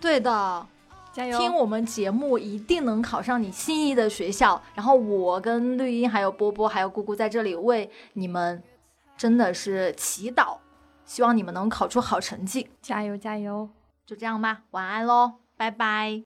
[0.00, 0.66] 对的，
[1.12, 1.38] 加油！
[1.38, 4.62] 听我们节目一定能考上你心仪的学校。
[4.74, 8.62] 然后我跟绿茵还有波波还有姑姑在这里为你们。
[9.16, 10.56] 真的是祈祷，
[11.04, 13.68] 希望你们能考出好成绩，加油加油！
[14.04, 16.22] 就这样吧，晚安喽，拜拜。